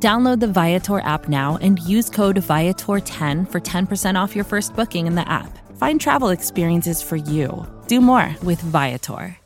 Download 0.00 0.38
the 0.38 0.46
Viator 0.46 1.00
app 1.00 1.28
now 1.28 1.58
and 1.60 1.80
use 1.80 2.08
code 2.08 2.36
Viator10 2.36 3.50
for 3.50 3.60
10% 3.60 4.14
off 4.14 4.36
your 4.36 4.44
first 4.44 4.76
booking 4.76 5.08
in 5.08 5.16
the 5.16 5.28
app. 5.28 5.58
Find 5.76 6.00
travel 6.00 6.28
experiences 6.28 7.02
for 7.02 7.16
you. 7.16 7.66
Do 7.88 8.00
more 8.00 8.32
with 8.44 8.60
Viator. 8.60 9.36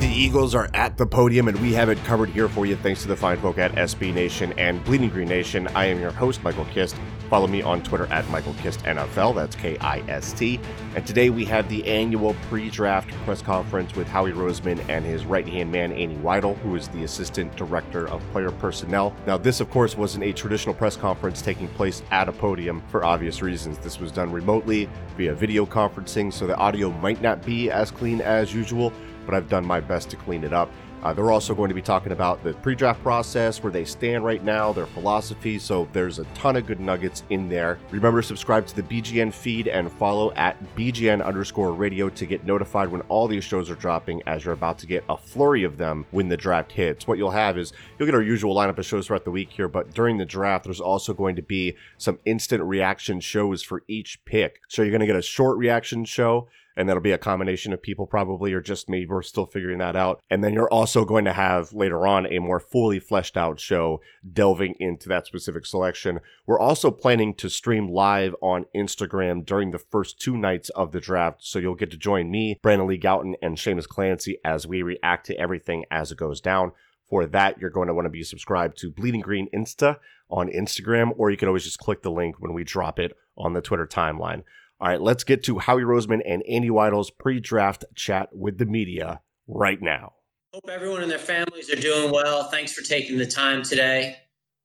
The 0.00 0.12
Eagles 0.12 0.56
are 0.56 0.68
at 0.74 0.96
the 0.96 1.06
podium, 1.06 1.46
and 1.46 1.60
we 1.60 1.72
have 1.74 1.88
it 1.88 2.02
covered 2.02 2.30
here 2.30 2.48
for 2.48 2.66
you 2.66 2.74
thanks 2.74 3.02
to 3.02 3.08
the 3.08 3.16
fine 3.16 3.38
folk 3.38 3.58
at 3.58 3.70
SB 3.72 4.12
Nation 4.12 4.52
and 4.58 4.82
Bleeding 4.84 5.10
Green 5.10 5.28
Nation. 5.28 5.68
I 5.68 5.84
am 5.86 6.00
your 6.00 6.10
host, 6.10 6.42
Michael 6.42 6.64
Kist. 6.66 6.96
Follow 7.28 7.48
me 7.48 7.60
on 7.60 7.82
Twitter 7.82 8.06
at 8.12 8.28
Michael 8.30 8.54
Kist 8.54 8.80
NFL. 8.80 9.34
That's 9.34 9.56
K 9.56 9.76
I 9.78 9.98
S 10.08 10.32
T. 10.32 10.60
And 10.94 11.04
today 11.06 11.30
we 11.30 11.44
have 11.46 11.68
the 11.68 11.84
annual 11.86 12.34
pre 12.48 12.70
draft 12.70 13.10
press 13.24 13.42
conference 13.42 13.94
with 13.96 14.06
Howie 14.06 14.32
Roseman 14.32 14.80
and 14.88 15.04
his 15.04 15.24
right 15.24 15.46
hand 15.46 15.72
man, 15.72 15.92
Andy 15.92 16.16
Weidl, 16.16 16.56
who 16.58 16.76
is 16.76 16.88
the 16.88 17.02
Assistant 17.02 17.54
Director 17.56 18.08
of 18.08 18.22
Player 18.30 18.52
Personnel. 18.52 19.14
Now, 19.26 19.36
this, 19.36 19.60
of 19.60 19.70
course, 19.70 19.96
wasn't 19.96 20.24
a 20.24 20.32
traditional 20.32 20.74
press 20.74 20.96
conference 20.96 21.42
taking 21.42 21.68
place 21.68 22.02
at 22.10 22.28
a 22.28 22.32
podium 22.32 22.82
for 22.88 23.04
obvious 23.04 23.42
reasons. 23.42 23.78
This 23.78 23.98
was 23.98 24.12
done 24.12 24.30
remotely 24.30 24.88
via 25.16 25.34
video 25.34 25.66
conferencing, 25.66 26.32
so 26.32 26.46
the 26.46 26.56
audio 26.56 26.90
might 26.90 27.20
not 27.20 27.44
be 27.44 27.70
as 27.70 27.90
clean 27.90 28.20
as 28.20 28.54
usual 28.54 28.92
but 29.26 29.34
I've 29.34 29.48
done 29.48 29.66
my 29.66 29.80
best 29.80 30.08
to 30.10 30.16
clean 30.16 30.44
it 30.44 30.52
up. 30.52 30.70
Uh, 31.06 31.12
they're 31.12 31.30
also 31.30 31.54
going 31.54 31.68
to 31.68 31.74
be 31.74 31.80
talking 31.80 32.10
about 32.10 32.42
the 32.42 32.52
pre 32.54 32.74
draft 32.74 33.00
process, 33.00 33.62
where 33.62 33.70
they 33.70 33.84
stand 33.84 34.24
right 34.24 34.42
now, 34.42 34.72
their 34.72 34.86
philosophy. 34.86 35.56
So 35.56 35.86
there's 35.92 36.18
a 36.18 36.24
ton 36.34 36.56
of 36.56 36.66
good 36.66 36.80
nuggets 36.80 37.22
in 37.30 37.48
there. 37.48 37.78
Remember 37.92 38.20
to 38.20 38.26
subscribe 38.26 38.66
to 38.66 38.74
the 38.74 38.82
BGN 38.82 39.32
feed 39.32 39.68
and 39.68 39.92
follow 39.92 40.32
at 40.32 40.56
BGN 40.74 41.24
underscore 41.24 41.72
radio 41.74 42.08
to 42.08 42.26
get 42.26 42.44
notified 42.44 42.88
when 42.88 43.02
all 43.02 43.28
these 43.28 43.44
shows 43.44 43.70
are 43.70 43.76
dropping, 43.76 44.20
as 44.26 44.44
you're 44.44 44.54
about 44.54 44.78
to 44.80 44.86
get 44.88 45.04
a 45.08 45.16
flurry 45.16 45.62
of 45.62 45.76
them 45.76 46.06
when 46.10 46.28
the 46.28 46.36
draft 46.36 46.72
hits. 46.72 47.06
What 47.06 47.18
you'll 47.18 47.30
have 47.30 47.56
is 47.56 47.72
you'll 47.96 48.06
get 48.06 48.16
our 48.16 48.20
usual 48.20 48.56
lineup 48.56 48.76
of 48.76 48.84
shows 48.84 49.06
throughout 49.06 49.24
the 49.24 49.30
week 49.30 49.50
here, 49.50 49.68
but 49.68 49.94
during 49.94 50.18
the 50.18 50.26
draft, 50.26 50.64
there's 50.64 50.80
also 50.80 51.14
going 51.14 51.36
to 51.36 51.42
be 51.42 51.76
some 51.98 52.18
instant 52.24 52.64
reaction 52.64 53.20
shows 53.20 53.62
for 53.62 53.84
each 53.86 54.24
pick. 54.24 54.60
So 54.66 54.82
you're 54.82 54.90
going 54.90 54.98
to 55.02 55.06
get 55.06 55.14
a 55.14 55.22
short 55.22 55.56
reaction 55.56 56.04
show 56.04 56.48
and 56.76 56.88
that'll 56.88 57.02
be 57.02 57.12
a 57.12 57.18
combination 57.18 57.72
of 57.72 57.82
people 57.82 58.06
probably 58.06 58.52
or 58.52 58.60
just 58.60 58.88
me 58.88 59.06
we're 59.06 59.22
still 59.22 59.46
figuring 59.46 59.78
that 59.78 59.96
out. 59.96 60.20
And 60.30 60.42
then 60.42 60.52
you're 60.52 60.72
also 60.72 61.04
going 61.04 61.24
to 61.24 61.32
have 61.32 61.72
later 61.72 62.06
on 62.06 62.26
a 62.26 62.38
more 62.38 62.60
fully 62.60 62.98
fleshed 62.98 63.36
out 63.36 63.58
show 63.60 64.00
delving 64.32 64.74
into 64.78 65.08
that 65.08 65.26
specific 65.26 65.66
selection. 65.66 66.20
We're 66.46 66.60
also 66.60 66.90
planning 66.90 67.34
to 67.34 67.48
stream 67.48 67.88
live 67.88 68.34
on 68.40 68.66
instagram 68.74 69.44
during 69.44 69.70
the 69.70 69.78
first 69.78 70.20
two 70.20 70.36
nights 70.36 70.68
of 70.70 70.92
the 70.92 71.00
draft 71.00 71.44
so 71.44 71.58
you'll 71.58 71.74
get 71.74 71.90
to 71.90 71.96
join 71.96 72.30
me 72.30 72.58
brandon 72.62 72.86
lee 72.86 72.98
gowton 72.98 73.34
and 73.42 73.56
Seamus 73.56 73.88
clancy 73.88 74.38
as 74.44 74.66
we 74.66 74.82
react 74.82 75.26
to 75.26 75.38
everything 75.38 75.84
as 75.90 76.12
it 76.12 76.18
goes 76.18 76.40
down. 76.40 76.72
For 77.08 77.26
that, 77.26 77.58
you're 77.60 77.70
going 77.70 77.88
to 77.88 77.94
want 77.94 78.06
to 78.06 78.10
be 78.10 78.24
subscribed 78.24 78.78
to 78.78 78.90
Bleeding 78.90 79.20
Green 79.20 79.48
Insta 79.54 79.98
on 80.28 80.48
Instagram, 80.48 81.12
or 81.16 81.30
you 81.30 81.36
can 81.36 81.46
always 81.46 81.64
just 81.64 81.78
click 81.78 82.02
the 82.02 82.10
link 82.10 82.40
when 82.40 82.52
we 82.52 82.64
drop 82.64 82.98
it 82.98 83.16
on 83.36 83.52
the 83.52 83.60
Twitter 83.60 83.86
timeline. 83.86 84.42
All 84.78 84.88
right, 84.88 85.00
let's 85.00 85.24
get 85.24 85.42
to 85.44 85.58
Howie 85.58 85.82
Roseman 85.82 86.20
and 86.26 86.42
Andy 86.42 86.68
Weidl's 86.68 87.10
pre 87.10 87.40
draft 87.40 87.84
chat 87.94 88.28
with 88.32 88.58
the 88.58 88.66
media 88.66 89.20
right 89.46 89.80
now. 89.80 90.12
Hope 90.52 90.68
everyone 90.68 91.02
and 91.02 91.10
their 91.10 91.18
families 91.18 91.70
are 91.70 91.80
doing 91.80 92.12
well. 92.12 92.44
Thanks 92.44 92.72
for 92.72 92.82
taking 92.82 93.16
the 93.16 93.26
time 93.26 93.62
today. 93.62 94.16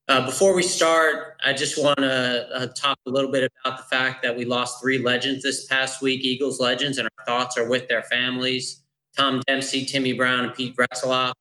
Uh, 0.08 0.26
before 0.26 0.54
we 0.54 0.64
start, 0.64 1.38
I 1.46 1.54
just 1.54 1.82
want 1.82 2.00
to 2.00 2.48
uh, 2.54 2.68
talk 2.76 2.98
a 3.06 3.10
little 3.10 3.32
bit 3.32 3.50
about 3.64 3.78
the 3.78 3.84
fact 3.86 4.22
that 4.24 4.36
we 4.36 4.44
lost 4.44 4.82
three 4.82 4.98
legends 4.98 5.44
this 5.44 5.66
past 5.68 6.02
week, 6.02 6.26
Eagles 6.26 6.60
legends, 6.60 6.98
and 6.98 7.08
our 7.08 7.26
thoughts 7.26 7.58
are 7.58 7.70
with 7.70 7.88
their 7.88 8.04
families 8.04 8.84
Tom 9.16 9.42
Dempsey, 9.48 9.86
Timmy 9.86 10.14
Brown, 10.14 10.46
and 10.46 10.54
Pete 10.54 10.76
Retzlaff. 10.76 11.34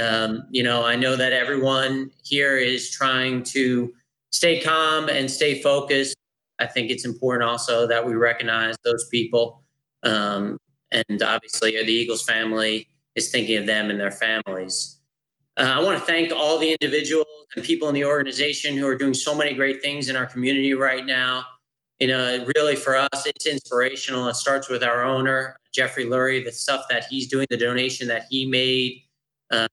Um, 0.00 0.44
you 0.50 0.62
know, 0.62 0.84
I 0.84 0.96
know 0.96 1.16
that 1.16 1.32
everyone 1.32 2.10
here 2.24 2.56
is 2.56 2.90
trying 2.90 3.42
to 3.44 3.92
stay 4.30 4.60
calm 4.60 5.08
and 5.08 5.30
stay 5.30 5.60
focused 5.60 6.16
I 6.60 6.66
think 6.66 6.90
it's 6.90 7.04
important 7.04 7.48
also 7.48 7.86
that 7.86 8.04
we 8.06 8.14
recognize 8.14 8.76
those 8.84 9.08
people. 9.08 9.62
Um, 10.02 10.58
and 10.92 11.22
obviously, 11.22 11.72
the 11.72 11.92
Eagles 11.92 12.22
family 12.22 12.88
is 13.14 13.30
thinking 13.30 13.56
of 13.56 13.66
them 13.66 13.90
and 13.90 13.98
their 13.98 14.10
families. 14.10 14.98
Uh, 15.56 15.74
I 15.76 15.82
want 15.82 15.98
to 15.98 16.04
thank 16.04 16.32
all 16.32 16.58
the 16.58 16.76
individuals 16.80 17.26
and 17.56 17.64
people 17.64 17.88
in 17.88 17.94
the 17.94 18.04
organization 18.04 18.76
who 18.76 18.86
are 18.86 18.96
doing 18.96 19.14
so 19.14 19.34
many 19.34 19.54
great 19.54 19.82
things 19.82 20.08
in 20.08 20.16
our 20.16 20.26
community 20.26 20.74
right 20.74 21.04
now. 21.04 21.44
You 21.98 22.08
know, 22.08 22.46
really 22.56 22.76
for 22.76 22.96
us, 22.96 23.26
it's 23.26 23.46
inspirational. 23.46 24.28
It 24.28 24.36
starts 24.36 24.68
with 24.68 24.82
our 24.82 25.04
owner, 25.04 25.58
Jeffrey 25.72 26.06
Lurie, 26.06 26.44
the 26.44 26.52
stuff 26.52 26.86
that 26.88 27.04
he's 27.10 27.26
doing, 27.26 27.46
the 27.50 27.56
donation 27.56 28.08
that 28.08 28.24
he 28.30 28.46
made 28.46 29.02
uh, 29.50 29.68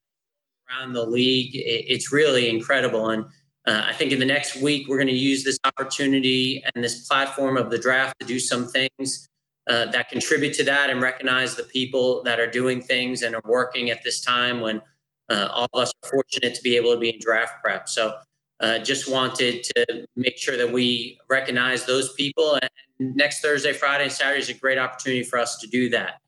around 0.69 0.93
the 0.93 1.05
league. 1.05 1.55
It, 1.55 1.85
it's 1.87 2.11
really 2.11 2.49
incredible. 2.49 3.11
And 3.11 3.25
uh, 3.67 3.83
I 3.85 3.93
think 3.93 4.13
in 4.13 4.19
the 4.19 4.25
next 4.25 4.61
week, 4.61 4.87
we're 4.87 4.97
going 4.97 5.07
to 5.07 5.13
use 5.13 5.43
this 5.43 5.59
opportunity 5.65 6.63
and 6.73 6.83
this 6.83 7.05
platform 7.05 7.57
of 7.57 7.69
the 7.69 7.77
draft 7.77 8.17
to 8.21 8.25
do 8.25 8.39
some 8.39 8.65
things 8.65 9.27
uh, 9.69 9.87
that 9.91 10.07
contribute 10.07 10.53
to 10.53 10.63
that 10.63 10.89
and 10.89 11.01
recognize 11.01 11.55
the 11.55 11.63
people 11.63 12.23
that 12.23 12.39
are 12.39 12.49
doing 12.49 12.81
things 12.81 13.23
and 13.23 13.35
are 13.35 13.41
working 13.43 13.89
at 13.89 14.01
this 14.05 14.21
time 14.21 14.61
when 14.61 14.81
uh, 15.29 15.49
all 15.51 15.67
of 15.73 15.81
us 15.81 15.91
are 16.01 16.09
fortunate 16.09 16.55
to 16.55 16.63
be 16.63 16.77
able 16.77 16.93
to 16.93 16.99
be 16.99 17.09
in 17.09 17.19
draft 17.19 17.55
prep. 17.61 17.89
So 17.89 18.15
uh, 18.61 18.79
just 18.79 19.11
wanted 19.11 19.63
to 19.63 20.07
make 20.15 20.37
sure 20.37 20.55
that 20.55 20.71
we 20.71 21.19
recognize 21.29 21.85
those 21.85 22.13
people. 22.13 22.57
And 22.61 23.15
next 23.17 23.41
Thursday, 23.41 23.73
Friday, 23.73 24.05
and 24.05 24.13
Saturday 24.13 24.39
is 24.39 24.49
a 24.49 24.53
great 24.53 24.77
opportunity 24.77 25.23
for 25.23 25.37
us 25.37 25.57
to 25.57 25.67
do 25.67 25.89
that. 25.89 26.21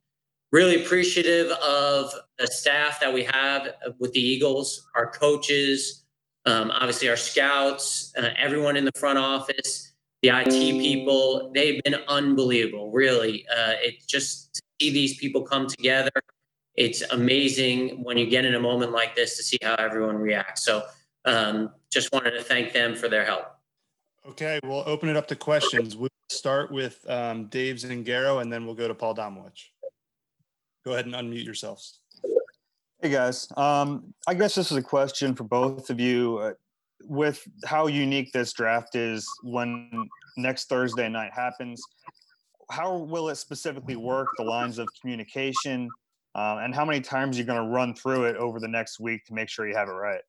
Really 0.52 0.84
appreciative 0.84 1.52
of 1.52 2.14
the 2.38 2.48
staff 2.48 3.00
that 3.00 3.14
we 3.14 3.24
have 3.24 3.70
with 3.98 4.12
the 4.12 4.20
Eagles, 4.20 4.90
our 4.96 5.10
coaches, 5.10 5.99
um, 6.50 6.72
obviously, 6.72 7.08
our 7.10 7.18
scouts, 7.18 8.12
uh, 8.18 8.30
everyone 8.38 8.76
in 8.76 8.84
the 8.84 8.92
front 8.98 9.20
office, 9.20 9.94
the 10.24 10.30
IT 10.30 10.50
people, 10.50 11.52
they've 11.54 11.82
been 11.84 11.98
unbelievable, 12.08 12.92
really. 12.92 13.46
Uh, 13.48 13.74
it 13.84 14.08
just 14.08 14.56
to 14.56 14.62
see 14.82 14.92
these 14.92 15.18
people 15.18 15.44
come 15.44 15.68
together. 15.68 16.10
It's 16.74 17.02
amazing 17.12 18.04
when 18.04 18.18
you 18.18 18.26
get 18.28 18.46
in 18.46 18.56
a 18.56 18.60
moment 18.60 18.94
like 18.94 19.16
this 19.16 19.38
to 19.38 19.44
see 19.44 19.58
how 19.62 19.76
everyone 19.76 20.16
reacts. 20.16 20.64
So, 20.64 20.84
um, 21.26 21.72
just 21.92 22.12
wanted 22.12 22.32
to 22.32 22.42
thank 22.42 22.74
them 22.74 22.96
for 22.96 23.10
their 23.10 23.26
help. 23.26 23.46
Okay, 24.28 24.60
we'll 24.64 24.84
open 24.88 25.08
it 25.08 25.18
up 25.18 25.28
to 25.28 25.36
questions. 25.36 25.96
We'll 25.96 26.10
start 26.30 26.72
with 26.72 27.08
um, 27.10 27.46
Dave 27.46 27.76
Zangaro, 27.76 28.42
and 28.42 28.52
then 28.52 28.66
we'll 28.66 28.76
go 28.76 28.88
to 28.88 28.96
Paul 28.96 29.16
Domowitch. 29.16 29.66
Go 30.84 30.94
ahead 30.94 31.06
and 31.06 31.14
unmute 31.14 31.46
yourselves. 31.46 32.00
Hey 33.02 33.12
guys, 33.12 33.48
um, 33.56 34.14
I 34.28 34.34
guess 34.34 34.56
this 34.56 34.72
is 34.72 34.78
a 34.78 34.82
question 34.82 35.34
for 35.34 35.46
both 35.46 35.90
of 35.90 36.02
you. 36.02 36.38
Uh, 36.40 36.54
with 37.06 37.42
how 37.64 37.88
unique 37.88 38.34
this 38.34 38.52
draft 38.52 38.94
is, 38.94 39.26
when 39.42 40.10
next 40.36 40.68
Thursday 40.68 41.08
night 41.08 41.32
happens, 41.34 41.82
how 42.70 42.98
will 42.98 43.30
it 43.30 43.38
specifically 43.38 43.96
work? 43.96 44.28
The 44.38 44.44
lines 44.44 44.80
of 44.80 44.90
communication, 45.00 45.90
uh, 46.36 46.58
and 46.62 46.76
how 46.76 46.84
many 46.84 47.00
times 47.00 47.38
you're 47.38 47.48
going 47.48 47.64
to 47.64 47.70
run 47.70 47.96
through 47.96 48.26
it 48.26 48.36
over 48.36 48.60
the 48.60 48.68
next 48.68 49.00
week 49.00 49.24
to 49.28 49.34
make 49.34 49.48
sure 49.48 49.66
you 49.66 49.78
have 49.78 49.88
it 49.88 49.94
right. 49.94 50.22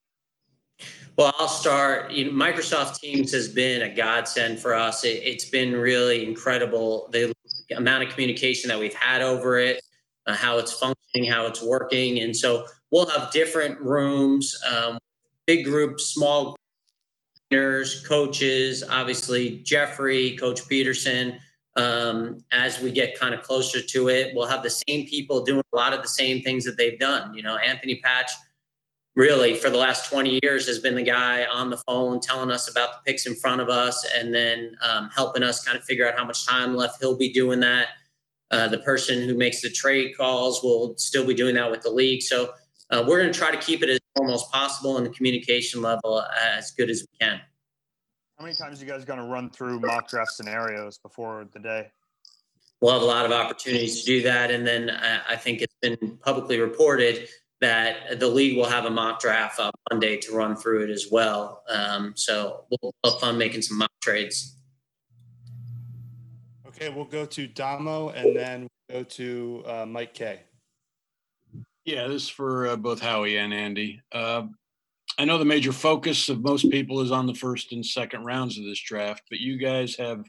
Well, 1.17 1.35
I'll 1.41 1.49
start. 1.49 2.13
You 2.13 2.27
know, 2.27 2.31
Microsoft 2.31 3.01
Teams 3.01 3.33
has 3.33 3.49
been 3.49 3.83
a 3.83 3.93
godsend 3.93 4.61
for 4.61 4.77
us. 4.77 5.03
It, 5.03 5.21
it's 5.25 5.47
been 5.47 5.73
really 5.73 6.25
incredible 6.25 7.09
the 7.11 7.35
amount 7.77 8.05
of 8.05 8.11
communication 8.11 8.69
that 8.69 8.79
we've 8.79 8.95
had 8.95 9.23
over 9.23 9.59
it 9.59 9.80
uh, 10.27 10.35
how 10.35 10.59
it's 10.59 10.73
functioning, 10.73 11.31
how 11.31 11.47
it's 11.47 11.63
working. 11.63 12.21
And 12.21 12.37
so 12.37 12.67
we'll 12.91 13.07
have 13.07 13.31
different 13.33 13.81
rooms, 13.81 14.57
um, 14.71 14.99
big 15.47 15.65
groups, 15.65 16.07
small 16.07 16.57
trainers, 17.51 18.07
coaches, 18.07 18.85
obviously 18.89 19.59
Jeffrey, 19.59 20.37
Coach 20.37 20.63
Pederson. 20.69 21.39
Um, 21.77 22.45
as 22.51 22.81
we 22.81 22.91
get 22.91 23.19
kind 23.19 23.33
of 23.33 23.43
closer 23.43 23.81
to 23.81 24.09
it, 24.09 24.35
we'll 24.35 24.49
have 24.49 24.63
the 24.63 24.71
same 24.71 25.07
people 25.07 25.45
doing 25.45 25.63
a 25.73 25.77
lot 25.77 25.93
of 25.93 26.03
the 26.03 26.09
same 26.09 26.43
things 26.43 26.65
that 26.65 26.77
they've 26.77 26.99
done. 26.99 27.33
You 27.33 27.43
know, 27.43 27.57
Anthony 27.57 27.97
Patch 27.97 28.31
really 29.17 29.55
for 29.55 29.71
the 29.71 29.77
last 29.77 30.11
20 30.11 30.39
years 30.43 30.67
has 30.67 30.79
been 30.79 30.95
the 30.95 31.03
guy 31.03 31.45
on 31.45 31.71
the 31.71 31.77
phone 31.79 32.21
telling 32.21 32.51
us 32.51 32.71
about 32.71 32.91
the 32.93 33.11
picks 33.11 33.27
in 33.27 33.35
front 33.35 33.61
of 33.61 33.69
us 33.69 34.07
and 34.17 34.33
then 34.35 34.77
um, 34.83 35.11
helping 35.15 35.43
us 35.43 35.65
kind 35.65 35.77
of 35.77 35.85
figure 35.85 36.09
out 36.09 36.17
how 36.17 36.25
much 36.25 36.47
time 36.47 36.77
left 36.77 37.01
he'll 37.01 37.17
be 37.17 37.33
doing 37.33 37.61
that 37.61 37.89
Uh, 38.51 38.67
the 38.69 38.79
person 38.79 39.23
who 39.29 39.37
makes 39.37 39.61
the 39.63 39.71
trade 39.71 40.17
calls 40.17 40.63
will 40.63 40.95
still 40.97 41.25
be 41.27 41.35
doing 41.35 41.55
that 41.55 41.71
with 41.71 41.83
the 41.83 41.91
league. 41.91 42.23
So 42.23 42.53
uh, 42.91 43.05
we're 43.07 43.21
going 43.21 43.33
to 43.33 43.39
try 43.39 43.51
to 43.51 43.57
keep 43.57 43.83
it 43.83 43.89
as 43.89 44.01
normal 44.19 44.35
as 44.35 44.43
possible 44.53 44.97
and 44.97 45.07
the 45.07 45.11
communication 45.11 45.81
level 45.81 46.25
as 46.57 46.73
good 46.73 46.91
as 46.91 47.03
we 47.03 47.19
can. 47.19 47.41
How 48.39 48.45
many 48.45 48.57
times 48.57 48.81
are 48.81 48.85
you 48.85 48.91
guys 48.91 49.05
going 49.05 49.19
to 49.19 49.27
run 49.27 49.51
through 49.51 49.81
mock 49.81 50.09
draft 50.09 50.33
scenarios 50.33 50.99
before 50.99 51.47
the 51.53 51.61
day? 51.61 51.91
We'll 52.81 52.95
have 52.95 53.03
a 53.03 53.05
lot 53.05 53.27
of 53.27 53.33
opportunities 53.33 54.01
to 54.01 54.07
do 54.07 54.23
that. 54.23 54.51
And 54.51 54.67
then 54.67 54.91
I, 54.91 55.35
I 55.35 55.37
think 55.37 55.61
it's 55.61 55.77
been 55.83 56.19
publicly 56.25 56.59
reported 56.59 57.29
that 57.61 58.19
the 58.19 58.27
league 58.27 58.57
will 58.57 58.69
have 58.69 58.87
a 58.87 58.91
mock 58.91 59.21
draft 59.21 59.61
on 59.61 59.71
Monday 59.93 60.17
to 60.17 60.35
run 60.35 60.57
through 60.57 60.85
it 60.85 60.91
as 60.91 61.09
well. 61.11 61.63
Um, 61.69 62.15
so 62.17 62.65
we'll 62.71 62.95
have 63.05 63.21
fun 63.21 63.37
making 63.37 63.63
some 63.63 63.79
mock 63.79 63.93
trades. 64.01 64.57
Okay, 66.71 66.89
we'll 66.89 67.05
go 67.05 67.27
to 67.27 67.49
Damo 67.49 68.11
and 68.11 68.37
then 68.37 68.69
we'll 68.89 69.01
go 69.01 69.05
to 69.05 69.65
uh, 69.67 69.87
Mike 69.87 70.15
K. 70.15 70.41
Yeah, 71.85 72.07
this 72.07 72.23
is 72.25 72.29
for 72.29 72.69
uh, 72.69 72.77
both 72.77 73.01
Howie 73.01 73.39
and 73.39 73.53
Andy. 73.53 74.01
Uh, 74.13 74.45
I 75.19 75.25
know 75.25 75.37
the 75.37 75.45
major 75.45 75.73
focus 75.73 76.29
of 76.29 76.43
most 76.43 76.71
people 76.71 77.01
is 77.01 77.11
on 77.11 77.27
the 77.27 77.35
first 77.35 77.73
and 77.73 77.85
second 77.85 78.25
rounds 78.25 78.57
of 78.57 78.65
this 78.65 78.81
draft, 78.81 79.25
but 79.29 79.41
you 79.41 79.59
guys 79.59 79.97
have 79.97 80.25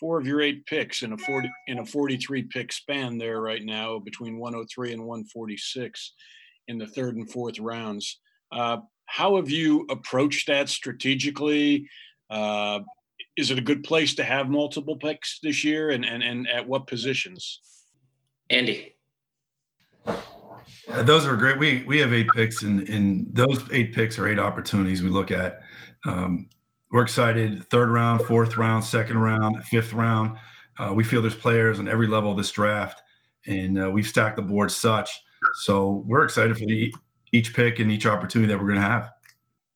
four 0.00 0.18
of 0.18 0.26
your 0.26 0.40
eight 0.40 0.64
picks 0.64 1.02
in 1.02 1.12
a 1.12 1.18
40 1.18 1.50
in 1.66 1.80
a 1.80 1.84
43 1.84 2.44
pick 2.44 2.72
span 2.72 3.18
there 3.18 3.42
right 3.42 3.62
now 3.62 3.98
between 3.98 4.38
103 4.38 4.94
and 4.94 5.04
146 5.04 6.14
in 6.68 6.78
the 6.78 6.86
third 6.86 7.16
and 7.16 7.30
fourth 7.30 7.58
rounds. 7.58 8.20
Uh, 8.50 8.78
how 9.04 9.36
have 9.36 9.50
you 9.50 9.86
approached 9.90 10.46
that 10.46 10.70
strategically? 10.70 11.90
Uh, 12.30 12.80
is 13.36 13.50
it 13.50 13.58
a 13.58 13.62
good 13.62 13.82
place 13.82 14.14
to 14.14 14.24
have 14.24 14.48
multiple 14.48 14.96
picks 14.96 15.38
this 15.42 15.64
year, 15.64 15.90
and 15.90 16.04
and 16.04 16.22
and 16.22 16.48
at 16.48 16.66
what 16.66 16.86
positions? 16.86 17.60
Andy. 18.50 18.94
Uh, 20.06 21.02
those 21.02 21.26
are 21.26 21.36
great. 21.36 21.58
We 21.58 21.84
we 21.84 21.98
have 21.98 22.12
eight 22.12 22.28
picks, 22.34 22.62
and 22.62 22.88
and 22.88 23.26
those 23.32 23.62
eight 23.72 23.94
picks 23.94 24.18
are 24.18 24.28
eight 24.28 24.38
opportunities 24.38 25.02
we 25.02 25.08
look 25.08 25.30
at. 25.30 25.60
Um, 26.06 26.48
we're 26.90 27.02
excited. 27.02 27.64
Third 27.70 27.88
round, 27.88 28.22
fourth 28.22 28.56
round, 28.56 28.84
second 28.84 29.18
round, 29.18 29.64
fifth 29.64 29.92
round. 29.92 30.38
Uh, 30.78 30.92
we 30.94 31.04
feel 31.04 31.22
there's 31.22 31.34
players 31.34 31.78
on 31.78 31.88
every 31.88 32.06
level 32.06 32.30
of 32.30 32.36
this 32.36 32.50
draft, 32.50 33.02
and 33.46 33.82
uh, 33.82 33.90
we've 33.90 34.06
stacked 34.06 34.36
the 34.36 34.42
board 34.42 34.70
such. 34.70 35.10
So 35.62 36.04
we're 36.06 36.24
excited 36.24 36.56
for 36.56 36.66
the 36.66 36.94
each 37.32 37.54
pick 37.54 37.80
and 37.80 37.90
each 37.90 38.06
opportunity 38.06 38.52
that 38.52 38.58
we're 38.58 38.68
going 38.68 38.80
to 38.80 38.86
have. 38.86 39.10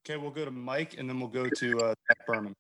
Okay, 0.06 0.16
we'll 0.16 0.30
go 0.30 0.44
to 0.44 0.50
Mike, 0.50 0.96
and 0.98 1.08
then 1.08 1.18
we'll 1.18 1.28
go 1.28 1.48
to 1.48 1.80
uh, 1.80 1.94
Zach 2.08 2.26
Berman. 2.26 2.54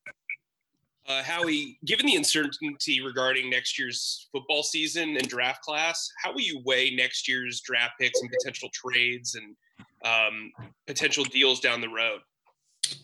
Uh, 1.08 1.22
Howie, 1.22 1.78
given 1.86 2.04
the 2.04 2.16
uncertainty 2.16 3.00
regarding 3.00 3.48
next 3.48 3.78
year's 3.78 4.28
football 4.30 4.62
season 4.62 5.16
and 5.16 5.26
draft 5.26 5.62
class, 5.62 6.10
how 6.22 6.32
will 6.32 6.42
you 6.42 6.60
weigh 6.66 6.94
next 6.94 7.26
year's 7.26 7.62
draft 7.62 7.94
picks 7.98 8.20
and 8.20 8.30
potential 8.30 8.68
trades 8.74 9.34
and 9.34 9.56
um, 10.04 10.52
potential 10.86 11.24
deals 11.24 11.60
down 11.60 11.80
the 11.80 11.88
road? 11.88 12.20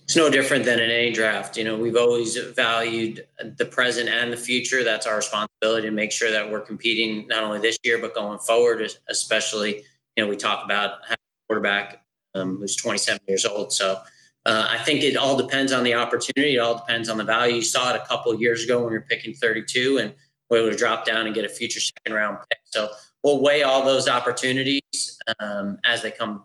It's 0.02 0.16
no 0.16 0.28
different 0.28 0.66
than 0.66 0.80
in 0.80 0.90
any 0.90 1.12
draft. 1.12 1.56
You 1.56 1.64
know, 1.64 1.78
we've 1.78 1.96
always 1.96 2.36
valued 2.36 3.26
the 3.56 3.64
present 3.64 4.10
and 4.10 4.30
the 4.30 4.36
future. 4.36 4.84
That's 4.84 5.06
our 5.06 5.16
responsibility 5.16 5.88
to 5.88 5.90
make 5.90 6.12
sure 6.12 6.30
that 6.30 6.50
we're 6.50 6.60
competing 6.60 7.26
not 7.26 7.42
only 7.42 7.58
this 7.58 7.78
year 7.84 7.98
but 7.98 8.14
going 8.14 8.38
forward. 8.38 8.86
Especially, 9.08 9.82
you 10.16 10.24
know, 10.24 10.28
we 10.28 10.36
talk 10.36 10.62
about 10.62 11.02
having 11.04 11.16
a 11.16 11.46
quarterback 11.48 12.04
um, 12.34 12.58
who's 12.58 12.76
27 12.76 13.20
years 13.26 13.46
old. 13.46 13.72
So 13.72 13.98
uh, 14.46 14.67
I 14.70 14.79
think 14.79 15.02
it 15.02 15.17
all 15.17 15.37
depends 15.37 15.73
on 15.73 15.85
the 15.85 15.94
opportunity. 15.94 16.56
It 16.56 16.58
all 16.58 16.76
depends 16.76 17.08
on 17.08 17.17
the 17.17 17.25
value. 17.25 17.56
You 17.56 17.62
saw 17.62 17.94
it 17.94 18.00
a 18.00 18.06
couple 18.06 18.31
of 18.31 18.41
years 18.41 18.64
ago 18.64 18.81
when 18.81 18.91
we 18.91 18.99
were 18.99 19.06
picking 19.08 19.35
32 19.35 19.99
and 19.99 20.14
we 20.50 20.62
would 20.62 20.76
drop 20.76 21.06
down 21.06 21.26
and 21.26 21.35
get 21.35 21.44
a 21.44 21.49
future 21.49 21.81
second 21.81 22.12
round 22.12 22.38
pick. 22.50 22.58
So 22.67 22.91
we'll 23.23 23.41
weigh 23.41 23.62
all 23.62 23.85
those 23.85 24.06
opportunities 24.06 25.19
um, 25.41 25.79
as 25.85 26.02
they 26.02 26.11
come 26.11 26.44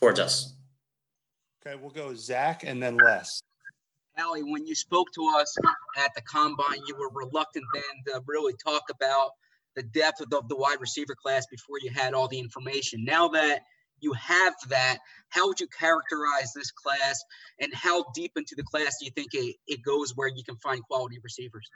towards 0.00 0.20
us. 0.20 0.54
Okay, 1.64 1.76
we'll 1.76 1.90
go 1.90 2.14
Zach 2.14 2.64
and 2.64 2.82
then 2.82 2.96
Les. 2.96 3.42
Howie, 4.16 4.42
when 4.42 4.66
you 4.66 4.74
spoke 4.74 5.08
to 5.14 5.34
us 5.38 5.54
at 5.98 6.12
the 6.14 6.22
combine, 6.22 6.80
you 6.86 6.96
were 6.96 7.10
reluctant 7.12 7.64
then 7.74 8.14
to 8.14 8.22
really 8.26 8.54
talk 8.64 8.82
about 8.90 9.30
the 9.76 9.82
depth 9.82 10.20
of 10.20 10.30
the, 10.30 10.42
the 10.48 10.56
wide 10.56 10.80
receiver 10.80 11.14
class 11.14 11.46
before 11.46 11.76
you 11.82 11.90
had 11.90 12.14
all 12.14 12.26
the 12.26 12.38
information. 12.38 13.04
Now 13.04 13.28
that 13.28 13.60
you 14.00 14.12
have 14.12 14.54
that, 14.68 14.98
how 15.28 15.48
would 15.48 15.60
you 15.60 15.68
characterize 15.68 16.52
this 16.54 16.70
class 16.70 17.22
and 17.60 17.72
how 17.74 18.04
deep 18.14 18.32
into 18.36 18.54
the 18.56 18.62
class 18.62 18.96
do 18.98 19.06
you 19.06 19.12
think 19.12 19.34
it, 19.34 19.56
it 19.66 19.82
goes 19.82 20.16
where 20.16 20.28
you 20.28 20.42
can 20.44 20.56
find 20.56 20.82
quality 20.84 21.18
receivers? 21.22 21.68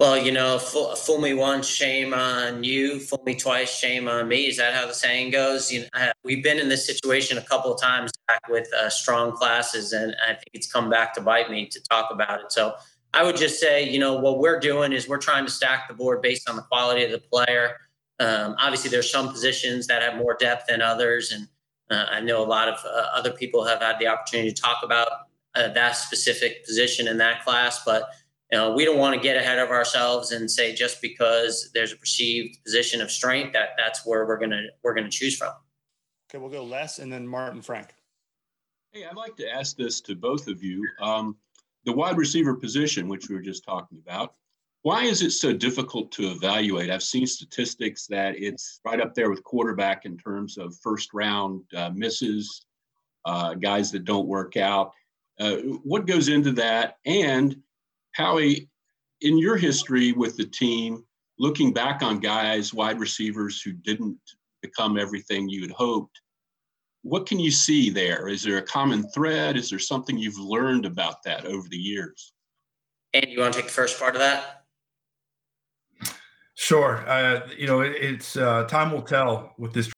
Well, 0.00 0.16
you 0.16 0.32
know, 0.32 0.58
fool, 0.58 0.96
fool, 0.96 1.20
me 1.20 1.34
once, 1.34 1.68
shame 1.68 2.14
on 2.14 2.64
you. 2.64 3.00
Fool 3.00 3.22
me 3.26 3.34
twice, 3.34 3.70
shame 3.70 4.08
on 4.08 4.28
me. 4.28 4.46
Is 4.46 4.56
that 4.56 4.72
how 4.72 4.86
the 4.86 4.94
saying 4.94 5.30
goes? 5.30 5.70
You 5.70 5.84
know, 5.94 6.12
we've 6.24 6.42
been 6.42 6.58
in 6.58 6.70
this 6.70 6.86
situation 6.86 7.36
a 7.36 7.42
couple 7.42 7.70
of 7.70 7.78
times 7.78 8.10
back 8.26 8.40
with 8.48 8.72
uh, 8.72 8.88
strong 8.88 9.32
classes, 9.32 9.92
and 9.92 10.16
I 10.26 10.28
think 10.28 10.48
it's 10.54 10.72
come 10.72 10.88
back 10.88 11.12
to 11.16 11.20
bite 11.20 11.50
me 11.50 11.66
to 11.66 11.82
talk 11.82 12.10
about 12.10 12.40
it. 12.40 12.50
So 12.50 12.76
I 13.12 13.24
would 13.24 13.36
just 13.36 13.60
say, 13.60 13.90
you 13.90 13.98
know, 13.98 14.14
what 14.14 14.38
we're 14.38 14.58
doing 14.58 14.94
is 14.94 15.06
we're 15.06 15.18
trying 15.18 15.44
to 15.44 15.50
stack 15.50 15.86
the 15.86 15.92
board 15.92 16.22
based 16.22 16.48
on 16.48 16.56
the 16.56 16.62
quality 16.62 17.04
of 17.04 17.10
the 17.10 17.18
player. 17.18 17.76
Um, 18.20 18.54
obviously, 18.58 18.90
there's 18.90 19.10
some 19.10 19.32
positions 19.32 19.86
that 19.86 20.02
have 20.02 20.16
more 20.16 20.36
depth 20.38 20.66
than 20.68 20.82
others, 20.82 21.32
and 21.32 21.48
uh, 21.90 22.06
I 22.10 22.20
know 22.20 22.42
a 22.42 22.46
lot 22.46 22.68
of 22.68 22.78
uh, 22.84 23.06
other 23.14 23.32
people 23.32 23.64
have 23.64 23.80
had 23.80 23.98
the 23.98 24.06
opportunity 24.06 24.52
to 24.52 24.62
talk 24.62 24.82
about 24.84 25.08
uh, 25.54 25.68
that 25.68 25.92
specific 25.92 26.64
position 26.64 27.08
in 27.08 27.16
that 27.16 27.42
class. 27.42 27.82
But 27.84 28.10
you 28.52 28.58
know, 28.58 28.72
we 28.72 28.84
don't 28.84 28.98
want 28.98 29.14
to 29.14 29.20
get 29.20 29.36
ahead 29.36 29.58
of 29.58 29.70
ourselves 29.70 30.32
and 30.32 30.50
say 30.50 30.74
just 30.74 31.00
because 31.00 31.70
there's 31.72 31.92
a 31.92 31.96
perceived 31.96 32.62
position 32.62 33.00
of 33.00 33.10
strength 33.10 33.54
that 33.54 33.70
that's 33.78 34.04
where 34.04 34.26
we're 34.26 34.38
gonna 34.38 34.62
we're 34.82 34.94
gonna 34.94 35.10
choose 35.10 35.36
from. 35.36 35.52
Okay, 36.30 36.38
we'll 36.38 36.50
go 36.50 36.62
Les 36.62 36.98
and 36.98 37.12
then 37.12 37.26
Martin 37.26 37.62
Frank. 37.62 37.94
Hey, 38.92 39.04
I'd 39.04 39.16
like 39.16 39.36
to 39.36 39.48
ask 39.48 39.76
this 39.76 40.00
to 40.02 40.14
both 40.14 40.46
of 40.46 40.62
you. 40.62 40.86
Um, 41.00 41.36
the 41.84 41.92
wide 41.92 42.18
receiver 42.18 42.54
position, 42.54 43.08
which 43.08 43.28
we 43.28 43.34
were 43.34 43.40
just 43.40 43.64
talking 43.64 43.98
about, 43.98 44.34
why 44.82 45.04
is 45.04 45.22
it 45.22 45.32
so 45.32 45.52
difficult 45.52 46.10
to 46.12 46.30
evaluate? 46.30 46.90
I've 46.90 47.02
seen 47.02 47.26
statistics 47.26 48.06
that 48.06 48.34
it's 48.36 48.80
right 48.84 49.00
up 49.00 49.14
there 49.14 49.30
with 49.30 49.44
quarterback 49.44 50.06
in 50.06 50.16
terms 50.16 50.56
of 50.56 50.74
first 50.82 51.12
round 51.12 51.62
uh, 51.76 51.90
misses, 51.94 52.64
uh, 53.26 53.54
guys 53.54 53.92
that 53.92 54.04
don't 54.04 54.26
work 54.26 54.56
out. 54.56 54.92
Uh, 55.38 55.56
what 55.84 56.06
goes 56.06 56.28
into 56.28 56.52
that? 56.52 56.96
And 57.04 57.56
Howie, 58.12 58.68
in 59.20 59.38
your 59.38 59.56
history 59.56 60.12
with 60.12 60.36
the 60.36 60.46
team, 60.46 61.04
looking 61.38 61.72
back 61.72 62.02
on 62.02 62.18
guys, 62.18 62.72
wide 62.72 63.00
receivers 63.00 63.60
who 63.60 63.72
didn't 63.72 64.18
become 64.62 64.98
everything 64.98 65.48
you 65.48 65.60
had 65.60 65.70
hoped, 65.72 66.20
what 67.02 67.26
can 67.26 67.38
you 67.38 67.50
see 67.50 67.90
there? 67.90 68.28
Is 68.28 68.42
there 68.42 68.58
a 68.58 68.62
common 68.62 69.08
thread? 69.10 69.56
Is 69.56 69.70
there 69.70 69.78
something 69.78 70.18
you've 70.18 70.38
learned 70.38 70.86
about 70.86 71.22
that 71.24 71.44
over 71.44 71.68
the 71.68 71.78
years? 71.78 72.32
And 73.12 73.26
you 73.28 73.40
want 73.40 73.54
to 73.54 73.60
take 73.60 73.68
the 73.68 73.74
first 73.74 73.98
part 73.98 74.14
of 74.14 74.20
that? 74.20 74.59
Sure. 76.60 77.02
Uh, 77.08 77.48
you 77.56 77.66
know, 77.66 77.80
it, 77.80 77.96
it's 77.98 78.36
uh, 78.36 78.64
time 78.64 78.92
will 78.92 79.00
tell 79.00 79.54
with 79.56 79.72
this 79.72 79.90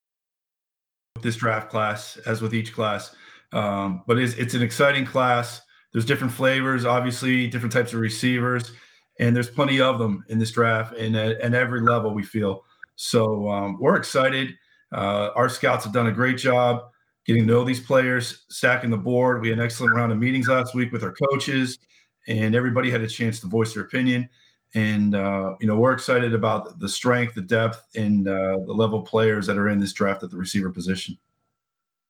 with 1.16 1.24
this 1.24 1.34
draft 1.34 1.68
class, 1.68 2.18
as 2.18 2.40
with 2.40 2.54
each 2.54 2.72
class. 2.72 3.16
Um, 3.52 4.04
but 4.06 4.16
it's, 4.16 4.34
it's 4.34 4.54
an 4.54 4.62
exciting 4.62 5.04
class. 5.04 5.60
There's 5.92 6.04
different 6.04 6.32
flavors, 6.32 6.84
obviously, 6.84 7.48
different 7.48 7.72
types 7.72 7.92
of 7.94 7.98
receivers, 7.98 8.70
and 9.18 9.34
there's 9.34 9.50
plenty 9.50 9.80
of 9.80 9.98
them 9.98 10.24
in 10.28 10.38
this 10.38 10.52
draft 10.52 10.96
and 10.96 11.16
at, 11.16 11.52
every 11.52 11.80
level. 11.80 12.14
We 12.14 12.22
feel 12.22 12.62
so 12.94 13.50
um, 13.50 13.78
we're 13.80 13.96
excited. 13.96 14.54
Uh, 14.92 15.30
our 15.34 15.48
scouts 15.48 15.82
have 15.82 15.92
done 15.92 16.06
a 16.06 16.12
great 16.12 16.38
job 16.38 16.84
getting 17.26 17.42
to 17.42 17.52
know 17.52 17.64
these 17.64 17.80
players, 17.80 18.44
stacking 18.50 18.90
the 18.90 18.96
board. 18.96 19.42
We 19.42 19.48
had 19.48 19.58
an 19.58 19.64
excellent 19.64 19.96
round 19.96 20.12
of 20.12 20.18
meetings 20.18 20.46
last 20.46 20.76
week 20.76 20.92
with 20.92 21.02
our 21.02 21.12
coaches, 21.28 21.80
and 22.28 22.54
everybody 22.54 22.88
had 22.88 23.00
a 23.00 23.08
chance 23.08 23.40
to 23.40 23.48
voice 23.48 23.74
their 23.74 23.82
opinion 23.82 24.28
and 24.74 25.14
uh, 25.14 25.54
you 25.60 25.66
know 25.66 25.76
we're 25.76 25.92
excited 25.92 26.34
about 26.34 26.78
the 26.78 26.88
strength, 26.88 27.34
the 27.34 27.42
depth, 27.42 27.84
and 27.94 28.26
uh, 28.26 28.58
the 28.66 28.72
level 28.72 29.00
of 29.00 29.06
players 29.06 29.46
that 29.46 29.58
are 29.58 29.68
in 29.68 29.78
this 29.78 29.92
draft 29.92 30.22
at 30.22 30.30
the 30.30 30.36
receiver 30.36 30.70
position. 30.70 31.16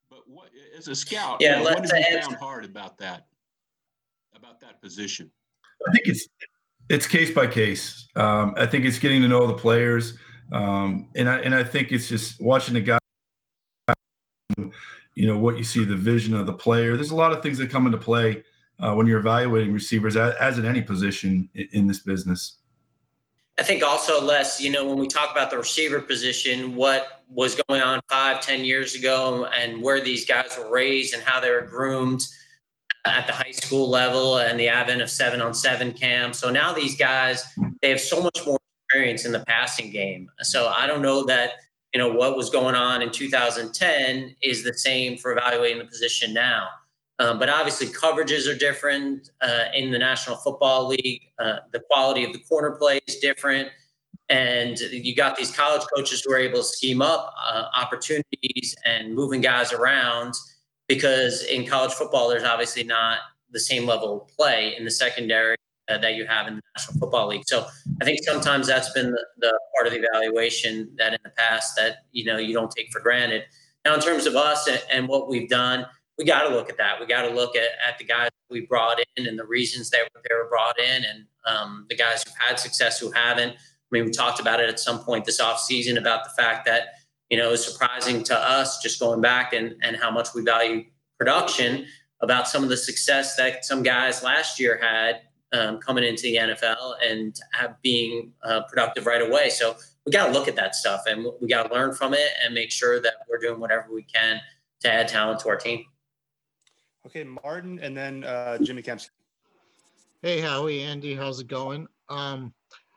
But 0.09 0.27
what, 0.27 0.49
as 0.77 0.87
a 0.87 0.95
scout, 0.95 1.37
yeah, 1.39 1.61
what 1.61 1.75
have 1.75 1.85
you 1.85 2.21
found 2.21 2.35
hard 2.35 2.65
about 2.65 2.97
that? 2.99 3.27
About 4.35 4.59
that 4.61 4.81
position? 4.81 5.29
I 5.87 5.91
think 5.91 6.07
it's 6.07 6.27
it's 6.89 7.07
case 7.07 7.31
by 7.31 7.47
case. 7.47 8.07
Um, 8.15 8.53
I 8.57 8.65
think 8.65 8.85
it's 8.85 8.99
getting 8.99 9.21
to 9.21 9.27
know 9.27 9.45
the 9.47 9.53
players, 9.53 10.17
um, 10.51 11.09
and 11.15 11.29
I 11.29 11.39
and 11.39 11.53
I 11.53 11.63
think 11.63 11.91
it's 11.91 12.07
just 12.07 12.41
watching 12.41 12.75
the 12.75 12.81
guy. 12.81 12.99
You 15.15 15.27
know 15.27 15.37
what 15.37 15.57
you 15.57 15.63
see, 15.63 15.83
the 15.83 15.95
vision 15.95 16.33
of 16.33 16.45
the 16.45 16.53
player. 16.53 16.95
There's 16.95 17.11
a 17.11 17.15
lot 17.15 17.33
of 17.33 17.43
things 17.43 17.57
that 17.57 17.69
come 17.69 17.85
into 17.85 17.97
play 17.97 18.43
uh, 18.79 18.93
when 18.93 19.07
you're 19.07 19.19
evaluating 19.19 19.73
receivers, 19.73 20.15
as, 20.15 20.33
as 20.35 20.57
in 20.57 20.65
any 20.65 20.81
position 20.81 21.49
in, 21.53 21.67
in 21.71 21.87
this 21.87 21.99
business. 21.99 22.57
I 23.59 23.63
think 23.63 23.83
also, 23.83 24.19
Les, 24.23 24.59
you 24.59 24.71
know, 24.71 24.87
when 24.87 24.97
we 24.97 25.07
talk 25.07 25.31
about 25.31 25.51
the 25.51 25.57
receiver 25.57 26.01
position, 26.01 26.75
what 26.75 27.23
was 27.29 27.59
going 27.67 27.81
on 27.81 28.01
five, 28.09 28.41
ten 28.41 28.65
years 28.65 28.95
ago 28.95 29.45
and 29.57 29.81
where 29.81 30.01
these 30.01 30.25
guys 30.25 30.57
were 30.57 30.71
raised 30.71 31.13
and 31.13 31.21
how 31.23 31.39
they 31.39 31.51
were 31.51 31.61
groomed 31.61 32.21
at 33.05 33.27
the 33.27 33.33
high 33.33 33.51
school 33.51 33.89
level 33.89 34.37
and 34.37 34.59
the 34.59 34.67
advent 34.67 35.01
of 35.01 35.09
seven 35.09 35.41
on 35.41 35.53
seven 35.53 35.91
camp. 35.91 36.33
So 36.35 36.49
now 36.49 36.73
these 36.73 36.97
guys, 36.97 37.43
they 37.81 37.89
have 37.89 37.99
so 37.99 38.21
much 38.21 38.39
more 38.45 38.57
experience 38.87 39.25
in 39.25 39.31
the 39.31 39.43
passing 39.45 39.91
game. 39.91 40.29
So 40.41 40.67
I 40.75 40.87
don't 40.87 41.01
know 41.01 41.23
that 41.25 41.53
you 41.93 41.99
know 41.99 42.11
what 42.11 42.35
was 42.35 42.49
going 42.49 42.75
on 42.75 43.01
in 43.01 43.11
2010 43.11 44.35
is 44.41 44.63
the 44.63 44.73
same 44.73 45.17
for 45.17 45.31
evaluating 45.31 45.79
the 45.79 45.85
position 45.85 46.33
now. 46.33 46.67
Um, 47.19 47.37
but 47.39 47.49
obviously, 47.49 47.87
coverages 47.87 48.51
are 48.51 48.57
different 48.57 49.29
uh, 49.41 49.65
in 49.75 49.91
the 49.91 49.99
National 49.99 50.35
Football 50.37 50.87
League. 50.87 51.21
Uh, 51.39 51.57
the 51.71 51.81
quality 51.91 52.23
of 52.23 52.33
the 52.33 52.39
corner 52.39 52.71
play 52.71 52.99
is 53.07 53.17
different. 53.17 53.69
And 54.29 54.79
you 54.79 55.15
got 55.15 55.35
these 55.35 55.55
college 55.55 55.83
coaches 55.95 56.23
who 56.25 56.33
are 56.33 56.37
able 56.37 56.59
to 56.59 56.63
scheme 56.63 57.01
up 57.01 57.33
uh, 57.45 57.65
opportunities 57.75 58.75
and 58.85 59.13
moving 59.13 59.41
guys 59.41 59.73
around 59.73 60.33
because 60.87 61.43
in 61.43 61.67
college 61.67 61.91
football, 61.91 62.29
there's 62.29 62.43
obviously 62.43 62.83
not 62.83 63.19
the 63.51 63.59
same 63.59 63.85
level 63.85 64.23
of 64.23 64.35
play 64.35 64.75
in 64.77 64.85
the 64.85 64.91
secondary 64.91 65.55
uh, 65.89 65.97
that 65.97 66.15
you 66.15 66.25
have 66.25 66.47
in 66.47 66.55
the 66.55 66.61
National 66.75 66.99
Football 66.99 67.27
League. 67.27 67.43
So 67.45 67.65
I 68.01 68.05
think 68.05 68.19
sometimes 68.23 68.67
that's 68.67 68.91
been 68.93 69.11
the, 69.11 69.25
the, 69.37 69.59
part 69.75 69.87
of 69.87 69.93
the 69.93 69.99
evaluation 70.07 70.89
that 70.97 71.13
in 71.13 71.19
the 71.23 71.31
past 71.31 71.75
that 71.77 71.97
you 72.11 72.25
know 72.25 72.37
you 72.37 72.53
don't 72.53 72.71
take 72.71 72.91
for 72.91 73.01
granted. 73.01 73.43
Now, 73.85 73.95
in 73.95 73.99
terms 73.99 74.25
of 74.25 74.35
us 74.35 74.67
and, 74.67 74.81
and 74.91 75.07
what 75.07 75.29
we've 75.29 75.49
done, 75.49 75.85
we 76.17 76.25
got 76.25 76.47
to 76.47 76.55
look 76.55 76.69
at 76.69 76.77
that. 76.77 76.99
We 76.99 77.05
got 77.05 77.23
to 77.23 77.29
look 77.29 77.55
at, 77.55 77.69
at 77.87 77.97
the 77.97 78.05
guys 78.05 78.29
we 78.49 78.61
brought 78.61 78.99
in 79.15 79.27
and 79.27 79.37
the 79.37 79.45
reasons 79.45 79.89
they 79.89 79.99
were, 79.99 80.21
they 80.29 80.35
were 80.35 80.47
brought 80.47 80.79
in, 80.79 81.03
and 81.03 81.25
um, 81.45 81.85
the 81.89 81.95
guys 81.95 82.23
who've 82.23 82.35
had 82.37 82.59
success 82.59 82.99
who 82.99 83.11
haven't. 83.11 83.51
I 83.51 83.89
mean, 83.91 84.05
we 84.05 84.11
talked 84.11 84.39
about 84.39 84.59
it 84.59 84.69
at 84.69 84.79
some 84.79 84.99
point 84.99 85.25
this 85.25 85.41
offseason 85.41 85.97
about 85.97 86.23
the 86.23 86.29
fact 86.41 86.65
that 86.65 86.95
you 87.29 87.37
know 87.37 87.51
it's 87.53 87.65
surprising 87.65 88.23
to 88.25 88.37
us 88.37 88.81
just 88.81 88.99
going 88.99 89.21
back 89.21 89.53
and 89.53 89.75
and 89.81 89.95
how 89.95 90.11
much 90.11 90.33
we 90.33 90.43
value 90.43 90.83
production 91.17 91.85
about 92.21 92.47
some 92.47 92.63
of 92.63 92.69
the 92.69 92.77
success 92.77 93.35
that 93.35 93.65
some 93.65 93.83
guys 93.83 94.23
last 94.23 94.59
year 94.59 94.79
had 94.81 95.21
um, 95.51 95.77
coming 95.77 96.03
into 96.03 96.23
the 96.23 96.35
NFL 96.35 96.95
and 97.05 97.39
being 97.81 98.31
uh, 98.43 98.61
productive 98.63 99.05
right 99.05 99.21
away. 99.21 99.49
So 99.49 99.75
we 100.05 100.11
got 100.11 100.27
to 100.27 100.31
look 100.31 100.47
at 100.47 100.55
that 100.55 100.75
stuff 100.75 101.03
and 101.07 101.25
we 101.41 101.47
got 101.47 101.67
to 101.67 101.73
learn 101.73 101.93
from 101.93 102.13
it 102.13 102.29
and 102.43 102.53
make 102.53 102.71
sure 102.71 102.99
that 102.99 103.13
we're 103.29 103.37
doing 103.37 103.59
whatever 103.59 103.93
we 103.93 104.03
can 104.03 104.41
to 104.81 104.91
add 104.91 105.07
talent 105.07 105.39
to 105.41 105.49
our 105.49 105.55
team. 105.55 105.85
Okay, 107.05 107.23
Martin, 107.23 107.79
and 107.81 107.95
then 107.95 108.23
uh, 108.23 108.57
Jimmy 108.59 108.81
Kempski. 108.81 109.09
Hey, 110.21 110.39
Howie, 110.39 110.81
Andy, 110.81 111.15
how's 111.15 111.39
it 111.39 111.47
going? 111.47 111.85
Um, 112.09 112.53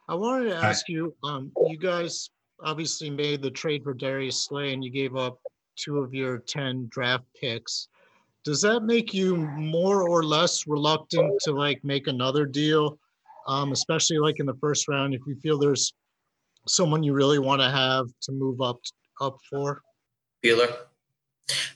I 0.08 0.14
wanted 0.14 0.50
to 0.50 0.56
ask 0.56 0.88
you. 0.88 1.14
Um, 1.25 1.50
you 1.68 1.76
guys 1.76 2.30
obviously 2.62 3.10
made 3.10 3.42
the 3.42 3.50
trade 3.50 3.82
for 3.82 3.94
Darius 3.94 4.44
Slay, 4.44 4.72
and 4.72 4.84
you 4.84 4.90
gave 4.90 5.16
up 5.16 5.40
two 5.76 5.98
of 5.98 6.14
your 6.14 6.38
ten 6.38 6.86
draft 6.90 7.25
picks 7.38 7.88
does 8.46 8.60
that 8.60 8.84
make 8.84 9.12
you 9.12 9.36
more 9.36 10.08
or 10.08 10.22
less 10.22 10.68
reluctant 10.68 11.34
to 11.42 11.52
like 11.52 11.82
make 11.82 12.06
another 12.06 12.46
deal 12.46 12.98
um, 13.48 13.72
especially 13.72 14.18
like 14.18 14.38
in 14.38 14.46
the 14.46 14.54
first 14.60 14.88
round 14.88 15.14
if 15.14 15.20
you 15.26 15.36
feel 15.42 15.58
there's 15.58 15.92
someone 16.68 17.02
you 17.02 17.12
really 17.12 17.38
want 17.38 17.60
to 17.60 17.68
have 17.68 18.06
to 18.22 18.32
move 18.32 18.60
up 18.60 18.78
up 19.20 19.36
for 19.50 19.82
Bueller. 20.44 20.72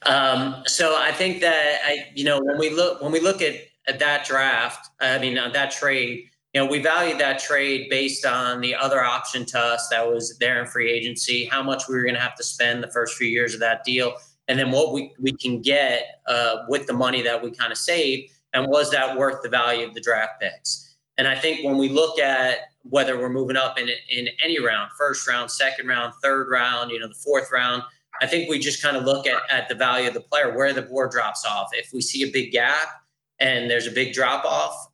Um, 0.07 0.63
so 0.67 0.97
I 0.99 1.13
think 1.13 1.41
that 1.41 1.81
I, 1.85 2.07
you 2.15 2.25
know, 2.25 2.41
when 2.41 2.59
we 2.59 2.71
look 2.71 3.01
when 3.03 3.13
we 3.13 3.21
look 3.21 3.43
at 3.43 3.55
at 3.87 3.99
that 3.99 4.27
draft, 4.27 4.91
I 5.01 5.19
mean 5.19 5.39
uh, 5.39 5.49
that 5.51 5.71
trade, 5.71 6.25
you 6.55 6.61
know, 6.61 6.71
we 6.71 6.81
valued 6.81 7.19
that 7.19 7.39
trade 7.39 7.89
based 7.91 8.27
on 8.27 8.61
the 8.61 8.75
other 8.75 9.03
option 9.03 9.45
to 9.47 9.59
us 9.59 9.89
that 9.91 10.07
was 10.07 10.37
there 10.39 10.61
in 10.61 10.67
free 10.67 10.91
agency, 10.91 11.45
how 11.47 11.63
much 11.63 11.89
we 11.89 11.95
were 11.95 12.03
going 12.03 12.15
to 12.15 12.21
have 12.21 12.37
to 12.37 12.45
spend 12.45 12.83
the 12.83 12.91
first 12.91 13.17
few 13.17 13.29
years 13.29 13.55
of 13.55 13.61
that 13.61 13.85
deal, 13.85 14.15
and 14.49 14.59
then 14.59 14.71
what 14.71 14.93
we, 14.93 15.13
we 15.21 15.33
can 15.33 15.61
get 15.61 16.21
uh, 16.27 16.65
with 16.69 16.87
the 16.87 16.93
money 16.93 17.23
that 17.23 17.43
we 17.43 17.51
kind 17.51 17.71
of 17.71 17.79
saved 17.79 18.31
and 18.53 18.67
was 18.67 18.91
that 18.91 19.17
worth 19.17 19.43
the 19.43 19.49
value 19.49 19.87
of 19.87 19.95
the 19.95 20.01
draft 20.01 20.41
picks? 20.41 20.97
And 21.19 21.29
i 21.29 21.35
think 21.35 21.65
when 21.65 21.77
we 21.77 21.89
look 21.89 22.19
at 22.19 22.59
whether 22.83 23.19
we're 23.19 23.29
moving 23.29 23.57
up 23.57 23.79
in, 23.79 23.91
in 24.09 24.29
any 24.43 24.59
round 24.59 24.91
first 24.97 25.29
round 25.29 25.51
second 25.51 25.87
round 25.87 26.15
third 26.23 26.49
round 26.51 26.91
you 26.91 26.99
know 26.99 27.09
the 27.09 27.15
fourth 27.15 27.51
round 27.53 27.83
i 28.21 28.27
think 28.27 28.49
we 28.49 28.59
just 28.59 28.83
kind 28.83 28.97
of 28.97 29.05
look 29.05 29.27
at, 29.27 29.41
at 29.51 29.69
the 29.69 29.75
value 29.75 30.09
of 30.09 30.15
the 30.15 30.21
player 30.21 30.57
where 30.57 30.73
the 30.73 30.83
board 30.83 31.11
drops 31.11 31.45
off 31.45 31.69
if 31.73 31.93
we 31.93 32.01
see 32.01 32.23
a 32.23 32.31
big 32.31 32.53
gap 32.53 33.03
and 33.39 33.71
there's 33.71 33.87
a 33.87 33.93
big 33.93 34.13
drop 34.13 34.45
off 34.45 34.89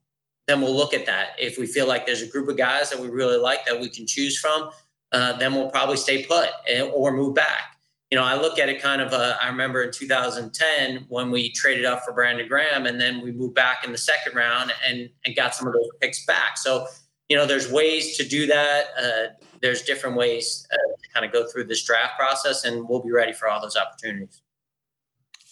then 0.46 0.60
we'll 0.60 0.76
look 0.76 0.94
at 0.94 1.06
that 1.06 1.30
if 1.38 1.58
we 1.58 1.66
feel 1.66 1.88
like 1.88 2.06
there's 2.06 2.22
a 2.22 2.28
group 2.28 2.48
of 2.48 2.56
guys 2.56 2.90
that 2.90 2.98
we 2.98 3.08
really 3.08 3.38
like 3.38 3.64
that 3.66 3.78
we 3.80 3.88
can 3.88 4.06
choose 4.06 4.38
from 4.38 4.70
uh, 5.12 5.32
then 5.34 5.54
we'll 5.54 5.70
probably 5.70 5.96
stay 5.96 6.24
put 6.24 6.48
eh, 6.68 6.82
or 6.82 7.12
move 7.12 7.34
back 7.34 7.76
you 8.10 8.16
know, 8.16 8.24
I 8.24 8.36
look 8.36 8.58
at 8.58 8.68
it 8.68 8.80
kind 8.80 9.02
of. 9.02 9.12
Uh, 9.12 9.36
I 9.40 9.48
remember 9.48 9.82
in 9.82 9.90
2010 9.90 11.06
when 11.08 11.30
we 11.30 11.50
traded 11.50 11.84
up 11.84 12.04
for 12.04 12.12
Brandon 12.12 12.46
Graham, 12.46 12.86
and 12.86 13.00
then 13.00 13.20
we 13.20 13.32
moved 13.32 13.54
back 13.54 13.84
in 13.84 13.90
the 13.90 13.98
second 13.98 14.36
round 14.36 14.72
and 14.86 15.08
and 15.24 15.34
got 15.34 15.54
some 15.54 15.66
of 15.66 15.72
those 15.72 15.88
picks 16.00 16.24
back. 16.24 16.56
So, 16.56 16.86
you 17.28 17.36
know, 17.36 17.46
there's 17.46 17.70
ways 17.70 18.16
to 18.16 18.24
do 18.24 18.46
that. 18.46 18.84
Uh, 18.96 19.45
there's 19.62 19.82
different 19.82 20.16
ways 20.16 20.66
uh, 20.72 20.76
to 20.76 21.08
kind 21.12 21.26
of 21.26 21.32
go 21.32 21.46
through 21.46 21.64
this 21.64 21.84
draft 21.84 22.18
process, 22.18 22.64
and 22.64 22.88
we'll 22.88 23.02
be 23.02 23.12
ready 23.12 23.32
for 23.32 23.48
all 23.48 23.60
those 23.60 23.76
opportunities. 23.76 24.42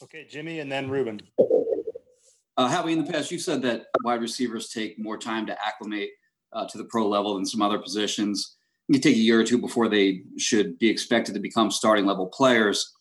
Okay, 0.03 0.27
Jimmy, 0.29 0.61
and 0.61 0.71
then 0.71 0.91
Ruben. 0.91 1.21
Uh, 2.57 2.69
Howie, 2.69 2.93
in 2.93 3.05
the 3.05 3.11
past, 3.11 3.31
you 3.31 3.39
said 3.39 3.63
that 3.63 3.87
wide 4.05 4.21
receivers 4.21 4.69
take 4.69 4.99
more 4.99 5.19
time 5.19 5.47
to 5.47 5.57
acclimate 5.65 6.11
uh, 6.53 6.67
to 6.67 6.79
the 6.79 6.85
pro 6.85 7.09
level 7.09 7.35
than 7.35 7.47
some 7.47 7.63
other 7.63 7.79
positions 7.79 8.57
it 8.89 9.03
take 9.03 9.17
a 9.17 9.19
year 9.19 9.41
or 9.41 9.45
two 9.45 9.59
before 9.59 9.89
they 9.89 10.23
should 10.39 10.79
be 10.79 10.89
expected 10.89 11.35
to 11.35 11.41
become 11.41 11.71
starting 11.71 12.07
level 12.07 12.27
players. 12.27 12.93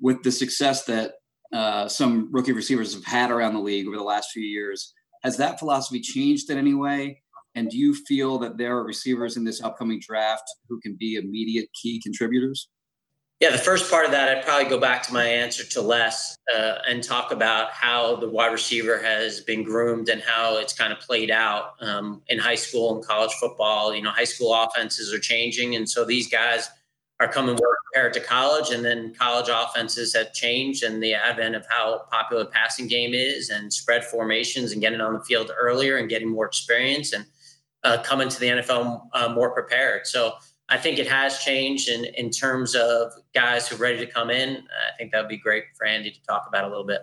With 0.00 0.22
the 0.22 0.32
success 0.32 0.84
that 0.84 1.14
uh, 1.52 1.88
some 1.88 2.28
rookie 2.32 2.52
receivers 2.52 2.94
have 2.94 3.04
had 3.04 3.30
around 3.30 3.54
the 3.54 3.60
league 3.60 3.86
over 3.86 3.96
the 3.96 4.02
last 4.02 4.30
few 4.30 4.42
years, 4.42 4.94
has 5.22 5.36
that 5.36 5.58
philosophy 5.58 6.00
changed 6.00 6.50
in 6.50 6.58
any 6.58 6.74
way? 6.74 7.21
And 7.54 7.70
do 7.70 7.76
you 7.76 7.94
feel 7.94 8.38
that 8.38 8.56
there 8.56 8.76
are 8.76 8.84
receivers 8.84 9.36
in 9.36 9.44
this 9.44 9.62
upcoming 9.62 10.00
draft 10.00 10.44
who 10.68 10.80
can 10.80 10.96
be 10.98 11.16
immediate 11.16 11.68
key 11.74 12.00
contributors? 12.00 12.68
Yeah, 13.42 13.50
the 13.50 13.58
first 13.58 13.90
part 13.90 14.04
of 14.04 14.12
that, 14.12 14.28
I'd 14.28 14.44
probably 14.44 14.68
go 14.68 14.78
back 14.78 15.02
to 15.02 15.12
my 15.12 15.24
answer 15.24 15.64
to 15.64 15.82
Les 15.82 16.38
uh, 16.56 16.74
and 16.88 17.02
talk 17.02 17.32
about 17.32 17.72
how 17.72 18.14
the 18.14 18.28
wide 18.28 18.52
receiver 18.52 19.02
has 19.02 19.40
been 19.40 19.64
groomed 19.64 20.08
and 20.10 20.22
how 20.22 20.58
it's 20.58 20.72
kind 20.72 20.92
of 20.92 21.00
played 21.00 21.28
out 21.28 21.72
um, 21.80 22.22
in 22.28 22.38
high 22.38 22.54
school 22.54 22.94
and 22.94 23.04
college 23.04 23.32
football. 23.32 23.92
You 23.92 24.02
know, 24.02 24.10
high 24.10 24.22
school 24.22 24.54
offenses 24.54 25.12
are 25.12 25.18
changing, 25.18 25.74
and 25.74 25.90
so 25.90 26.04
these 26.04 26.28
guys 26.28 26.68
are 27.18 27.26
coming 27.26 27.56
more 27.56 27.76
prepared 27.92 28.12
to 28.14 28.20
college, 28.20 28.70
and 28.70 28.84
then 28.84 29.12
college 29.12 29.48
offenses 29.50 30.14
have 30.14 30.32
changed, 30.32 30.84
and 30.84 31.02
the 31.02 31.14
advent 31.14 31.56
of 31.56 31.66
how 31.68 32.02
popular 32.12 32.44
passing 32.44 32.86
game 32.86 33.12
is, 33.12 33.50
and 33.50 33.72
spread 33.72 34.04
formations, 34.04 34.70
and 34.70 34.80
getting 34.80 35.00
on 35.00 35.14
the 35.14 35.24
field 35.24 35.50
earlier, 35.58 35.96
and 35.96 36.08
getting 36.08 36.28
more 36.28 36.46
experience, 36.46 37.12
and 37.12 37.26
uh, 37.84 38.02
coming 38.02 38.28
to 38.28 38.40
the 38.40 38.46
NFL 38.46 39.08
uh, 39.12 39.28
more 39.28 39.50
prepared. 39.50 40.06
So 40.06 40.34
I 40.68 40.78
think 40.78 40.98
it 40.98 41.08
has 41.08 41.38
changed 41.40 41.88
in, 41.88 42.04
in 42.16 42.30
terms 42.30 42.74
of 42.74 43.12
guys 43.34 43.68
who 43.68 43.76
are 43.76 43.78
ready 43.78 43.98
to 43.98 44.06
come 44.06 44.30
in. 44.30 44.56
I 44.56 44.96
think 44.96 45.12
that 45.12 45.20
would 45.20 45.28
be 45.28 45.36
great 45.36 45.64
for 45.76 45.86
Andy 45.86 46.10
to 46.10 46.22
talk 46.22 46.46
about 46.48 46.64
a 46.64 46.68
little 46.68 46.86
bit. 46.86 47.02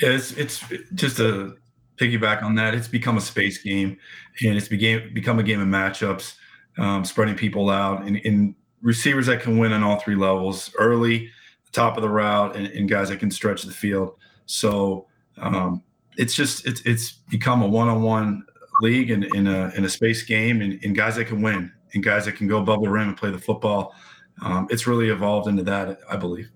Yeah, 0.00 0.10
it's, 0.10 0.32
it's 0.32 0.64
just 0.94 1.20
a 1.20 1.54
piggyback 1.96 2.42
on 2.42 2.54
that. 2.56 2.74
It's 2.74 2.88
become 2.88 3.16
a 3.16 3.20
space 3.20 3.58
game, 3.58 3.96
and 4.42 4.56
it's 4.56 4.68
became 4.68 5.12
become 5.14 5.38
a 5.38 5.42
game 5.42 5.60
of 5.60 5.68
matchups, 5.68 6.34
um, 6.78 7.04
spreading 7.04 7.36
people 7.36 7.70
out, 7.70 8.04
and, 8.04 8.16
and, 8.24 8.54
receivers 8.82 9.24
that 9.24 9.40
can 9.40 9.56
win 9.56 9.72
on 9.72 9.82
all 9.82 9.98
three 9.98 10.14
levels, 10.14 10.70
early, 10.78 11.30
top 11.72 11.96
of 11.96 12.02
the 12.02 12.08
route, 12.08 12.54
and, 12.54 12.66
and 12.66 12.86
guys 12.86 13.08
that 13.08 13.18
can 13.18 13.30
stretch 13.30 13.62
the 13.62 13.72
field. 13.72 14.14
So 14.44 15.06
um, 15.38 15.82
it's 16.18 16.34
just 16.34 16.66
it's 16.66 16.82
it's 16.82 17.12
become 17.12 17.62
a 17.62 17.66
one-on-one 17.66 18.44
league 18.80 19.10
and 19.10 19.24
in, 19.24 19.36
in, 19.36 19.46
a 19.46 19.72
in 19.76 19.84
a 19.84 19.88
space 19.88 20.22
game, 20.22 20.60
and, 20.60 20.82
and 20.84 20.96
guys 20.96 21.16
that 21.16 21.26
can 21.26 21.42
win 21.42 21.72
and 21.94 22.02
guys 22.02 22.24
that 22.24 22.32
can 22.32 22.46
go 22.46 22.58
above 22.58 22.82
the 22.82 22.90
rim 22.90 23.08
and 23.08 23.16
play 23.16 23.30
the 23.30 23.38
football. 23.38 23.94
Um, 24.42 24.66
it's 24.70 24.86
really 24.86 25.10
evolved 25.10 25.48
into 25.48 25.62
that, 25.64 26.00
I 26.10 26.16
believe. 26.16 26.50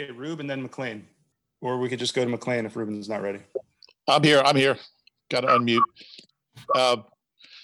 Okay, 0.00 0.10
Rube 0.12 0.40
and 0.40 0.48
then 0.48 0.66
McLane. 0.66 1.02
Or 1.60 1.78
we 1.78 1.88
could 1.88 1.98
just 1.98 2.14
go 2.14 2.24
to 2.24 2.36
McLane 2.36 2.64
if 2.64 2.76
Ruben's 2.76 3.08
not 3.08 3.22
ready. 3.22 3.40
I'm 4.08 4.22
here. 4.22 4.42
I'm 4.44 4.56
here. 4.56 4.76
Got 5.30 5.42
to 5.42 5.48
unmute. 5.48 5.80
Uh, 6.74 6.96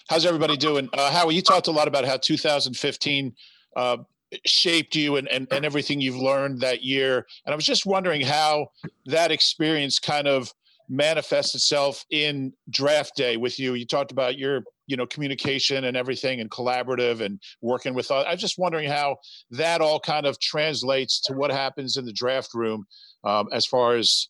how's 0.08 0.24
everybody 0.24 0.56
doing? 0.56 0.88
Uh, 0.92 1.10
Howie, 1.10 1.34
you 1.34 1.42
talked 1.42 1.66
a 1.66 1.72
lot 1.72 1.88
about 1.88 2.04
how 2.04 2.16
2015 2.16 3.34
uh, 3.76 3.96
shaped 4.44 4.94
you 4.94 5.16
and, 5.16 5.28
and, 5.28 5.48
and 5.50 5.64
everything 5.64 6.00
you've 6.00 6.16
learned 6.16 6.60
that 6.60 6.82
year. 6.82 7.26
And 7.44 7.52
I 7.52 7.56
was 7.56 7.64
just 7.64 7.86
wondering 7.86 8.20
how 8.20 8.68
that 9.06 9.32
experience 9.32 9.98
kind 9.98 10.28
of 10.28 10.52
manifests 10.88 11.54
itself 11.54 12.04
in 12.10 12.52
draft 12.70 13.14
day 13.16 13.36
with 13.36 13.58
you. 13.58 13.74
You 13.74 13.86
talked 13.86 14.12
about 14.12 14.38
your 14.38 14.62
you 14.88 14.96
know 14.96 15.06
communication 15.06 15.84
and 15.84 15.96
everything 15.96 16.40
and 16.40 16.50
collaborative 16.50 17.20
and 17.20 17.38
working 17.60 17.94
with 17.94 18.10
i 18.10 18.32
was 18.32 18.40
just 18.40 18.58
wondering 18.58 18.88
how 18.88 19.16
that 19.50 19.80
all 19.80 20.00
kind 20.00 20.26
of 20.26 20.40
translates 20.40 21.20
to 21.20 21.34
what 21.34 21.52
happens 21.52 21.96
in 21.96 22.04
the 22.04 22.12
draft 22.12 22.54
room 22.54 22.84
um, 23.22 23.46
as 23.52 23.66
far 23.66 23.94
as 23.94 24.28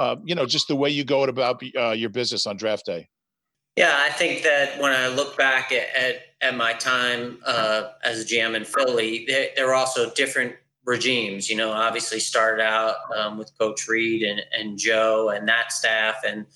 uh, 0.00 0.16
you 0.24 0.34
know 0.34 0.44
just 0.44 0.68
the 0.68 0.76
way 0.76 0.90
you 0.90 1.04
go 1.04 1.22
about 1.24 1.62
uh, 1.78 1.90
your 1.90 2.10
business 2.10 2.46
on 2.46 2.56
draft 2.56 2.84
day 2.84 3.08
yeah 3.76 4.02
i 4.04 4.10
think 4.10 4.42
that 4.42 4.78
when 4.80 4.92
i 4.92 5.06
look 5.06 5.38
back 5.38 5.72
at, 5.72 5.86
at, 5.96 6.22
at 6.42 6.56
my 6.56 6.72
time 6.74 7.38
uh, 7.46 7.90
as 8.04 8.20
a 8.20 8.24
gm 8.24 8.54
in 8.54 8.64
philly 8.64 9.24
there, 9.26 9.48
there 9.56 9.66
were 9.66 9.74
also 9.74 10.12
different 10.14 10.54
regimes 10.90 11.48
you 11.48 11.56
know 11.56 11.70
obviously 11.70 12.20
started 12.20 12.62
out 12.62 12.96
um, 13.16 13.38
with 13.38 13.50
coach 13.58 13.86
Reid 13.88 14.22
and, 14.22 14.42
and 14.52 14.78
joe 14.78 15.30
and 15.30 15.48
that 15.48 15.72
staff 15.72 16.16
and 16.26 16.46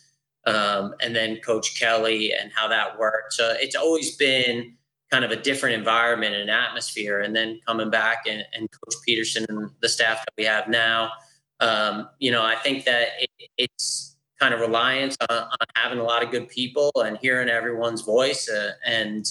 um, 0.47 0.95
and 1.00 1.14
then 1.14 1.38
Coach 1.38 1.79
Kelly 1.79 2.33
and 2.33 2.50
how 2.55 2.69
that 2.69 2.99
worked. 2.99 3.33
So 3.33 3.55
it's 3.59 3.76
always 3.76 4.17
been 4.17 4.75
kind 5.11 5.25
of 5.25 5.31
a 5.31 5.37
different 5.37 5.76
environment 5.76 6.35
and 6.35 6.50
atmosphere. 6.50 7.21
And 7.21 7.35
then 7.35 7.61
coming 7.67 7.91
back 7.91 8.25
and, 8.29 8.45
and 8.53 8.69
Coach 8.71 8.95
Pederson 9.07 9.47
and 9.49 9.71
the 9.81 9.88
staff 9.88 10.19
that 10.19 10.35
we 10.37 10.45
have 10.45 10.69
now, 10.69 11.12
um, 11.61 12.09
you 12.19 12.31
know, 12.31 12.43
I 12.43 12.57
think 12.57 12.85
that 12.85 13.09
it, 13.21 13.31
it's 13.57 14.17
kind 14.41 14.53
of 14.53 14.61
reliance 14.61 15.17
on, 15.31 15.37
on, 15.37 15.57
having 15.76 15.99
a 15.99 16.03
lot 16.03 16.23
of 16.23 16.31
good 16.31 16.49
people 16.49 16.91
and 16.97 17.17
hearing 17.19 17.49
everyone's 17.49 18.03
voice 18.03 18.49
uh, 18.49 18.73
and 18.85 19.25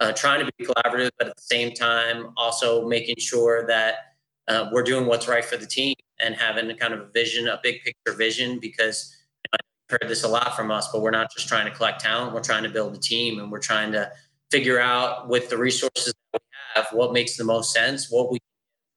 uh, 0.00 0.12
trying 0.12 0.44
to 0.44 0.50
be 0.58 0.64
collaborative, 0.64 1.10
but 1.18 1.28
at 1.28 1.36
the 1.36 1.42
same 1.42 1.72
time, 1.72 2.32
also 2.36 2.86
making 2.88 3.16
sure 3.18 3.66
that 3.66 4.09
uh, 4.48 4.68
we're 4.72 4.82
doing 4.82 5.06
what's 5.06 5.28
right 5.28 5.44
for 5.44 5.56
the 5.56 5.66
team 5.66 5.94
and 6.20 6.34
having 6.34 6.70
a 6.70 6.74
kind 6.74 6.92
of 6.92 7.00
a 7.00 7.06
vision, 7.06 7.48
a 7.48 7.60
big 7.62 7.82
picture 7.82 8.16
vision, 8.16 8.58
because 8.58 9.16
I've 9.52 9.60
heard 10.00 10.08
this 10.08 10.24
a 10.24 10.28
lot 10.28 10.56
from 10.56 10.70
us, 10.70 10.88
but 10.92 11.02
we're 11.02 11.10
not 11.10 11.30
just 11.34 11.48
trying 11.48 11.66
to 11.66 11.76
collect 11.76 12.00
talent, 12.00 12.34
we're 12.34 12.42
trying 12.42 12.62
to 12.64 12.68
build 12.68 12.94
a 12.94 12.98
team 12.98 13.38
and 13.38 13.50
we're 13.50 13.60
trying 13.60 13.92
to 13.92 14.10
figure 14.50 14.80
out 14.80 15.28
with 15.28 15.48
the 15.48 15.56
resources 15.56 16.14
that 16.32 16.40
we 16.42 16.56
have 16.74 16.86
what 16.92 17.12
makes 17.12 17.36
the 17.36 17.44
most 17.44 17.72
sense, 17.72 18.10
what 18.10 18.30
we 18.30 18.38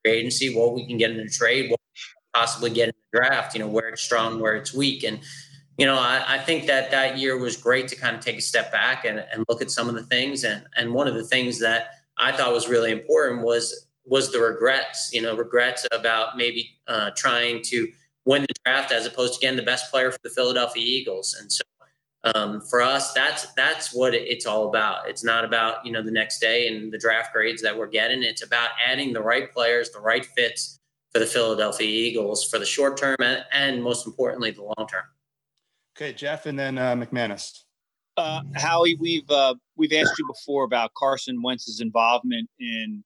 agency, 0.06 0.54
what 0.54 0.74
we 0.74 0.86
can 0.86 0.98
get 0.98 1.12
in 1.12 1.20
a 1.20 1.30
trade, 1.30 1.70
what 1.72 1.80
possibly 2.34 2.70
get 2.70 2.90
in 2.90 2.96
the 3.12 3.20
draft, 3.20 3.54
you 3.54 3.60
know, 3.60 3.68
where 3.68 3.90
it's 3.90 4.02
strong, 4.02 4.40
where 4.40 4.56
it's 4.56 4.74
weak. 4.74 5.04
And, 5.04 5.20
you 5.78 5.86
know, 5.86 5.96
I, 5.96 6.24
I, 6.28 6.38
think 6.40 6.66
that 6.66 6.92
that 6.92 7.18
year 7.18 7.38
was 7.38 7.56
great 7.56 7.88
to 7.90 7.96
kind 7.96 8.16
of 8.16 8.24
take 8.24 8.38
a 8.38 8.42
step 8.42 8.72
back 8.72 9.06
and, 9.06 9.24
and 9.32 9.46
look 9.48 9.62
at 9.62 9.72
some 9.72 9.88
of 9.88 9.96
the 9.96 10.04
things. 10.04 10.44
And, 10.44 10.66
and 10.76 10.94
one 10.94 11.08
of 11.08 11.14
the 11.14 11.24
things 11.24 11.60
that 11.60 11.90
I 12.18 12.32
thought 12.32 12.52
was 12.52 12.68
really 12.68 12.92
important 12.92 13.44
was 13.44 13.88
was 14.06 14.32
the 14.32 14.40
regrets, 14.40 15.10
you 15.14 15.22
know, 15.22 15.36
regrets 15.36 15.88
about 15.92 16.38
maybe 16.38 16.78
uh, 16.88 17.12
trying 17.16 17.62
to 17.64 17.88
win 18.26 18.42
the 18.42 18.54
draft 18.66 18.92
as 18.92 19.06
opposed 19.06 19.36
to 19.36 19.40
getting 19.40 19.58
the 19.58 19.64
best 19.64 19.92
player 19.92 20.12
for 20.12 20.20
the 20.24 20.30
Philadelphia 20.30 20.84
Eagles. 20.84 21.36
And 21.40 21.52
so 21.52 21.64
um, 22.36 22.62
for 22.62 22.82
us, 22.82 23.14
that's 23.14 23.52
that's 23.54 23.94
what 23.94 24.14
it's 24.14 24.46
all 24.46 24.70
about. 24.70 25.10
It's 25.10 25.24
not 25.24 25.44
about 25.44 25.86
you 25.86 25.92
know 25.92 26.02
the 26.02 26.12
next 26.12 26.40
day 26.40 26.68
and 26.68 26.92
the 26.92 26.98
draft 26.98 27.34
grades 27.34 27.62
that 27.62 27.78
we're 27.78 27.88
getting. 27.88 28.24
It's 28.24 28.44
about 28.44 28.70
adding 28.86 29.12
the 29.12 29.22
right 29.22 29.52
players, 29.52 29.90
the 29.90 30.00
right 30.00 30.26
fits 30.26 30.80
for 31.12 31.20
the 31.20 31.26
Philadelphia 31.26 31.88
Eagles 31.88 32.50
for 32.50 32.60
the 32.60 32.66
short 32.66 32.98
term 32.98 33.18
and, 33.20 33.44
and 33.52 33.84
most 33.84 34.08
importantly 34.08 34.52
the 34.52 34.64
long 34.64 34.88
term. 34.90 35.04
Okay, 35.96 36.14
Jeff, 36.14 36.46
and 36.46 36.58
then 36.58 36.78
uh, 36.78 36.96
McManus. 36.96 37.64
Uh, 38.16 38.42
Howie, 38.56 38.96
we've 39.00 39.30
uh, 39.30 39.56
we've 39.76 39.94
asked 39.94 40.18
you 40.18 40.26
before 40.28 40.64
about 40.64 40.94
Carson 40.96 41.42
Wentz's 41.42 41.82
involvement 41.82 42.50
in 42.60 43.04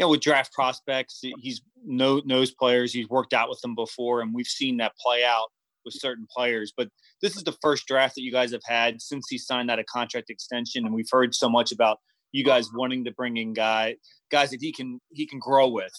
you 0.00 0.06
know 0.06 0.10
with 0.10 0.22
draft 0.22 0.54
prospects. 0.54 1.20
He's 1.40 1.60
know, 1.84 2.22
knows 2.24 2.50
players. 2.52 2.90
He's 2.90 3.08
worked 3.10 3.34
out 3.34 3.50
with 3.50 3.60
them 3.60 3.74
before, 3.74 4.22
and 4.22 4.32
we've 4.32 4.46
seen 4.46 4.78
that 4.78 4.96
play 4.96 5.24
out 5.24 5.48
with 5.84 5.92
certain 5.92 6.26
players. 6.34 6.72
But 6.74 6.88
this 7.20 7.36
is 7.36 7.44
the 7.44 7.54
first 7.60 7.86
draft 7.86 8.14
that 8.14 8.22
you 8.22 8.32
guys 8.32 8.50
have 8.52 8.62
had 8.64 9.02
since 9.02 9.26
he 9.28 9.36
signed 9.36 9.68
that 9.68 9.78
a 9.78 9.84
contract 9.84 10.30
extension, 10.30 10.86
and 10.86 10.94
we've 10.94 11.10
heard 11.12 11.34
so 11.34 11.50
much 11.50 11.70
about 11.70 11.98
you 12.32 12.44
guys 12.44 12.70
wanting 12.72 13.04
to 13.04 13.12
bring 13.12 13.36
in 13.36 13.52
guy 13.52 13.96
guys 14.30 14.50
that 14.50 14.62
he 14.62 14.72
can 14.72 15.00
he 15.10 15.26
can 15.26 15.38
grow 15.38 15.68
with. 15.68 15.92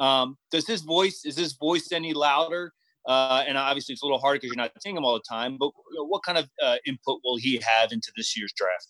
Um, 0.00 0.36
does 0.50 0.66
his 0.66 0.82
voice 0.82 1.22
is 1.24 1.36
his 1.36 1.52
voice 1.52 1.92
any 1.92 2.12
louder? 2.12 2.72
Uh, 3.06 3.44
and 3.46 3.56
obviously, 3.56 3.92
it's 3.92 4.02
a 4.02 4.04
little 4.04 4.18
harder 4.18 4.38
because 4.38 4.48
you're 4.48 4.56
not 4.56 4.72
seeing 4.80 4.96
him 4.96 5.04
all 5.04 5.14
the 5.14 5.22
time. 5.28 5.58
But 5.60 5.70
what 6.08 6.24
kind 6.24 6.38
of 6.38 6.48
uh, 6.60 6.76
input 6.86 7.20
will 7.24 7.36
he 7.36 7.62
have 7.64 7.92
into 7.92 8.10
this 8.16 8.36
year's 8.36 8.52
draft? 8.56 8.88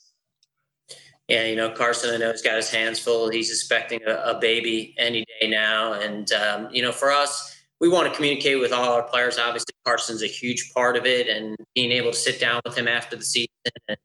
Yeah, 1.28 1.47
you 1.47 1.57
know, 1.57 1.71
Carson, 1.71 2.14
I 2.14 2.19
know 2.19 2.31
he's 2.31 2.43
got 2.43 2.57
his 2.57 2.69
hands 2.69 2.99
full. 2.99 3.31
He's 3.31 3.50
expecting 3.50 4.00
a, 4.07 4.14
a 4.14 4.38
baby 4.38 4.95
any 4.99 5.25
day 5.40 5.49
now, 5.49 5.95
and 5.95 6.31
um, 6.33 6.69
you 6.71 6.83
know, 6.83 6.93
for 6.93 7.11
us, 7.11 7.62
we 7.81 7.88
want 7.88 8.09
to 8.09 8.14
communicate 8.14 8.61
with 8.61 8.73
all 8.73 8.93
our 8.93 9.02
players. 9.02 9.38
Obviously, 9.38 9.73
Carson's 9.87 10.23
a 10.23 10.26
huge 10.26 10.73
part 10.75 10.97
of 10.97 11.07
it, 11.07 11.28
and 11.28 11.57
being 11.75 11.93
able 11.93 12.11
to 12.11 12.16
sit 12.16 12.38
down 12.40 12.61
with 12.66 12.76
him 12.76 12.88
after 12.88 13.16
the 13.16 13.25
season 13.25 13.49
and, 13.88 13.97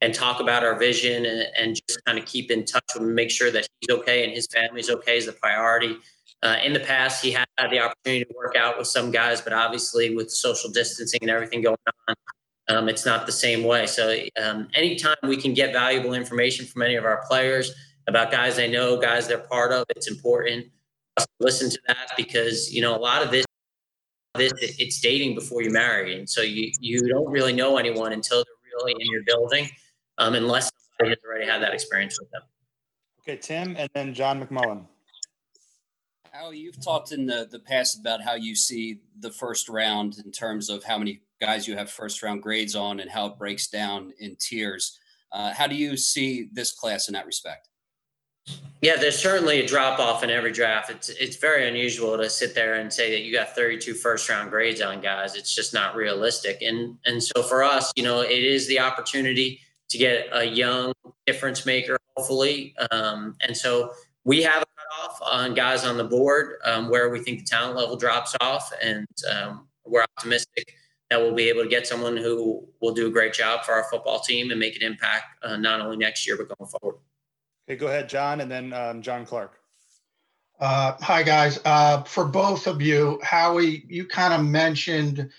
and 0.00 0.14
talk 0.14 0.40
about 0.40 0.62
our 0.62 0.78
vision 0.78 1.26
and, 1.26 1.46
and, 1.58 1.74
just 1.74 2.04
kind 2.04 2.16
of 2.16 2.24
keep 2.26 2.48
in 2.48 2.64
touch 2.64 2.84
him, 2.94 3.12
make 3.12 3.32
sure 3.32 3.50
that 3.50 3.66
he's 3.80 3.96
okay 3.96 4.22
and 4.22 4.32
his 4.32 4.46
family's 4.46 4.88
okay 4.88 5.18
is 5.18 5.26
the 5.26 5.32
priority. 5.32 5.96
Uh, 6.44 6.56
in 6.64 6.72
the 6.72 6.80
past, 6.80 7.24
he 7.24 7.32
had 7.32 7.46
the 7.58 7.80
opportunity 7.80 8.24
to 8.24 8.34
work 8.36 8.54
out 8.54 8.78
with 8.78 8.86
some 8.86 9.10
guys, 9.10 9.40
but 9.40 9.52
obviously, 9.52 10.14
with 10.14 10.30
social 10.30 10.70
distancing 10.70 11.18
and 11.22 11.30
everything 11.30 11.60
going 11.60 11.76
on, 12.08 12.14
um, 12.68 12.88
it's 12.88 13.06
not 13.06 13.26
the 13.26 13.32
same 13.32 13.64
way. 13.64 13.86
So, 13.86 14.14
um, 14.42 14.68
anytime 14.74 15.16
we 15.22 15.36
can 15.36 15.54
get 15.54 15.72
valuable 15.72 16.14
information 16.14 16.66
from 16.66 16.82
any 16.82 16.96
of 16.96 17.04
our 17.04 17.24
players 17.28 17.72
about 18.06 18.30
guys 18.30 18.56
they 18.56 18.70
know, 18.70 19.00
guys 19.00 19.26
they're 19.28 19.38
part 19.38 19.72
of, 19.72 19.84
it's 19.90 20.08
important 20.10 20.66
listen 21.40 21.70
to 21.70 21.78
that 21.86 22.10
because 22.16 22.72
you 22.72 22.82
know 22.82 22.94
a 22.94 22.98
lot 22.98 23.22
of 23.22 23.30
this 23.30 23.44
this 24.34 24.52
it's 24.60 25.00
dating 25.00 25.34
before 25.34 25.62
you 25.62 25.70
marry. 25.70 26.18
And 26.18 26.28
so 26.28 26.42
you 26.42 26.70
you 26.80 27.00
don't 27.08 27.30
really 27.30 27.52
know 27.52 27.76
anyone 27.76 28.12
until 28.12 28.38
they're 28.38 28.78
really 28.78 28.94
in 29.00 29.10
your 29.10 29.22
building 29.26 29.68
um, 30.18 30.34
unless 30.34 30.70
somebody 30.98 31.10
has 31.10 31.18
already 31.26 31.46
had 31.46 31.62
that 31.62 31.74
experience 31.74 32.18
with 32.20 32.30
them. 32.30 32.42
Okay 33.22 33.38
tim 33.40 33.74
and 33.76 33.88
then 33.94 34.14
john 34.14 34.44
mcmullen. 34.44 34.84
How 36.30 36.50
you've 36.50 36.80
talked 36.84 37.10
in 37.10 37.26
the, 37.26 37.48
the 37.50 37.58
past 37.58 37.98
about 37.98 38.22
how 38.22 38.34
you 38.34 38.54
see 38.54 39.00
the 39.18 39.30
first 39.30 39.68
round 39.68 40.18
in 40.24 40.30
terms 40.30 40.68
of 40.68 40.84
how 40.84 40.98
many 40.98 41.22
guys 41.40 41.66
you 41.66 41.76
have 41.76 41.90
first 41.90 42.22
round 42.22 42.42
grades 42.42 42.74
on 42.74 43.00
and 43.00 43.10
how 43.10 43.26
it 43.26 43.38
breaks 43.38 43.68
down 43.68 44.12
in 44.18 44.36
tiers 44.36 44.98
uh, 45.32 45.52
how 45.52 45.66
do 45.66 45.74
you 45.74 45.96
see 45.96 46.48
this 46.52 46.72
class 46.72 47.08
in 47.08 47.14
that 47.14 47.26
respect 47.26 47.68
yeah, 48.80 48.96
there's 48.96 49.18
certainly 49.18 49.60
a 49.60 49.66
drop 49.66 49.98
off 49.98 50.22
in 50.22 50.30
every 50.30 50.52
draft. 50.52 50.88
It's 50.88 51.08
it's 51.08 51.36
very 51.36 51.68
unusual 51.68 52.16
to 52.16 52.30
sit 52.30 52.54
there 52.54 52.74
and 52.74 52.92
say 52.92 53.10
that 53.10 53.22
you 53.22 53.32
got 53.32 53.54
32 53.54 53.94
first 53.94 54.28
round 54.28 54.50
grades 54.50 54.80
on 54.80 55.00
guys. 55.00 55.34
It's 55.34 55.52
just 55.52 55.74
not 55.74 55.96
realistic. 55.96 56.62
And 56.62 56.96
and 57.04 57.22
so 57.22 57.42
for 57.42 57.64
us, 57.64 57.92
you 57.96 58.04
know, 58.04 58.20
it 58.20 58.44
is 58.44 58.68
the 58.68 58.78
opportunity 58.78 59.60
to 59.88 59.98
get 59.98 60.28
a 60.32 60.44
young 60.44 60.92
difference 61.26 61.66
maker, 61.66 61.98
hopefully. 62.16 62.74
Um, 62.92 63.36
and 63.40 63.56
so 63.56 63.90
we 64.24 64.42
have 64.42 64.62
a 64.62 64.66
cutoff 64.66 65.20
on 65.22 65.54
guys 65.54 65.84
on 65.84 65.96
the 65.96 66.04
board 66.04 66.58
um, 66.64 66.88
where 66.88 67.10
we 67.10 67.20
think 67.20 67.40
the 67.40 67.44
talent 67.46 67.76
level 67.76 67.96
drops 67.96 68.36
off, 68.40 68.72
and 68.80 69.08
um, 69.32 69.66
we're 69.84 70.02
optimistic 70.02 70.74
that 71.10 71.20
we'll 71.20 71.34
be 71.34 71.48
able 71.48 71.62
to 71.62 71.68
get 71.68 71.86
someone 71.86 72.16
who 72.16 72.66
will 72.80 72.92
do 72.92 73.06
a 73.06 73.10
great 73.10 73.32
job 73.32 73.64
for 73.64 73.72
our 73.72 73.84
football 73.84 74.20
team 74.20 74.50
and 74.50 74.60
make 74.60 74.76
an 74.76 74.82
impact 74.82 75.24
uh, 75.42 75.56
not 75.56 75.80
only 75.80 75.96
next 75.96 76.26
year 76.26 76.36
but 76.36 76.48
going 76.56 76.70
forward. 76.70 76.98
Okay, 77.68 77.76
go 77.76 77.86
ahead, 77.86 78.08
John, 78.08 78.40
and 78.40 78.50
then 78.50 78.72
um, 78.72 79.02
John 79.02 79.26
Clark. 79.26 79.58
Uh, 80.60 80.96
hi, 81.00 81.22
guys. 81.22 81.60
Uh, 81.64 82.02
for 82.02 82.24
both 82.24 82.66
of 82.66 82.82
you, 82.82 83.20
Howie, 83.22 83.84
you 83.88 84.06
kind 84.06 84.34
of 84.34 84.44
mentioned 84.44 85.30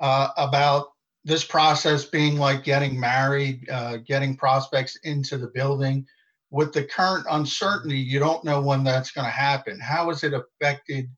uh, 0.00 0.28
about 0.36 0.92
this 1.24 1.44
process 1.44 2.04
being 2.04 2.36
like 2.36 2.62
getting 2.62 2.98
married, 2.98 3.68
uh, 3.70 3.96
getting 3.98 4.36
prospects 4.36 4.96
into 5.04 5.38
the 5.38 5.48
building. 5.48 6.06
With 6.50 6.72
the 6.72 6.84
current 6.84 7.26
uncertainty, 7.30 7.98
you 7.98 8.18
don't 8.18 8.44
know 8.44 8.60
when 8.60 8.84
that's 8.84 9.10
going 9.10 9.24
to 9.24 9.30
happen. 9.30 9.80
How 9.80 10.08
has 10.08 10.22
it 10.22 10.34
affected 10.34 11.08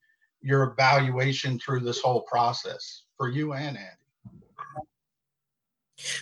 your 0.41 0.73
evaluation 0.73 1.59
through 1.59 1.81
this 1.81 2.01
whole 2.01 2.23
process 2.23 3.03
for 3.17 3.29
you 3.29 3.53
and 3.53 3.77
Andy? 3.77 3.98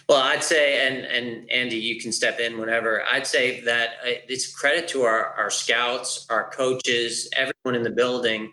Well, 0.09 0.23
I'd 0.23 0.43
say, 0.43 0.87
and 0.87 1.05
and 1.05 1.51
Andy, 1.51 1.77
you 1.77 2.01
can 2.01 2.13
step 2.13 2.41
in 2.41 2.59
whenever. 2.59 3.03
I'd 3.05 3.27
say 3.27 3.61
that 3.63 3.91
uh, 4.05 4.13
it's 4.29 4.53
credit 4.55 4.89
to 4.89 5.03
our 5.03 5.35
our 5.35 5.51
scouts, 5.51 6.27
our 6.31 6.51
coaches, 6.51 7.29
everyone 7.37 7.75
in 7.75 7.83
the 7.83 7.91
building, 7.91 8.53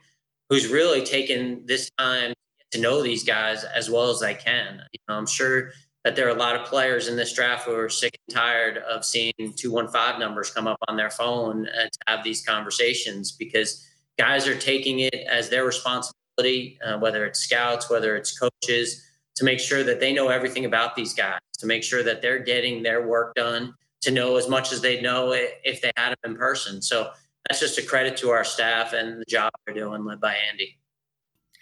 who's 0.49 0.67
really 0.67 1.03
taken 1.03 1.65
this 1.65 1.89
time 1.97 2.33
to 2.71 2.81
know 2.81 3.01
these 3.01 3.23
guys 3.23 3.63
as 3.63 3.89
well 3.89 4.09
as 4.09 4.19
they 4.19 4.33
can. 4.33 4.81
You 4.91 4.99
know, 5.07 5.15
I'm 5.15 5.27
sure 5.27 5.71
that 6.03 6.15
there 6.17 6.27
are 6.27 6.35
a 6.35 6.39
lot 6.39 6.55
of 6.55 6.67
players 6.67 7.07
in 7.07 7.15
this 7.15 7.33
draft 7.33 7.65
who 7.65 7.75
are 7.75 7.89
sick 7.89 8.17
and 8.27 8.35
tired 8.35 8.77
of 8.79 9.05
seeing 9.05 9.33
two 9.55 9.71
one 9.71 9.87
five 9.87 10.19
numbers 10.19 10.49
come 10.49 10.67
up 10.67 10.77
on 10.89 10.97
their 10.97 11.09
phone 11.09 11.67
and 11.67 11.91
to 11.91 11.99
have 12.07 12.23
these 12.23 12.43
conversations 12.45 13.31
because 13.31 13.87
guys 14.19 14.47
are 14.47 14.57
taking 14.57 14.99
it 14.99 15.15
as 15.29 15.49
their 15.49 15.63
responsibility, 15.63 16.77
uh, 16.85 16.97
whether 16.97 17.25
it's 17.25 17.39
scouts, 17.39 17.89
whether 17.89 18.17
it's 18.17 18.37
coaches 18.37 19.01
to 19.35 19.43
make 19.43 19.59
sure 19.59 19.83
that 19.83 19.99
they 19.99 20.13
know 20.13 20.29
everything 20.29 20.65
about 20.65 20.95
these 20.95 21.13
guys, 21.13 21.39
to 21.59 21.65
make 21.65 21.83
sure 21.83 22.03
that 22.03 22.21
they're 22.21 22.39
getting 22.39 22.83
their 22.83 23.07
work 23.07 23.35
done, 23.35 23.73
to 24.01 24.11
know 24.11 24.35
as 24.35 24.47
much 24.47 24.71
as 24.71 24.81
they 24.81 25.01
know 25.01 25.31
if 25.33 25.81
they 25.81 25.91
had 25.95 26.09
them 26.09 26.31
in 26.31 26.35
person. 26.35 26.81
So 26.81 27.11
that's 27.47 27.59
just 27.59 27.77
a 27.77 27.81
credit 27.83 28.17
to 28.17 28.29
our 28.29 28.43
staff 28.43 28.93
and 28.93 29.19
the 29.19 29.25
job 29.25 29.51
they're 29.65 29.75
doing, 29.75 30.05
led 30.05 30.21
by 30.21 30.35
Andy. 30.51 30.77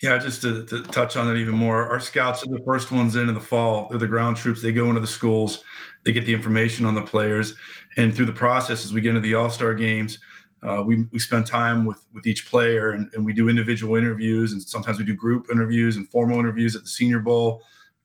Yeah, 0.01 0.17
just 0.17 0.41
to, 0.41 0.65
to, 0.65 0.81
touch 0.81 1.15
on 1.15 1.27
that 1.27 1.35
even 1.35 1.53
more, 1.53 1.87
our 1.87 1.99
scouts 1.99 2.43
are 2.43 2.49
the 2.49 2.63
first 2.65 2.91
ones 2.91 3.15
in 3.15 3.29
in 3.29 3.35
the 3.35 3.39
fall. 3.39 3.87
They're 3.87 3.99
the 3.99 4.07
ground 4.07 4.35
troops. 4.35 4.61
They 4.61 4.71
go 4.71 4.89
into 4.89 4.99
the 4.99 5.05
schools, 5.05 5.63
they 6.03 6.11
get 6.11 6.25
the 6.25 6.33
information 6.33 6.87
on 6.87 6.95
the 6.95 7.03
players, 7.03 7.53
and 7.97 8.13
through 8.13 8.25
the 8.25 8.33
process, 8.33 8.83
as 8.83 8.93
we 8.93 9.01
get 9.01 9.09
into 9.09 9.21
the 9.21 9.35
All 9.35 9.51
Star 9.51 9.75
games, 9.75 10.17
uh, 10.63 10.83
we, 10.85 11.05
we 11.11 11.19
spend 11.19 11.45
time 11.45 11.85
with 11.85 12.05
with 12.13 12.27
each 12.27 12.49
player 12.49 12.91
and, 12.91 13.09
and 13.13 13.25
we 13.25 13.33
do 13.33 13.49
individual 13.49 13.95
interviews 13.95 14.53
and 14.53 14.61
sometimes 14.61 14.99
we 14.99 15.05
do 15.05 15.15
group 15.15 15.47
interviews 15.51 15.97
and 15.97 16.09
formal 16.09 16.39
interviews 16.39 16.75
at 16.75 16.83
the 16.83 16.89
senior 16.89 17.19
bowl 17.19 17.63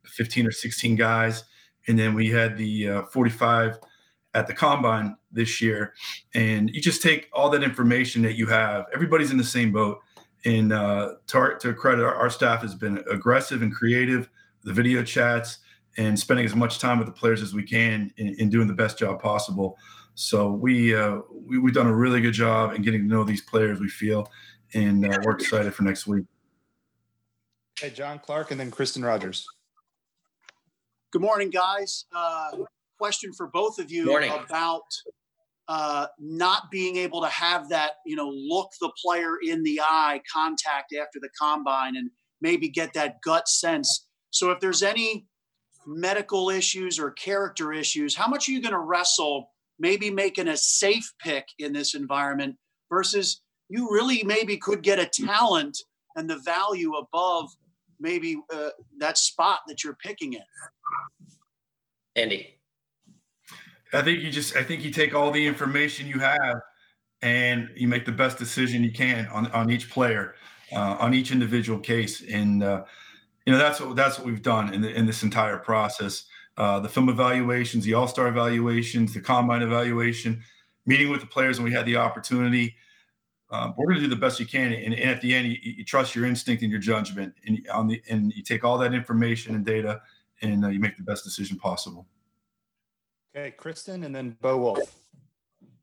15 0.08 0.46
or 0.46 0.52
16 0.52 0.96
guys. 0.96 1.44
And 1.88 1.98
then 1.98 2.14
we 2.14 2.30
had 2.30 2.56
the 2.56 2.88
uh, 2.88 3.02
45 3.04 3.78
at 4.34 4.46
the 4.46 4.54
combine 4.54 5.16
this 5.30 5.60
year. 5.60 5.94
And 6.34 6.70
you 6.70 6.80
just 6.80 7.02
take 7.02 7.28
all 7.32 7.48
that 7.50 7.62
information 7.62 8.22
that 8.22 8.34
you 8.34 8.46
have 8.46 8.86
everybody's 8.92 9.30
in 9.30 9.38
the 9.38 9.44
same 9.44 9.72
boat. 9.72 10.00
And 10.44 10.72
uh, 10.72 11.14
to, 11.28 11.56
to 11.60 11.74
credit 11.74 12.04
our, 12.04 12.14
our 12.14 12.30
staff 12.30 12.62
has 12.62 12.74
been 12.74 13.02
aggressive 13.10 13.62
and 13.62 13.74
creative 13.74 14.28
the 14.62 14.72
video 14.72 15.02
chats 15.02 15.58
and 15.96 16.18
spending 16.18 16.44
as 16.44 16.54
much 16.54 16.78
time 16.78 16.98
with 16.98 17.06
the 17.06 17.12
players 17.12 17.40
as 17.40 17.54
we 17.54 17.62
can 17.62 18.12
in, 18.16 18.34
in 18.38 18.50
doing 18.50 18.66
the 18.66 18.74
best 18.74 18.98
job 18.98 19.20
possible 19.20 19.78
So 20.16 20.50
we, 20.50 20.96
uh, 20.96 21.18
we 21.30 21.58
we've 21.58 21.74
done 21.74 21.86
a 21.86 21.94
really 21.94 22.22
good 22.22 22.32
job 22.32 22.74
in 22.74 22.80
getting 22.80 23.02
to 23.02 23.06
know 23.06 23.22
these 23.22 23.42
players. 23.42 23.80
We 23.80 23.88
feel, 23.88 24.30
and 24.72 25.04
uh, 25.04 25.18
we're 25.22 25.32
excited 25.32 25.74
for 25.74 25.82
next 25.82 26.06
week. 26.06 26.24
Hey, 27.78 27.90
John 27.90 28.18
Clark, 28.18 28.50
and 28.50 28.58
then 28.58 28.70
Kristen 28.70 29.04
Rogers. 29.04 29.46
Good 31.12 31.20
morning, 31.20 31.50
guys. 31.50 32.06
Uh, 32.14 32.52
question 32.98 33.34
for 33.34 33.48
both 33.48 33.78
of 33.78 33.90
you 33.90 34.06
Morning. 34.06 34.32
about 34.32 34.84
uh, 35.68 36.06
not 36.18 36.70
being 36.70 36.96
able 36.96 37.20
to 37.20 37.28
have 37.28 37.68
that, 37.68 37.96
you 38.06 38.16
know, 38.16 38.30
look 38.30 38.70
the 38.80 38.90
player 39.04 39.34
in 39.46 39.62
the 39.64 39.82
eye 39.82 40.22
contact 40.32 40.94
after 40.94 41.20
the 41.20 41.28
combine 41.38 41.94
and 41.94 42.10
maybe 42.40 42.70
get 42.70 42.94
that 42.94 43.20
gut 43.20 43.48
sense. 43.48 44.06
So, 44.30 44.50
if 44.50 44.60
there's 44.60 44.82
any 44.82 45.26
medical 45.86 46.48
issues 46.48 46.98
or 46.98 47.10
character 47.10 47.74
issues, 47.74 48.16
how 48.16 48.28
much 48.28 48.48
are 48.48 48.52
you 48.52 48.62
going 48.62 48.72
to 48.72 48.80
wrestle 48.80 49.50
maybe 49.78 50.10
making 50.10 50.48
a 50.48 50.56
safe 50.56 51.12
pick 51.20 51.46
in 51.58 51.72
this 51.72 51.94
environment 51.94 52.56
versus 52.90 53.42
you 53.68 53.90
really 53.90 54.22
maybe 54.24 54.56
could 54.56 54.82
get 54.82 54.98
a 54.98 55.06
talent 55.06 55.78
and 56.16 56.30
the 56.30 56.38
value 56.38 56.94
above 56.94 57.50
maybe 58.00 58.36
uh, 58.52 58.70
that 58.98 59.18
spot 59.18 59.60
that 59.68 59.82
you're 59.82 59.96
picking 59.96 60.34
in? 60.34 60.42
Andy. 62.14 62.58
I 63.92 64.02
think 64.02 64.22
you 64.22 64.30
just 64.30 64.56
I 64.56 64.62
think 64.62 64.84
you 64.84 64.90
take 64.90 65.14
all 65.14 65.30
the 65.30 65.46
information 65.46 66.06
you 66.06 66.18
have 66.18 66.60
and 67.22 67.70
you 67.74 67.88
make 67.88 68.04
the 68.04 68.12
best 68.12 68.38
decision 68.38 68.82
you 68.82 68.92
can 68.92 69.26
on, 69.28 69.46
on 69.52 69.70
each 69.70 69.90
player, 69.90 70.34
uh, 70.72 70.96
on 70.98 71.14
each 71.14 71.30
individual 71.30 71.78
case. 71.78 72.22
And 72.22 72.62
uh, 72.62 72.84
you 73.46 73.52
know 73.52 73.58
that's 73.58 73.80
what 73.80 73.96
that's 73.96 74.18
what 74.18 74.26
we've 74.26 74.42
done 74.42 74.74
in, 74.74 74.82
the, 74.82 74.92
in 74.92 75.06
this 75.06 75.22
entire 75.22 75.58
process. 75.58 76.24
Uh, 76.56 76.80
the 76.80 76.88
film 76.88 77.08
evaluations, 77.08 77.84
the 77.84 77.94
All 77.94 78.08
Star 78.08 78.28
evaluations, 78.28 79.12
the 79.12 79.20
combine 79.20 79.62
evaluation, 79.62 80.42
meeting 80.86 81.10
with 81.10 81.20
the 81.20 81.26
players 81.26 81.58
when 81.58 81.64
we 81.64 81.72
had 81.72 81.84
the 81.84 81.96
opportunity. 81.96 82.74
Um, 83.50 83.74
we're 83.76 83.86
going 83.86 83.96
to 83.96 84.02
do 84.02 84.08
the 84.08 84.16
best 84.16 84.40
you 84.40 84.46
can, 84.46 84.72
and, 84.72 84.94
and 84.94 85.10
at 85.10 85.20
the 85.20 85.32
end, 85.34 85.48
you, 85.48 85.58
you, 85.62 85.84
trust 85.84 86.16
your 86.16 86.24
instinct 86.24 86.62
and 86.62 86.70
your 86.70 86.80
judgment, 86.80 87.32
and 87.46 87.64
on 87.72 87.86
the 87.86 88.02
and 88.10 88.32
you 88.32 88.42
take 88.42 88.64
all 88.64 88.76
that 88.78 88.92
information 88.92 89.54
and 89.54 89.64
data, 89.64 90.00
and 90.42 90.64
uh, 90.64 90.68
you 90.68 90.80
make 90.80 90.96
the 90.96 91.04
best 91.04 91.22
decision 91.22 91.58
possible. 91.58 92.06
Okay, 93.36 93.52
Kristen, 93.52 94.02
and 94.04 94.14
then 94.14 94.36
Bo 94.40 94.56
Wulf. 94.56 94.96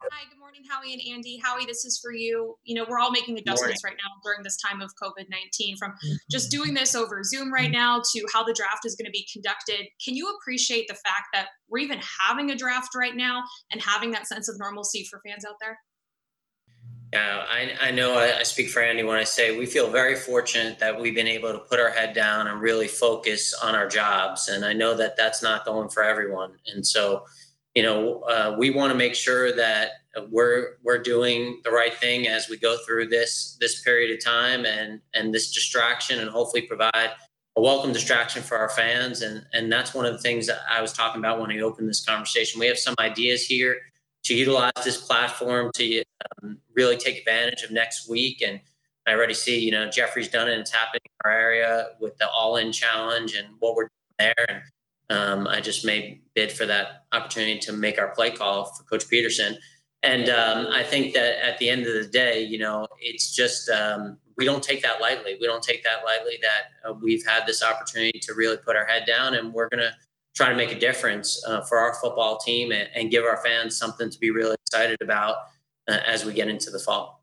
Hi, 0.01 0.25
Howie 0.69 0.93
and 0.93 1.01
Andy. 1.15 1.39
Howie, 1.43 1.65
this 1.65 1.85
is 1.85 1.99
for 2.01 2.13
you. 2.13 2.57
You 2.63 2.75
know, 2.75 2.85
we're 2.87 2.99
all 2.99 3.11
making 3.11 3.37
adjustments 3.37 3.83
right 3.83 3.95
now 3.95 4.09
during 4.23 4.43
this 4.43 4.57
time 4.57 4.81
of 4.81 4.91
COVID 5.01 5.29
19 5.29 5.77
from 5.77 5.91
mm-hmm. 5.91 6.13
just 6.31 6.51
doing 6.51 6.73
this 6.73 6.95
over 6.95 7.23
Zoom 7.23 7.51
right 7.51 7.65
mm-hmm. 7.65 7.73
now 7.73 8.01
to 8.13 8.25
how 8.33 8.43
the 8.43 8.53
draft 8.53 8.85
is 8.85 8.95
going 8.95 9.05
to 9.05 9.11
be 9.11 9.27
conducted. 9.31 9.87
Can 10.03 10.15
you 10.15 10.33
appreciate 10.39 10.87
the 10.87 10.95
fact 10.95 11.27
that 11.33 11.47
we're 11.69 11.79
even 11.79 11.99
having 12.21 12.51
a 12.51 12.55
draft 12.55 12.89
right 12.95 13.15
now 13.15 13.43
and 13.71 13.81
having 13.81 14.11
that 14.11 14.27
sense 14.27 14.49
of 14.49 14.57
normalcy 14.59 15.07
for 15.09 15.21
fans 15.25 15.45
out 15.45 15.55
there? 15.61 15.77
Yeah, 17.13 17.45
I, 17.47 17.73
I 17.79 17.91
know 17.91 18.17
I, 18.17 18.39
I 18.39 18.43
speak 18.43 18.69
for 18.69 18.81
Andy 18.81 19.03
when 19.03 19.17
I 19.17 19.23
say 19.23 19.55
we 19.55 19.67
feel 19.67 19.91
very 19.91 20.15
fortunate 20.15 20.79
that 20.79 20.99
we've 20.99 21.13
been 21.13 21.27
able 21.27 21.51
to 21.53 21.59
put 21.59 21.79
our 21.79 21.91
head 21.91 22.15
down 22.15 22.47
and 22.47 22.59
really 22.59 22.87
focus 22.87 23.53
on 23.53 23.75
our 23.75 23.87
jobs. 23.87 24.47
And 24.47 24.65
I 24.65 24.73
know 24.73 24.95
that 24.95 25.15
that's 25.15 25.43
not 25.43 25.63
going 25.63 25.89
for 25.89 26.01
everyone. 26.01 26.53
And 26.73 26.85
so, 26.85 27.25
you 27.75 27.83
know, 27.83 28.21
uh, 28.21 28.55
we 28.57 28.69
want 28.69 28.91
to 28.91 28.97
make 28.97 29.15
sure 29.15 29.55
that 29.55 29.91
we're 30.29 30.77
we're 30.83 30.99
doing 30.99 31.59
the 31.63 31.71
right 31.71 31.93
thing 31.93 32.27
as 32.27 32.47
we 32.49 32.57
go 32.57 32.77
through 32.85 33.07
this 33.07 33.57
this 33.59 33.81
period 33.81 34.15
of 34.15 34.23
time 34.23 34.65
and 34.65 35.01
and 35.13 35.33
this 35.33 35.51
distraction, 35.51 36.19
and 36.19 36.29
hopefully 36.29 36.61
provide 36.61 37.11
a 37.55 37.61
welcome 37.61 37.91
distraction 37.91 38.43
for 38.43 38.57
our 38.57 38.69
fans. 38.69 39.21
And 39.21 39.45
and 39.53 39.71
that's 39.71 39.93
one 39.93 40.05
of 40.05 40.13
the 40.13 40.19
things 40.19 40.47
that 40.47 40.59
I 40.69 40.81
was 40.81 40.93
talking 40.93 41.19
about 41.19 41.39
when 41.39 41.51
I 41.51 41.59
opened 41.59 41.89
this 41.89 42.05
conversation. 42.05 42.59
We 42.59 42.67
have 42.67 42.77
some 42.77 42.95
ideas 42.99 43.45
here 43.45 43.77
to 44.25 44.35
utilize 44.35 44.71
this 44.83 44.97
platform 44.97 45.71
to 45.75 46.03
um, 46.41 46.57
really 46.75 46.97
take 46.97 47.17
advantage 47.17 47.63
of 47.63 47.71
next 47.71 48.09
week. 48.09 48.41
And 48.41 48.59
I 49.05 49.13
already 49.13 49.33
see, 49.33 49.59
you 49.59 49.71
know, 49.71 49.89
Jeffrey's 49.89 50.29
done 50.29 50.47
it. 50.47 50.57
It's 50.59 50.71
happening 50.71 51.01
in 51.05 51.29
our 51.29 51.37
area 51.37 51.87
with 51.99 52.17
the 52.17 52.29
All 52.29 52.55
In 52.55 52.71
Challenge 52.71 53.35
and 53.35 53.47
what 53.59 53.75
we're 53.75 53.89
doing 53.89 54.33
there. 54.37 54.45
And 54.47 54.61
um, 55.13 55.47
I 55.47 55.61
just 55.61 55.85
made 55.85 56.21
bid 56.33 56.51
for 56.51 56.65
that 56.65 57.05
opportunity 57.11 57.59
to 57.59 57.73
make 57.73 57.99
our 57.99 58.09
play 58.09 58.31
call 58.31 58.65
for 58.65 58.83
Coach 58.83 59.07
Pederson. 59.07 59.55
And 60.01 60.29
um, 60.29 60.67
I 60.71 60.83
think 60.83 61.13
that 61.13 61.45
at 61.45 61.57
the 61.59 61.69
end 61.69 61.85
of 61.85 61.93
the 61.93 62.09
day, 62.09 62.43
you 62.43 62.57
know, 62.57 62.87
it's 62.99 63.33
just 63.33 63.69
um, 63.69 64.17
we 64.37 64.43
don't 64.43 64.63
take 64.63 64.81
that 64.81 64.99
lightly. 64.99 65.37
We 65.39 65.47
don't 65.47 65.63
take 65.63 65.83
that 65.83 66.03
lightly 66.03 66.39
that 66.41 66.89
uh, 66.89 66.93
we've 66.93 67.25
had 67.25 67.45
this 67.45 67.63
opportunity 67.63 68.19
to 68.19 68.33
really 68.33 68.57
put 68.57 68.75
our 68.75 68.85
head 68.85 69.05
down, 69.07 69.35
and 69.35 69.53
we're 69.53 69.69
gonna 69.69 69.95
try 70.35 70.49
to 70.49 70.55
make 70.55 70.71
a 70.71 70.79
difference 70.79 71.43
uh, 71.47 71.61
for 71.61 71.77
our 71.77 71.93
football 71.95 72.37
team 72.37 72.71
and, 72.71 72.89
and, 72.95 73.11
give 73.11 73.23
our 73.23 73.37
fans 73.37 73.77
something 73.77 74.09
to 74.09 74.19
be 74.19 74.31
really 74.31 74.55
excited 74.65 74.99
about 75.01 75.35
uh, 75.87 75.99
as 76.07 76.25
we 76.25 76.33
get 76.33 76.47
into 76.47 76.71
the 76.71 76.79
fall. 76.79 77.22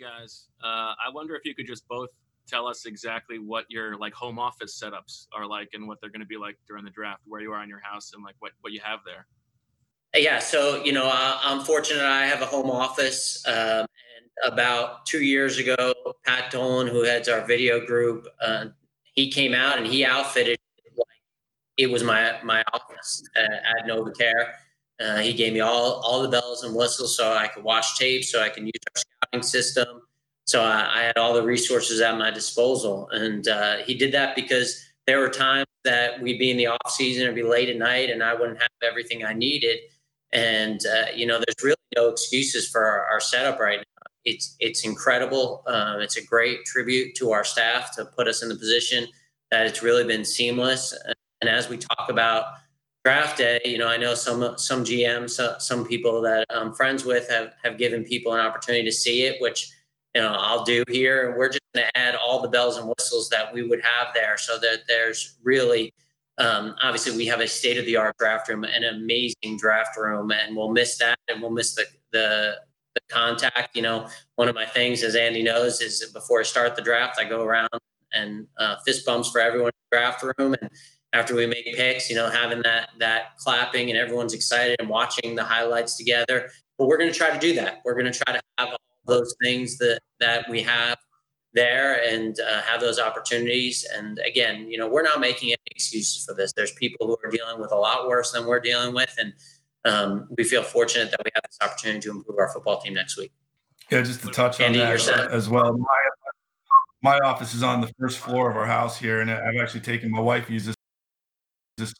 Guys, 0.00 0.46
uh, 0.64 0.94
I 1.04 1.10
wonder 1.12 1.36
if 1.36 1.44
you 1.44 1.54
could 1.54 1.66
just 1.66 1.86
both 1.86 2.08
tell 2.48 2.66
us 2.66 2.86
exactly 2.86 3.38
what 3.38 3.66
your 3.68 3.98
like 3.98 4.14
home 4.14 4.38
office 4.38 4.82
setups 4.82 5.26
are 5.34 5.46
like 5.46 5.70
and 5.74 5.86
what 5.86 6.00
they're 6.00 6.10
going 6.10 6.20
to 6.20 6.26
be 6.26 6.38
like 6.38 6.56
during 6.66 6.84
the 6.84 6.90
draft, 6.90 7.20
where 7.26 7.42
you 7.42 7.52
are 7.52 7.62
in 7.62 7.68
your 7.68 7.82
house, 7.82 8.12
and 8.14 8.24
like 8.24 8.34
what 8.38 8.52
what 8.62 8.72
you 8.72 8.80
have 8.82 9.00
there. 9.04 9.26
Yeah, 10.16 10.38
so 10.38 10.82
you 10.82 10.92
know, 10.92 11.10
I'm 11.12 11.60
fortunate. 11.60 12.02
I 12.02 12.24
have 12.24 12.40
a 12.40 12.46
home 12.46 12.70
office. 12.70 13.44
Um, 13.46 13.54
and 13.84 14.52
about 14.52 15.04
two 15.04 15.22
years 15.22 15.58
ago, 15.58 15.94
Pat 16.24 16.50
Dolan, 16.50 16.86
who 16.86 17.04
heads 17.04 17.28
our 17.28 17.46
video 17.46 17.84
group, 17.84 18.26
uh, 18.40 18.66
he 19.12 19.30
came 19.30 19.52
out 19.52 19.76
and 19.76 19.86
he 19.86 20.04
outfitted 20.04 20.58
like 20.96 21.06
it 21.76 21.90
was 21.90 22.02
my 22.02 22.40
my 22.42 22.64
office 22.72 23.22
at 23.36 23.86
NovaCare. 23.86 24.52
Uh, 25.00 25.18
he 25.18 25.32
gave 25.32 25.52
me 25.52 25.60
all 25.60 26.00
all 26.04 26.22
the 26.22 26.28
bells 26.28 26.62
and 26.62 26.74
whistles 26.74 27.16
so 27.16 27.32
I 27.32 27.48
could 27.48 27.64
watch 27.64 27.98
tape, 27.98 28.24
so 28.24 28.42
I 28.42 28.48
can 28.48 28.66
use 28.66 28.72
our 28.94 29.02
scouting 29.02 29.42
system 29.42 30.02
so 30.50 30.64
I, 30.64 30.90
I, 30.92 31.02
had 31.02 31.16
all 31.16 31.32
the 31.32 31.44
resources 31.44 32.00
at 32.00 32.18
my 32.18 32.32
disposal, 32.32 33.08
and 33.12 33.46
uh, 33.46 33.76
he 33.84 33.94
did 33.94 34.10
that 34.14 34.34
because 34.34 34.84
there 35.06 35.20
were 35.20 35.28
times 35.28 35.68
that 35.84 36.20
we'd 36.20 36.40
be 36.40 36.50
in 36.50 36.56
the 36.56 36.66
off 36.66 36.90
season 36.90 37.28
or 37.28 37.32
be 37.32 37.44
late 37.44 37.68
at 37.68 37.76
night, 37.76 38.10
and 38.10 38.20
I 38.20 38.34
wouldn't 38.34 38.60
have 38.60 38.70
everything 38.82 39.24
I 39.24 39.32
needed. 39.32 39.78
And 40.32 40.80
uh, 40.84 41.12
you 41.14 41.24
know, 41.24 41.34
there's 41.38 41.62
really 41.62 41.76
no 41.94 42.08
excuses 42.08 42.68
for 42.68 42.84
our, 42.84 43.06
our 43.06 43.20
setup 43.20 43.60
right 43.60 43.78
now. 43.78 44.10
It's 44.24 44.56
it's 44.58 44.84
incredible. 44.84 45.62
Uh, 45.68 45.98
it's 46.00 46.16
a 46.16 46.26
great 46.26 46.64
tribute 46.64 47.14
to 47.18 47.30
our 47.30 47.44
staff 47.44 47.94
to 47.94 48.04
put 48.04 48.26
us 48.26 48.42
in 48.42 48.48
the 48.48 48.56
position 48.56 49.06
that 49.52 49.66
it's 49.66 49.84
really 49.84 50.02
been 50.02 50.24
seamless. 50.24 50.92
And 51.40 51.48
as 51.48 51.68
we 51.68 51.76
talk 51.76 52.08
about 52.08 52.46
draft 53.04 53.38
day, 53.38 53.60
you 53.64 53.78
know, 53.78 53.88
I 53.88 53.96
know 53.96 54.14
some 54.14 54.54
some 54.58 54.84
GMs, 54.84 55.60
some 55.60 55.86
people 55.86 56.20
that 56.22 56.46
I'm 56.50 56.72
friends 56.74 57.04
with 57.04 57.28
have 57.30 57.54
have 57.62 57.78
given 57.78 58.04
people 58.04 58.32
an 58.32 58.40
opportunity 58.40 58.84
to 58.84 58.92
see 58.92 59.24
it, 59.24 59.40
which 59.40 59.70
you 60.14 60.20
know 60.20 60.34
I'll 60.38 60.64
do 60.64 60.84
here, 60.88 61.28
and 61.28 61.38
we're 61.38 61.48
just 61.48 61.60
going 61.74 61.86
to 61.86 61.98
add 61.98 62.14
all 62.16 62.42
the 62.42 62.48
bells 62.48 62.76
and 62.76 62.88
whistles 62.88 63.28
that 63.30 63.52
we 63.52 63.62
would 63.62 63.80
have 63.82 64.08
there, 64.14 64.36
so 64.36 64.58
that 64.58 64.80
there's 64.88 65.38
really 65.42 65.92
um, 66.38 66.74
obviously 66.82 67.16
we 67.16 67.26
have 67.26 67.40
a 67.40 67.46
state 67.46 67.78
of 67.78 67.86
the 67.86 67.96
art 67.96 68.16
draft 68.18 68.48
room, 68.48 68.64
an 68.64 68.84
amazing 68.84 69.56
draft 69.58 69.96
room, 69.96 70.30
and 70.30 70.56
we'll 70.56 70.70
miss 70.72 70.98
that, 70.98 71.18
and 71.28 71.40
we'll 71.40 71.50
miss 71.50 71.74
the 71.74 71.86
the 72.12 72.56
the 72.94 73.00
contact. 73.08 73.76
You 73.76 73.82
know, 73.82 74.08
one 74.36 74.48
of 74.48 74.54
my 74.54 74.66
things, 74.66 75.02
as 75.02 75.14
Andy 75.14 75.42
knows, 75.42 75.80
is 75.80 76.04
before 76.12 76.40
I 76.40 76.44
start 76.44 76.76
the 76.76 76.82
draft, 76.82 77.18
I 77.20 77.24
go 77.24 77.42
around 77.42 77.70
and 78.12 78.46
uh, 78.58 78.76
fist 78.84 79.06
bumps 79.06 79.30
for 79.30 79.40
everyone 79.40 79.68
in 79.68 79.72
the 79.90 79.96
draft 79.96 80.22
room, 80.22 80.56
and 80.60 80.70
after 81.12 81.34
we 81.34 81.46
make 81.46 81.64
picks, 81.74 82.08
you 82.08 82.16
know, 82.16 82.30
having 82.30 82.62
that 82.62 82.90
that 82.98 83.36
clapping 83.38 83.90
and 83.90 83.98
everyone's 83.98 84.34
excited 84.34 84.76
and 84.78 84.88
watching 84.88 85.34
the 85.34 85.44
highlights 85.44 85.96
together. 85.96 86.50
But 86.78 86.86
we're 86.86 86.98
going 86.98 87.12
to 87.12 87.18
try 87.18 87.30
to 87.30 87.38
do 87.38 87.54
that. 87.54 87.80
We're 87.84 87.94
going 87.94 88.10
to 88.10 88.18
try 88.18 88.34
to 88.34 88.42
have 88.58 88.76
those 89.06 89.34
things 89.42 89.76
that 89.78 90.00
that 90.20 90.48
we 90.48 90.62
have 90.62 90.98
there 91.52 92.02
and 92.08 92.38
uh, 92.40 92.62
have 92.62 92.80
those 92.80 93.00
opportunities. 93.00 93.84
And 93.96 94.20
again, 94.20 94.70
you 94.70 94.78
know, 94.78 94.88
we're 94.88 95.02
not 95.02 95.20
making 95.20 95.48
any 95.48 95.58
excuses 95.70 96.24
for 96.24 96.34
this. 96.34 96.52
There's 96.52 96.72
people 96.72 97.06
who 97.06 97.16
are 97.24 97.30
dealing 97.30 97.60
with 97.60 97.72
a 97.72 97.76
lot 97.76 98.06
worse 98.06 98.30
than 98.32 98.46
we're 98.46 98.60
dealing 98.60 98.94
with, 98.94 99.14
and 99.18 99.32
um, 99.84 100.28
we 100.36 100.44
feel 100.44 100.62
fortunate 100.62 101.10
that 101.10 101.20
we 101.24 101.30
have 101.34 101.42
this 101.42 101.58
opportunity 101.60 102.00
to 102.00 102.10
improve 102.10 102.38
our 102.38 102.52
football 102.52 102.80
team 102.80 102.94
next 102.94 103.18
week. 103.18 103.32
Yeah, 103.90 104.02
just 104.02 104.22
to 104.22 104.28
touch 104.28 104.60
on 104.60 104.66
Andy, 104.66 104.78
that 104.78 104.90
yourself. 104.90 105.32
as 105.32 105.48
well. 105.48 105.76
My, 105.76 105.86
my 107.02 107.18
office 107.26 107.54
is 107.54 107.64
on 107.64 107.80
the 107.80 107.90
first 107.98 108.18
floor 108.18 108.50
of 108.50 108.56
our 108.56 108.66
house 108.66 108.96
here, 108.96 109.20
and 109.20 109.30
I've 109.30 109.56
actually 109.60 109.80
taken 109.80 110.10
my 110.10 110.20
wife 110.20 110.48
use 110.48 110.68
this 111.80 111.94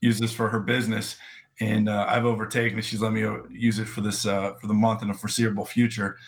use 0.00 0.18
this 0.18 0.32
for 0.32 0.48
her 0.48 0.60
business, 0.60 1.16
and 1.60 1.88
uh, 1.88 2.06
I've 2.08 2.24
overtaken 2.24 2.78
it. 2.78 2.82
She's 2.82 3.00
let 3.00 3.12
me 3.12 3.24
uh, 3.24 3.38
use 3.50 3.78
it 3.78 3.86
for 3.86 4.02
this 4.02 4.26
uh, 4.26 4.54
for 4.60 4.66
the 4.66 4.74
month 4.74 5.02
in 5.02 5.10
a 5.10 5.14
foreseeable 5.14 5.64
future. 5.64 6.18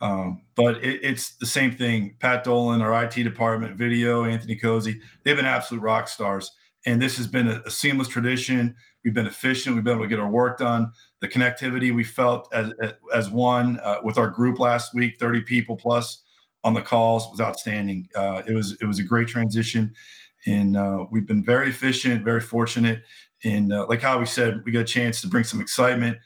Um, 0.00 0.42
but 0.54 0.76
it, 0.82 1.00
it's 1.02 1.36
the 1.36 1.46
same 1.46 1.72
thing. 1.72 2.16
Pat 2.20 2.44
Dolan, 2.44 2.80
our 2.80 3.04
IT 3.04 3.22
department, 3.22 3.76
video, 3.76 4.24
Anthony 4.24 4.56
Cozy, 4.56 5.00
they've 5.24 5.36
been 5.36 5.44
absolute 5.44 5.82
rock 5.82 6.08
stars. 6.08 6.52
And 6.86 7.02
this 7.02 7.18
has 7.18 7.26
been 7.26 7.48
a, 7.48 7.62
a, 7.66 7.70
seamless 7.70 8.08
tradition. 8.08 8.74
We've 9.04 9.12
been 9.12 9.26
efficient. 9.26 9.74
We've 9.74 9.84
been 9.84 9.96
able 9.96 10.04
to 10.04 10.08
get 10.08 10.18
our 10.18 10.30
work 10.30 10.58
done. 10.58 10.92
The 11.20 11.28
connectivity 11.28 11.94
we 11.94 12.04
felt 12.04 12.48
as, 12.54 12.72
as 13.12 13.28
one 13.28 13.78
uh, 13.80 13.98
with 14.02 14.16
our 14.16 14.28
group 14.28 14.58
last 14.58 14.94
week, 14.94 15.18
30 15.18 15.42
people 15.42 15.76
plus 15.76 16.22
on 16.64 16.74
the 16.74 16.82
calls 16.82 17.28
was 17.30 17.40
outstanding. 17.40 18.08
Uh, 18.14 18.42
it 18.46 18.54
was 18.54 18.76
it 18.80 18.86
was 18.86 18.98
a 18.98 19.02
great 19.02 19.28
transition, 19.28 19.94
and 20.46 20.76
uh, 20.76 21.06
we've 21.10 21.26
been 21.26 21.44
very 21.44 21.68
efficient, 21.68 22.24
very 22.24 22.40
fortunate. 22.40 23.02
And 23.44 23.72
uh, 23.72 23.86
like 23.88 24.02
how 24.02 24.18
we 24.18 24.26
said, 24.26 24.62
we 24.64 24.72
got 24.72 24.80
a 24.80 24.84
chance 24.84 25.20
to 25.22 25.28
bring 25.28 25.44
some 25.44 25.60
excitement 25.60 26.18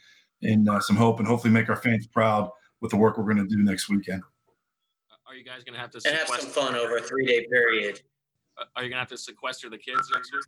and 0.42 0.68
uh, 0.68 0.80
some 0.80 0.96
hope, 0.96 1.18
and 1.18 1.28
hopefully 1.28 1.52
make 1.52 1.68
our 1.68 1.76
fans 1.76 2.06
proud 2.06 2.50
with 2.80 2.90
the 2.90 2.96
work 2.96 3.16
we're 3.16 3.24
going 3.24 3.36
to 3.36 3.46
do 3.46 3.62
next 3.62 3.88
weekend. 3.88 4.22
Are 5.26 5.34
you 5.34 5.44
guys 5.44 5.64
going 5.64 5.74
to 5.74 5.80
have 5.80 5.90
to 5.90 6.00
and 6.06 6.16
have 6.16 6.28
some 6.28 6.50
fun 6.50 6.74
over 6.74 6.96
a 6.96 7.02
three 7.02 7.26
day 7.26 7.46
period? 7.50 8.00
Are 8.76 8.82
you 8.82 8.90
going 8.90 8.92
to 8.92 8.98
have 8.98 9.08
to 9.08 9.18
sequester 9.18 9.68
the 9.68 9.78
kids 9.78 10.10
next 10.12 10.32
week? 10.32 10.42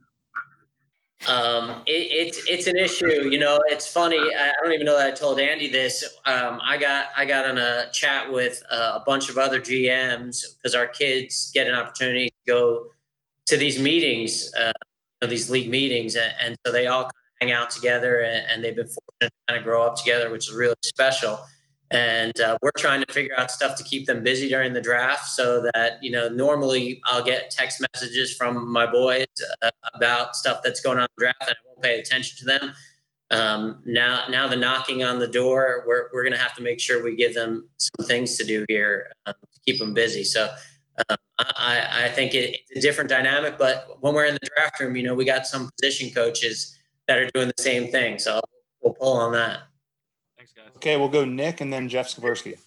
Um, 1.29 1.83
it, 1.87 2.09
it's 2.13 2.47
it's 2.49 2.67
an 2.67 2.77
issue. 2.77 3.29
You 3.29 3.39
know, 3.39 3.59
it's 3.67 3.91
funny. 3.91 4.19
I 4.19 4.53
don't 4.63 4.73
even 4.73 4.87
know 4.87 4.97
that 4.97 5.07
I 5.07 5.11
told 5.11 5.41
Andy 5.41 5.69
this. 5.69 6.05
Um, 6.27 6.61
I 6.63 6.77
got 6.77 7.07
I 7.17 7.25
got 7.25 7.47
on 7.47 7.59
a 7.59 7.91
chat 7.93 8.31
with 8.31 8.63
uh, 8.71 8.99
a 9.01 9.03
bunch 9.05 9.29
of 9.29 9.39
other 9.39 9.61
GMs 9.61 10.45
because 10.57 10.75
our 10.75 10.87
kids 10.87 11.51
get 11.53 11.67
an 11.67 11.75
opportunity 11.75 12.29
to 12.29 12.53
go 12.53 12.87
to 13.47 13.57
these 13.57 13.81
meetings, 13.81 14.53
uh, 14.55 14.73
you 14.77 15.27
know, 15.27 15.29
these 15.29 15.51
league 15.51 15.71
meetings, 15.71 16.17
and, 16.17 16.33
and, 16.41 16.57
so 16.65 16.73
they 16.73 16.87
all 16.87 17.11
hang 17.41 17.53
out 17.53 17.71
together, 17.71 18.21
and, 18.21 18.45
and 18.51 18.65
they've 18.65 18.77
been 18.77 18.87
fortunate 18.87 19.31
to 19.31 19.31
kind 19.49 19.59
of 19.59 19.65
grow 19.65 19.83
up 19.83 19.97
together, 19.97 20.31
which 20.31 20.49
is 20.49 20.55
really 20.55 20.75
special. 20.83 21.39
And 21.91 22.39
uh, 22.41 22.59
we're 22.63 22.73
trying 22.77 23.03
to 23.05 23.13
figure 23.13 23.35
out 23.39 23.51
stuff 23.51 23.77
to 23.79 23.85
keep 23.85 24.07
them 24.07 24.25
busy 24.25 24.49
during 24.49 24.73
the 24.73 24.81
draft 24.81 25.27
so 25.27 25.63
that 25.73 26.03
you 26.03 26.11
know 26.11 26.29
normally 26.29 27.01
i'll 27.05 27.23
get 27.23 27.49
text 27.51 27.81
messages 27.81 28.35
from 28.35 28.69
my 28.73 28.91
boys 28.91 29.27
uh, 29.63 29.71
about 29.95 30.35
stuff 30.35 30.63
that's 30.65 30.81
going 30.81 30.99
on 30.99 31.05
in 31.05 31.09
the 31.17 31.23
draft 31.23 31.43
and 31.43 31.51
i 31.51 31.69
won't 31.69 31.83
pay 31.83 32.01
attention 32.01 32.37
to 32.39 32.45
them. 32.45 32.75
Um, 33.31 33.83
now 33.85 34.25
now 34.29 34.49
the 34.49 34.57
knocking 34.57 35.05
on 35.05 35.21
the 35.21 35.29
door 35.29 35.85
we're, 35.87 36.09
we're 36.13 36.23
going 36.23 36.33
to 36.33 36.39
have 36.39 36.55
to 36.57 36.63
make 36.63 36.81
sure 36.81 37.05
we 37.05 37.15
give 37.15 37.35
them 37.35 37.69
some 37.77 38.07
things 38.07 38.37
to 38.37 38.45
do 38.45 38.65
here 38.69 39.13
um, 39.27 39.35
to 39.53 39.61
keep 39.65 39.79
them 39.79 39.95
busy. 39.95 40.25
So 40.25 40.49
um, 41.09 41.17
I, 41.39 42.05
I 42.05 42.09
think 42.09 42.35
it, 42.35 42.61
it's 42.69 42.79
a 42.79 42.81
different 42.81 43.11
dynamic 43.11 43.59
but 43.59 43.99
when 44.01 44.15
we're 44.15 44.25
in 44.25 44.35
the 44.35 44.49
draft 44.57 44.81
room 44.81 44.97
you 44.97 45.03
know 45.03 45.15
we 45.15 45.25
got 45.25 45.47
some 45.47 45.71
position 45.79 46.11
coaches 46.11 46.79
that 47.09 47.19
are 47.19 47.29
doing 47.35 47.49
the 47.49 47.63
same 47.63 47.91
thing 47.91 48.19
so 48.19 48.41
we'll 48.81 48.95
pull 48.95 49.13
on 49.13 49.33
that 49.33 49.61
Thanks, 50.37 50.53
guys. 50.53 50.77
Okay, 50.77 50.97
we'll 50.97 51.09
go 51.09 51.25
Nick 51.25 51.61
and 51.61 51.73
then 51.73 51.89
Jeff 51.89 52.09
Skversky. 52.09 52.59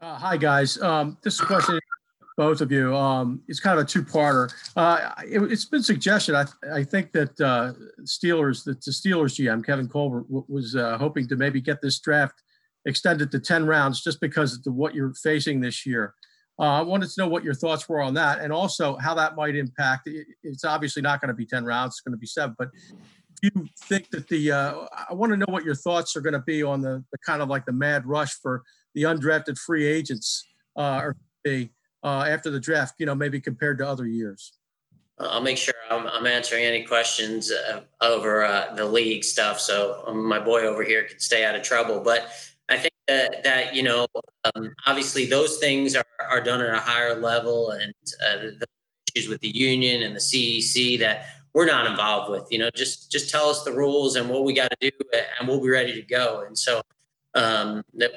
Uh, 0.00 0.16
hi, 0.16 0.36
guys. 0.36 0.80
Um, 0.80 1.18
this 1.22 1.40
question, 1.40 1.78
both 2.36 2.60
of 2.60 2.72
you, 2.72 2.94
um, 2.94 3.42
it's 3.46 3.60
kind 3.60 3.78
of 3.78 3.84
a 3.84 3.88
two-parter. 3.88 4.52
Uh, 4.76 5.10
it, 5.24 5.40
has 5.50 5.64
been 5.64 5.82
suggested. 5.82 6.34
I, 6.34 6.46
I 6.72 6.84
think 6.84 7.12
that 7.12 7.40
uh, 7.40 7.72
Steelers, 8.02 8.64
that 8.64 8.82
the 8.84 8.90
Steelers 8.90 9.34
GM 9.38 9.64
Kevin 9.64 9.88
Colbert 9.88 10.22
w- 10.22 10.44
was 10.48 10.76
uh, 10.76 10.96
hoping 10.98 11.28
to 11.28 11.36
maybe 11.36 11.60
get 11.60 11.82
this 11.82 12.00
draft 12.00 12.42
extended 12.86 13.30
to 13.32 13.38
ten 13.38 13.66
rounds, 13.66 14.02
just 14.02 14.20
because 14.20 14.64
of 14.66 14.74
what 14.74 14.94
you're 14.94 15.14
facing 15.14 15.60
this 15.60 15.84
year. 15.84 16.14
Uh, 16.62 16.78
I 16.78 16.82
wanted 16.82 17.10
to 17.10 17.20
know 17.20 17.26
what 17.26 17.42
your 17.42 17.54
thoughts 17.54 17.88
were 17.88 18.00
on 18.00 18.14
that, 18.14 18.38
and 18.40 18.52
also 18.52 18.96
how 18.98 19.14
that 19.14 19.34
might 19.34 19.56
impact. 19.56 20.06
It, 20.06 20.28
it's 20.44 20.64
obviously 20.64 21.02
not 21.02 21.20
going 21.20 21.28
to 21.28 21.34
be 21.34 21.44
ten 21.44 21.64
rounds; 21.64 21.94
it's 21.94 22.00
going 22.02 22.12
to 22.12 22.18
be 22.18 22.26
seven. 22.26 22.54
But 22.56 22.70
do 23.42 23.50
you 23.52 23.68
think 23.80 24.10
that 24.10 24.28
the 24.28 24.52
uh, 24.52 24.74
I 25.10 25.12
want 25.12 25.32
to 25.32 25.36
know 25.36 25.46
what 25.48 25.64
your 25.64 25.74
thoughts 25.74 26.14
are 26.14 26.20
going 26.20 26.34
to 26.34 26.38
be 26.46 26.62
on 26.62 26.80
the, 26.80 27.02
the 27.10 27.18
kind 27.26 27.42
of 27.42 27.48
like 27.48 27.66
the 27.66 27.72
mad 27.72 28.06
rush 28.06 28.34
for 28.40 28.62
the 28.94 29.02
undrafted 29.02 29.58
free 29.58 29.84
agents 29.84 30.46
uh, 30.76 31.00
or 31.02 31.16
be 31.42 31.70
uh, 32.04 32.26
after 32.28 32.48
the 32.50 32.60
draft, 32.60 32.94
you 32.98 33.06
know, 33.06 33.14
maybe 33.16 33.40
compared 33.40 33.78
to 33.78 33.88
other 33.88 34.06
years. 34.06 34.52
I'll 35.18 35.40
make 35.40 35.58
sure 35.58 35.74
I'm, 35.90 36.06
I'm 36.06 36.26
answering 36.26 36.64
any 36.64 36.84
questions 36.84 37.50
uh, 37.50 37.80
over 38.00 38.44
uh, 38.44 38.74
the 38.74 38.84
league 38.84 39.24
stuff, 39.24 39.58
so 39.58 40.12
my 40.14 40.38
boy 40.38 40.62
over 40.62 40.84
here 40.84 41.04
can 41.04 41.18
stay 41.18 41.44
out 41.44 41.56
of 41.56 41.62
trouble. 41.62 42.00
But 42.00 42.30
that, 43.08 43.42
that 43.44 43.74
you 43.74 43.82
know, 43.82 44.06
um, 44.44 44.74
obviously 44.86 45.26
those 45.26 45.58
things 45.58 45.96
are, 45.96 46.04
are 46.30 46.40
done 46.40 46.60
at 46.60 46.74
a 46.74 46.80
higher 46.80 47.20
level, 47.20 47.70
and 47.70 47.94
uh, 48.26 48.36
the 48.58 48.66
issues 49.14 49.28
with 49.28 49.40
the 49.40 49.48
union 49.48 50.02
and 50.02 50.14
the 50.14 50.20
CEC 50.20 50.98
that 51.00 51.26
we're 51.54 51.66
not 51.66 51.86
involved 51.86 52.30
with. 52.30 52.46
You 52.50 52.58
know, 52.58 52.70
just 52.74 53.10
just 53.10 53.30
tell 53.30 53.48
us 53.48 53.64
the 53.64 53.72
rules 53.72 54.16
and 54.16 54.28
what 54.28 54.44
we 54.44 54.52
got 54.52 54.70
to 54.70 54.90
do, 54.90 54.90
and 55.38 55.48
we'll 55.48 55.60
be 55.60 55.68
ready 55.68 55.94
to 55.94 56.02
go. 56.02 56.44
And 56.46 56.56
so 56.56 56.82
um, 57.34 57.84
that 57.94 58.12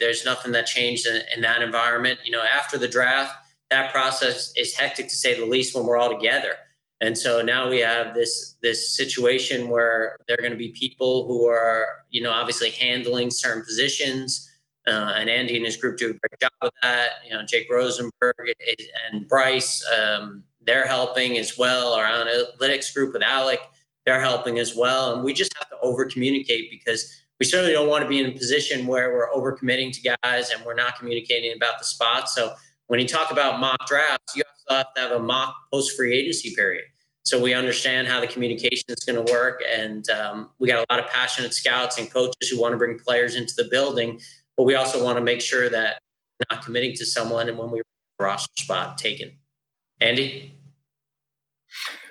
there's 0.00 0.24
nothing 0.24 0.52
that 0.52 0.66
changed 0.66 1.06
in, 1.06 1.22
in, 1.34 1.42
that 1.42 1.62
environment. 1.62 2.20
You 2.24 2.32
know, 2.32 2.42
after 2.42 2.78
the 2.78 2.88
draft, 2.88 3.34
that 3.70 3.92
process 3.92 4.52
is 4.56 4.74
hectic 4.74 5.08
to 5.08 5.16
say 5.16 5.38
the 5.38 5.46
least 5.46 5.74
when 5.74 5.84
we're 5.84 5.96
all 5.96 6.10
together. 6.10 6.54
And 7.00 7.16
so 7.16 7.42
now 7.42 7.68
we 7.68 7.80
have 7.80 8.14
this 8.14 8.56
this 8.62 8.96
situation 8.96 9.68
where 9.68 10.16
there 10.26 10.36
are 10.38 10.42
going 10.42 10.52
to 10.52 10.58
be 10.58 10.70
people 10.70 11.26
who 11.26 11.46
are, 11.46 11.86
you 12.10 12.22
know, 12.22 12.30
obviously 12.30 12.70
handling 12.70 13.30
certain 13.30 13.64
positions. 13.64 14.50
Uh, 14.86 15.14
and 15.16 15.30
Andy 15.30 15.56
and 15.56 15.64
his 15.64 15.76
group 15.76 15.96
do 15.96 16.06
a 16.06 16.12
great 16.12 16.40
job 16.40 16.52
with 16.62 16.72
that. 16.82 17.10
You 17.26 17.32
know, 17.34 17.42
Jake 17.44 17.70
Rosenberg 17.70 18.34
and 19.10 19.26
Bryce. 19.28 19.84
Um, 19.98 20.44
they're 20.66 20.86
helping 20.86 21.36
as 21.38 21.58
well. 21.58 21.92
Our 21.92 22.04
analytics 22.04 22.94
group 22.94 23.12
with 23.12 23.22
Alec, 23.22 23.60
they're 24.06 24.20
helping 24.20 24.58
as 24.58 24.74
well. 24.76 25.14
And 25.14 25.24
we 25.24 25.32
just 25.32 25.54
have 25.58 25.68
to 25.70 25.78
over 25.82 26.04
communicate 26.04 26.70
because 26.70 27.22
we 27.40 27.46
certainly 27.46 27.72
don't 27.72 27.88
want 27.88 28.02
to 28.02 28.08
be 28.08 28.20
in 28.20 28.26
a 28.26 28.32
position 28.32 28.86
where 28.86 29.12
we're 29.12 29.32
over 29.32 29.52
committing 29.52 29.90
to 29.92 30.16
guys 30.22 30.50
and 30.50 30.64
we're 30.64 30.74
not 30.74 30.98
communicating 30.98 31.54
about 31.56 31.78
the 31.78 31.84
spots. 31.84 32.34
So 32.34 32.54
when 32.88 33.00
you 33.00 33.08
talk 33.08 33.30
about 33.30 33.60
mock 33.60 33.86
drafts, 33.86 34.36
you 34.36 34.42
have 34.68 34.92
to 34.94 35.00
have 35.00 35.12
a 35.12 35.18
mock 35.18 35.54
post 35.72 35.96
free 35.96 36.14
agency 36.14 36.54
period. 36.54 36.84
So 37.24 37.40
we 37.40 37.54
understand 37.54 38.06
how 38.06 38.20
the 38.20 38.26
communication 38.26 38.84
is 38.88 38.96
going 39.06 39.24
to 39.24 39.32
work. 39.32 39.62
And 39.66 40.08
um, 40.10 40.50
we 40.58 40.68
got 40.68 40.84
a 40.88 40.92
lot 40.92 41.02
of 41.02 41.10
passionate 41.10 41.54
scouts 41.54 41.98
and 41.98 42.10
coaches 42.10 42.50
who 42.50 42.60
want 42.60 42.72
to 42.72 42.76
bring 42.76 42.98
players 42.98 43.34
into 43.34 43.54
the 43.56 43.64
building. 43.70 44.20
But 44.56 44.64
we 44.64 44.74
also 44.74 45.02
want 45.02 45.16
to 45.16 45.24
make 45.24 45.40
sure 45.40 45.70
that 45.70 45.98
not 46.50 46.64
committing 46.64 46.94
to 46.96 47.06
someone 47.06 47.48
and 47.48 47.56
when 47.56 47.70
we 47.70 47.80
roster 48.20 48.52
spot 48.62 48.98
taken. 48.98 49.32
Andy? 50.00 50.54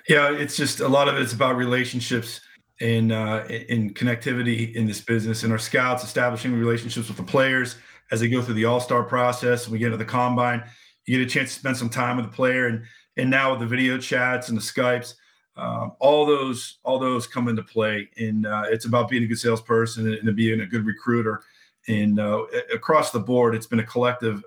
Yeah, 0.10 0.32
it's 0.32 0.58
just 0.58 0.80
a 0.80 0.88
lot 0.88 1.08
of 1.08 1.16
it's 1.16 1.34
about 1.34 1.56
relationships 1.58 2.42
and 2.82 3.12
uh, 3.12 3.46
in 3.48 3.94
connectivity 3.94 4.74
in 4.74 4.88
this 4.88 5.00
business 5.00 5.44
and 5.44 5.52
our 5.52 5.60
scouts 5.60 6.04
establishing 6.04 6.54
relationships 6.54 7.08
with 7.08 7.18
the 7.18 7.24
players 7.24 7.78
as 8.14 8.20
they 8.20 8.30
go 8.30 8.42
through 8.42 8.54
the 8.54 8.66
all-star 8.66 9.04
process 9.04 9.66
and 9.66 9.74
we 9.74 9.80
get 9.80 9.90
to 9.90 9.98
the 9.98 10.06
combine 10.06 10.64
you 11.06 11.18
get 11.18 11.28
a 11.28 11.30
chance 11.30 11.54
to 11.54 11.60
spend 11.60 11.76
some 11.76 11.90
time 11.90 12.18
with 12.18 12.26
the 12.26 12.32
player 12.32 12.68
and 12.68 12.84
and 13.18 13.30
now 13.30 13.52
with 13.52 13.60
the 13.60 13.66
video 13.66 13.98
chats 13.98 14.50
and 14.50 14.58
the 14.58 14.62
skypes 14.62 15.16
um, 15.58 15.92
all 16.00 16.26
those 16.26 16.80
all 16.84 17.00
those 17.00 17.28
come 17.28 17.48
into 17.48 17.64
play 17.64 18.10
and 18.18 18.46
uh, 18.46 18.64
it's 18.68 18.86
about 18.86 19.10
being 19.10 19.24
a 19.24 19.28
good 19.28 19.40
salesperson 19.40 20.14
and 20.14 20.36
being 20.36 20.62
a 20.62 20.66
good 20.66 20.86
recruiter 20.86 21.42
and 21.88 22.20
uh, 22.20 22.44
across 22.74 23.12
the 23.12 23.20
board 23.20 23.54
it's 23.54 23.68
been 23.68 23.80
a 23.80 23.86
collective 23.86 24.44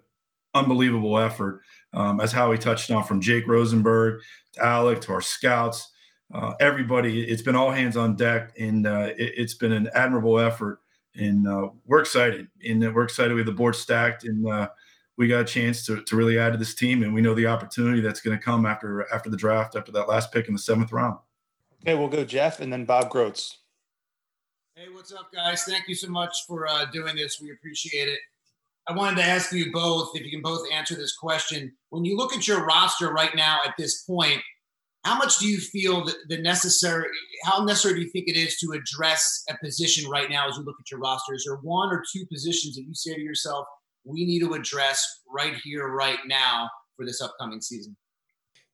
unbelievable 0.55 1.19
effort 1.19 1.61
um, 1.97 2.21
as 2.21 2.31
Howie 2.31 2.59
touched 2.59 2.91
on, 2.91 3.05
from 3.05 3.21
Jake 3.21 3.49
Rosenberg 3.49 4.21
to 4.53 4.65
Alec 4.65 5.01
to 5.03 5.13
our 5.13 5.23
scouts, 5.23 5.93
uh, 6.33 6.53
everybody. 6.61 7.25
It's 7.25 7.43
been 7.43 7.57
all 7.57 7.71
hands 7.71 7.97
on 7.97 8.17
deck, 8.17 8.53
and 8.59 8.87
uh, 8.87 9.09
it, 9.17 9.39
has 9.39 9.55
been 9.55 9.73
an 9.73 9.89
admirable 9.95 10.39
effort. 10.39 10.81
And 11.19 11.49
uh, 11.49 11.71
we're 11.87 12.01
excited, 12.01 12.49
and 12.67 12.95
we're 12.95 13.05
excited. 13.05 13.33
We 13.33 13.41
have 13.41 13.47
the 13.47 13.53
board 13.53 13.75
stacked, 13.75 14.25
and 14.25 14.47
uh, 14.47 14.69
we 15.17 15.29
got 15.29 15.41
a 15.41 15.45
chance 15.45 15.87
to, 15.87 16.03
to 16.03 16.17
really 16.17 16.39
add 16.39 16.53
to 16.53 16.59
this 16.59 16.75
team. 16.75 17.03
And 17.03 17.15
we 17.15 17.23
know 17.23 17.35
the 17.35 17.47
opportunity 17.47 18.01
that's 18.01 18.21
going 18.21 18.37
to 18.37 18.43
come 18.43 18.67
after 18.67 19.11
after 19.13 19.31
the 19.31 19.37
draft, 19.37 19.77
after 19.77 19.93
that 19.93 20.09
last 20.09 20.33
pick 20.33 20.49
in 20.49 20.55
the 20.55 20.59
seventh 20.59 20.93
round. 20.93 21.19
Okay, 21.83 21.95
we'll 21.95 22.09
go 22.09 22.25
Jeff, 22.25 22.61
and 22.61 22.73
then 22.73 22.85
Bob 22.85 23.11
Grotz. 23.11 23.55
Hey, 24.75 24.89
what's 24.93 25.13
up, 25.13 25.33
guys? 25.33 25.65
Thank 25.65 25.89
you 25.89 25.95
so 25.95 26.09
much 26.09 26.45
for 26.47 26.69
uh, 26.69 26.85
doing 26.87 27.17
this. 27.17 27.41
We 27.41 27.51
appreciate 27.51 28.09
it. 28.09 28.19
I 28.89 28.93
wanted 28.93 29.17
to 29.17 29.25
ask 29.25 29.51
you 29.53 29.73
both 29.73 30.11
if 30.15 30.23
you 30.23 30.31
can 30.31 30.43
both 30.43 30.71
answer 30.71 30.95
this 30.95 31.17
question. 31.17 31.73
When 31.91 32.05
you 32.05 32.17
look 32.17 32.37
at 32.37 32.47
your 32.47 32.65
roster 32.65 33.11
right 33.11 33.35
now 33.35 33.61
at 33.67 33.75
this 33.79 34.03
point, 34.03 34.43
how 35.07 35.17
much 35.17 35.39
do 35.39 35.47
you 35.47 35.59
feel 35.59 36.05
that 36.05 36.17
the 36.29 36.39
necessary 36.39 37.07
how 37.45 37.63
necessary 37.63 37.95
do 37.95 38.01
you 38.01 38.11
think 38.11 38.27
it 38.27 38.37
is 38.37 38.57
to 38.59 38.73
address 38.73 39.45
a 39.49 39.57
position 39.65 40.11
right 40.11 40.29
now 40.29 40.49
as 40.49 40.57
you 40.57 40.65
look 40.65 40.77
at 40.81 40.91
your 40.91 40.99
roster? 40.99 41.33
Is 41.33 41.45
there 41.47 41.59
one 41.59 41.91
or 41.91 42.03
two 42.13 42.27
positions 42.27 42.75
that 42.75 42.83
you 42.83 42.93
say 42.93 43.15
to 43.15 43.21
yourself, 43.21 43.67
we 44.05 44.25
need 44.25 44.41
to 44.41 44.55
address 44.55 45.23
right 45.33 45.55
here, 45.63 45.87
right 45.89 46.19
now 46.27 46.69
for 46.97 47.07
this 47.07 47.21
upcoming 47.21 47.61
season? 47.61 47.97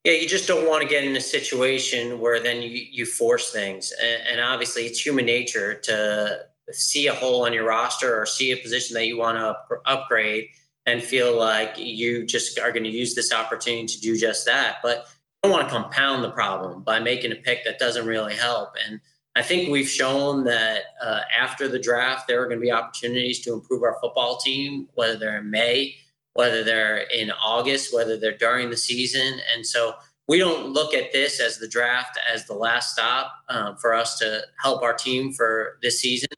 Yeah, 0.04 0.14
you 0.14 0.26
just 0.26 0.48
don't 0.48 0.66
want 0.66 0.82
to 0.82 0.88
get 0.88 1.04
in 1.04 1.14
a 1.16 1.20
situation 1.20 2.18
where 2.18 2.40
then 2.40 2.62
you, 2.62 2.86
you 2.90 3.04
force 3.04 3.52
things. 3.52 3.92
And, 4.02 4.22
and 4.32 4.40
obviously, 4.40 4.86
it's 4.86 5.04
human 5.04 5.26
nature 5.26 5.74
to 5.74 6.46
see 6.70 7.08
a 7.08 7.14
hole 7.14 7.44
on 7.44 7.52
your 7.52 7.66
roster 7.66 8.20
or 8.20 8.24
see 8.24 8.52
a 8.52 8.56
position 8.56 8.94
that 8.94 9.06
you 9.06 9.18
want 9.18 9.36
to 9.36 9.48
up, 9.48 9.68
upgrade 9.84 10.46
and 10.86 11.02
feel 11.02 11.38
like 11.38 11.74
you 11.76 12.24
just 12.24 12.58
are 12.58 12.72
going 12.72 12.84
to 12.84 12.90
use 12.90 13.14
this 13.14 13.34
opportunity 13.34 13.86
to 13.86 14.00
do 14.00 14.16
just 14.16 14.46
that. 14.46 14.76
But 14.82 15.06
don't 15.42 15.52
want 15.52 15.68
to 15.68 15.74
compound 15.74 16.22
the 16.22 16.30
problem 16.30 16.82
by 16.82 17.00
making 17.00 17.32
a 17.32 17.36
pick 17.36 17.64
that 17.64 17.78
doesn't 17.78 18.06
really 18.06 18.34
help. 18.34 18.70
And 18.86 19.00
I 19.34 19.42
think 19.42 19.70
we've 19.70 19.88
shown 19.88 20.44
that 20.44 20.82
uh, 21.02 21.20
after 21.36 21.66
the 21.68 21.78
draft, 21.78 22.28
there 22.28 22.42
are 22.42 22.46
going 22.46 22.58
to 22.58 22.64
be 22.64 22.70
opportunities 22.70 23.40
to 23.40 23.52
improve 23.52 23.82
our 23.82 23.96
football 24.00 24.36
team, 24.36 24.88
whether 24.94 25.16
they're 25.16 25.38
in 25.38 25.50
May, 25.50 25.96
whether 26.34 26.62
they're 26.62 26.98
in 26.98 27.30
August, 27.30 27.94
whether 27.94 28.16
they're 28.16 28.36
during 28.36 28.70
the 28.70 28.76
season. 28.76 29.40
And 29.54 29.66
so 29.66 29.94
we 30.28 30.38
don't 30.38 30.68
look 30.68 30.94
at 30.94 31.12
this 31.12 31.40
as 31.40 31.58
the 31.58 31.68
draft 31.68 32.18
as 32.32 32.46
the 32.46 32.54
last 32.54 32.92
stop 32.92 33.32
um, 33.48 33.76
for 33.76 33.94
us 33.94 34.18
to 34.18 34.42
help 34.62 34.82
our 34.82 34.94
team 34.94 35.32
for 35.32 35.78
this 35.82 36.00
season. 36.00 36.28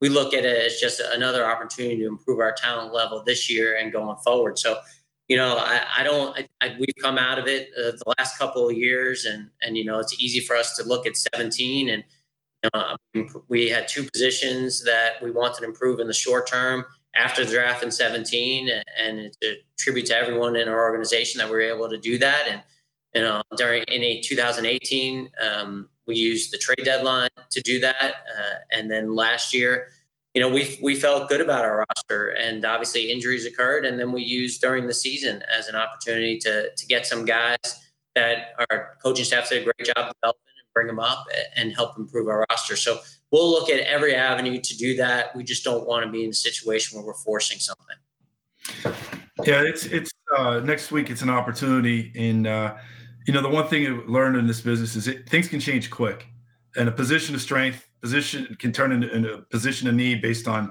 We 0.00 0.08
look 0.08 0.32
at 0.34 0.44
it 0.44 0.66
as 0.66 0.80
just 0.80 1.00
another 1.00 1.46
opportunity 1.46 1.98
to 1.98 2.06
improve 2.06 2.38
our 2.38 2.52
talent 2.52 2.92
level 2.92 3.22
this 3.24 3.50
year 3.50 3.76
and 3.76 3.92
going 3.92 4.16
forward. 4.18 4.58
So, 4.58 4.78
you 5.28 5.36
know, 5.36 5.56
I, 5.58 5.80
I 5.98 6.02
don't. 6.02 6.36
I, 6.38 6.48
I, 6.60 6.76
we've 6.78 6.94
come 7.00 7.18
out 7.18 7.38
of 7.38 7.46
it 7.46 7.70
uh, 7.78 7.92
the 7.92 8.14
last 8.18 8.38
couple 8.38 8.68
of 8.68 8.76
years, 8.76 9.24
and 9.24 9.50
and 9.62 9.76
you 9.76 9.84
know, 9.84 9.98
it's 9.98 10.20
easy 10.20 10.40
for 10.40 10.56
us 10.56 10.76
to 10.76 10.84
look 10.84 11.06
at 11.06 11.16
17 11.16 11.88
and 11.88 12.04
we 13.48 13.68
had 13.68 13.88
two 13.88 14.04
positions 14.10 14.82
that 14.84 15.22
we 15.22 15.30
wanted 15.30 15.58
to 15.58 15.64
improve 15.64 16.00
in 16.00 16.06
the 16.06 16.14
short 16.14 16.46
term 16.46 16.84
after 17.14 17.44
the 17.44 17.52
draft 17.52 17.82
in 17.82 17.90
17, 17.90 18.68
and 18.98 19.18
it's 19.20 19.36
a 19.44 19.56
tribute 19.78 20.06
to 20.06 20.16
everyone 20.16 20.56
in 20.56 20.68
our 20.68 20.82
organization 20.82 21.38
that 21.38 21.46
we 21.46 21.54
were 21.54 21.60
able 21.60 21.88
to 21.88 21.98
do 21.98 22.18
that. 22.18 22.46
And 22.48 22.62
you 23.14 23.22
know, 23.22 23.42
during 23.56 23.84
in 23.84 24.02
a 24.02 24.20
2018, 24.20 25.30
um, 25.40 25.88
we 26.06 26.16
used 26.16 26.52
the 26.52 26.58
trade 26.58 26.84
deadline 26.84 27.30
to 27.50 27.60
do 27.60 27.80
that, 27.80 28.14
uh, 28.36 28.54
and 28.72 28.90
then 28.90 29.14
last 29.14 29.54
year, 29.54 29.88
you 30.34 30.40
know, 30.40 30.48
we 30.48 30.78
we 30.82 30.96
felt 30.96 31.28
good 31.28 31.40
about 31.40 31.64
our 31.64 31.86
roster, 31.88 32.30
and 32.30 32.64
obviously 32.64 33.10
injuries 33.10 33.46
occurred, 33.46 33.84
and 33.84 33.98
then 33.98 34.10
we 34.10 34.22
used 34.22 34.60
during 34.60 34.88
the 34.88 34.94
season 34.94 35.42
as 35.56 35.68
an 35.68 35.76
opportunity 35.76 36.38
to 36.38 36.74
to 36.74 36.86
get 36.86 37.06
some 37.06 37.24
guys 37.24 37.56
that 38.16 38.54
our 38.58 38.96
coaching 39.02 39.24
staff 39.24 39.48
did 39.48 39.62
a 39.62 39.64
great 39.64 39.94
job 39.94 40.12
developing 40.12 40.54
and 40.58 40.72
bring 40.74 40.86
them 40.88 40.98
up 40.98 41.26
and 41.56 41.72
help 41.72 41.96
improve 41.96 42.28
our 42.28 42.44
roster. 42.50 42.76
So 42.76 42.98
we'll 43.30 43.50
look 43.50 43.70
at 43.70 43.80
every 43.80 44.14
avenue 44.14 44.60
to 44.60 44.76
do 44.76 44.96
that. 44.96 45.34
We 45.36 45.44
just 45.44 45.64
don't 45.64 45.86
want 45.86 46.04
to 46.04 46.10
be 46.10 46.24
in 46.24 46.30
a 46.30 46.34
situation 46.34 46.98
where 46.98 47.06
we're 47.06 47.14
forcing 47.14 47.58
something. 47.58 47.96
Yeah, 49.44 49.62
it's 49.62 49.86
it's 49.86 50.10
uh, 50.36 50.60
next 50.60 50.90
week. 50.90 51.10
It's 51.10 51.22
an 51.22 51.30
opportunity, 51.30 52.12
and 52.16 52.48
uh, 52.48 52.74
you 53.24 53.32
know 53.32 53.40
the 53.40 53.48
one 53.48 53.68
thing 53.68 53.82
you 53.82 54.02
learn 54.08 54.34
in 54.34 54.48
this 54.48 54.60
business 54.60 54.96
is 54.96 55.06
it, 55.06 55.28
things 55.28 55.46
can 55.46 55.60
change 55.60 55.90
quick, 55.90 56.26
and 56.76 56.88
a 56.88 56.92
position 56.92 57.36
of 57.36 57.40
strength 57.40 57.88
position 58.04 58.54
can 58.58 58.70
turn 58.70 58.92
into, 58.92 59.10
into 59.14 59.32
a 59.32 59.40
position 59.40 59.88
of 59.88 59.94
need 59.94 60.20
based 60.20 60.46
on 60.46 60.70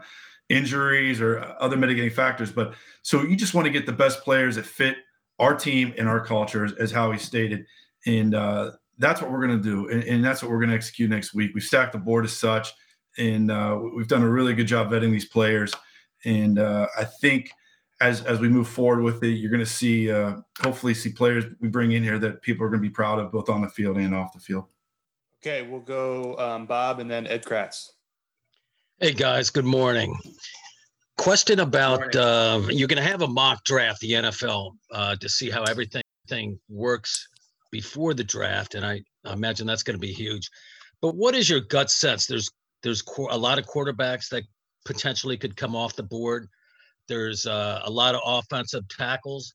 injuries 0.49 1.19
or 1.19 1.39
other 1.59 1.75
mitigating 1.75 2.11
factors. 2.11 2.51
But 2.51 2.75
so 3.01 3.23
you 3.23 3.35
just 3.35 3.55
want 3.55 3.65
to 3.65 3.71
get 3.71 3.87
the 3.87 3.91
best 3.91 4.21
players 4.21 4.55
that 4.55 4.67
fit 4.67 4.97
our 5.39 5.55
team 5.55 5.95
and 5.97 6.07
our 6.07 6.23
culture, 6.23 6.63
as, 6.63 6.73
as 6.73 6.91
Howie 6.91 7.17
stated, 7.17 7.65
and 8.05 8.35
uh, 8.35 8.73
that's 8.99 9.19
what 9.19 9.31
we're 9.31 9.43
going 9.43 9.57
to 9.59 9.63
do, 9.63 9.89
and, 9.89 10.03
and, 10.03 10.23
that's 10.23 10.43
what 10.43 10.51
we're 10.51 10.59
going 10.59 10.69
to 10.69 10.75
execute 10.75 11.09
next 11.09 11.33
week. 11.33 11.49
We've 11.55 11.63
stacked 11.63 11.93
the 11.93 11.97
board 11.97 12.23
as 12.23 12.33
such, 12.33 12.71
and 13.17 13.49
uh, 13.49 13.79
we've 13.95 14.07
done 14.07 14.21
a 14.21 14.29
really 14.29 14.53
good 14.53 14.67
job 14.67 14.91
vetting 14.91 15.11
these 15.11 15.25
players. 15.25 15.73
And 16.23 16.59
uh, 16.59 16.85
I 16.95 17.03
think 17.03 17.49
as 17.99 18.21
as 18.25 18.39
we 18.39 18.47
move 18.47 18.67
forward 18.67 19.01
with 19.01 19.23
it, 19.23 19.39
you're 19.39 19.49
going 19.49 19.59
to 19.59 19.65
see, 19.65 20.11
uh, 20.11 20.35
hopefully, 20.61 20.93
see 20.93 21.11
players 21.11 21.45
we 21.59 21.67
bring 21.67 21.93
in 21.93 22.03
here 22.03 22.19
that 22.19 22.43
people 22.43 22.63
are 22.63 22.69
going 22.69 22.81
to 22.81 22.87
be 22.87 22.93
proud 22.93 23.17
of, 23.17 23.31
both 23.31 23.49
on 23.49 23.63
the 23.63 23.69
field 23.69 23.97
and 23.97 24.13
off 24.13 24.33
the 24.33 24.39
field. 24.39 24.65
Okay, 25.45 25.61
we'll 25.61 25.81
go 25.81 26.37
um, 26.37 26.65
Bob 26.65 27.01
and 27.01 27.11
then 27.11 27.27
Ed 27.27 27.43
Kracz. 27.43 27.89
Hey 29.01 29.11
guys, 29.11 29.49
good 29.49 29.65
morning. 29.65 30.17
Question 31.17 31.59
about 31.59 32.15
uh, 32.15 32.61
you're 32.69 32.87
going 32.87 33.03
to 33.03 33.09
have 33.09 33.23
a 33.23 33.27
mock 33.27 33.61
draft, 33.65 33.99
the 33.99 34.13
NFL, 34.13 34.71
uh, 34.93 35.17
to 35.17 35.27
see 35.27 35.49
how 35.49 35.63
everything 35.63 36.01
thing 36.29 36.57
works 36.69 37.27
before 37.73 38.13
the 38.13 38.23
draft, 38.23 38.75
and 38.75 38.85
I, 38.85 39.01
I 39.25 39.33
imagine 39.33 39.67
that's 39.67 39.83
going 39.83 39.97
to 39.97 39.99
be 39.99 40.13
huge. 40.13 40.49
But 41.01 41.17
what 41.17 41.35
is 41.35 41.49
your 41.49 41.59
gut 41.59 41.91
sense? 41.91 42.25
There's 42.25 42.49
there's 42.81 43.03
a 43.29 43.37
lot 43.37 43.59
of 43.59 43.65
quarterbacks 43.65 44.29
that 44.29 44.43
potentially 44.85 45.35
could 45.35 45.57
come 45.57 45.75
off 45.75 45.97
the 45.97 46.03
board. 46.03 46.47
There's 47.09 47.45
uh, 47.45 47.81
a 47.83 47.91
lot 47.91 48.15
of 48.15 48.21
offensive 48.25 48.87
tackles 48.87 49.53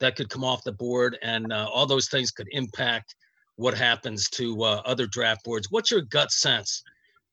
that 0.00 0.16
could 0.16 0.28
come 0.28 0.44
off 0.44 0.64
the 0.64 0.72
board, 0.72 1.16
and 1.22 1.50
uh, 1.50 1.66
all 1.72 1.86
those 1.86 2.10
things 2.10 2.30
could 2.30 2.48
impact 2.50 3.14
what 3.56 3.74
happens 3.74 4.28
to 4.30 4.62
uh, 4.62 4.82
other 4.84 5.06
draft 5.06 5.44
boards. 5.44 5.68
What's 5.70 5.90
your 5.90 6.02
gut 6.02 6.30
sense, 6.32 6.82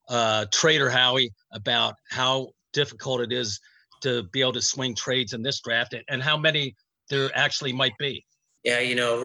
uh, 0.10 0.45
Trader 0.51 0.89
Howie, 0.89 1.32
about 1.53 1.95
how 2.10 2.49
difficult 2.73 3.21
it 3.21 3.32
is 3.32 3.60
to 4.01 4.23
be 4.32 4.41
able 4.41 4.53
to 4.53 4.62
swing 4.62 4.93
trades 4.93 5.34
in 5.34 5.41
this 5.41 5.62
draft, 5.62 5.95
and 6.10 6.21
how 6.21 6.38
many 6.38 6.75
there 7.10 7.30
actually 7.34 7.73
might 7.73 7.97
be? 7.97 8.23
Yeah, 8.63 8.80
you 8.80 8.95
know, 8.95 9.23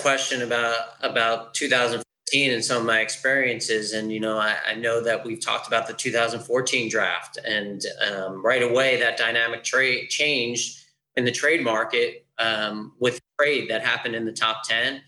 question 0.00 0.42
about 0.42 0.76
about 1.02 1.54
2015 1.54 2.52
and 2.52 2.64
some 2.64 2.78
of 2.78 2.84
my 2.84 3.00
experiences, 3.00 3.92
and 3.92 4.12
you 4.12 4.20
know, 4.20 4.38
I, 4.38 4.56
I 4.68 4.74
know 4.74 5.02
that 5.02 5.24
we've 5.24 5.40
talked 5.40 5.68
about 5.68 5.86
the 5.86 5.94
2014 5.94 6.90
draft, 6.90 7.38
and 7.46 7.80
um, 8.10 8.44
right 8.44 8.62
away 8.62 8.98
that 8.98 9.16
dynamic 9.16 9.64
trade 9.64 10.08
changed 10.08 10.80
in 11.16 11.24
the 11.24 11.32
trade 11.32 11.62
market 11.62 12.26
um, 12.38 12.92
with 12.98 13.20
trade 13.38 13.70
that 13.70 13.84
happened 13.84 14.14
in 14.14 14.24
the 14.24 14.32
top 14.32 14.62
10 14.64 15.02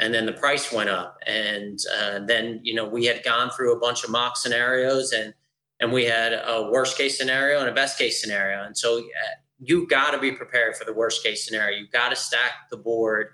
and 0.00 0.12
then 0.12 0.26
the 0.26 0.32
price 0.32 0.72
went 0.72 0.88
up. 0.88 1.18
And 1.26 1.78
uh, 1.98 2.20
then 2.26 2.60
you 2.62 2.74
know 2.74 2.88
we 2.88 3.04
had 3.04 3.22
gone 3.22 3.50
through 3.50 3.76
a 3.76 3.78
bunch 3.78 4.02
of 4.02 4.10
mock 4.10 4.36
scenarios 4.36 5.12
and 5.12 5.34
and 5.80 5.92
we 5.92 6.04
had 6.04 6.32
a 6.32 6.68
worst 6.70 6.98
case 6.98 7.16
scenario 7.16 7.60
and 7.60 7.68
a 7.68 7.72
best 7.72 7.98
case 7.98 8.20
scenario. 8.20 8.64
And 8.64 8.76
so 8.76 8.98
uh, 8.98 9.34
you 9.58 9.86
got 9.86 10.10
to 10.10 10.18
be 10.18 10.32
prepared 10.32 10.76
for 10.76 10.84
the 10.84 10.92
worst 10.92 11.22
case 11.22 11.46
scenario. 11.46 11.78
You 11.78 11.86
got 11.88 12.10
to 12.10 12.16
stack 12.16 12.68
the 12.70 12.76
board 12.76 13.28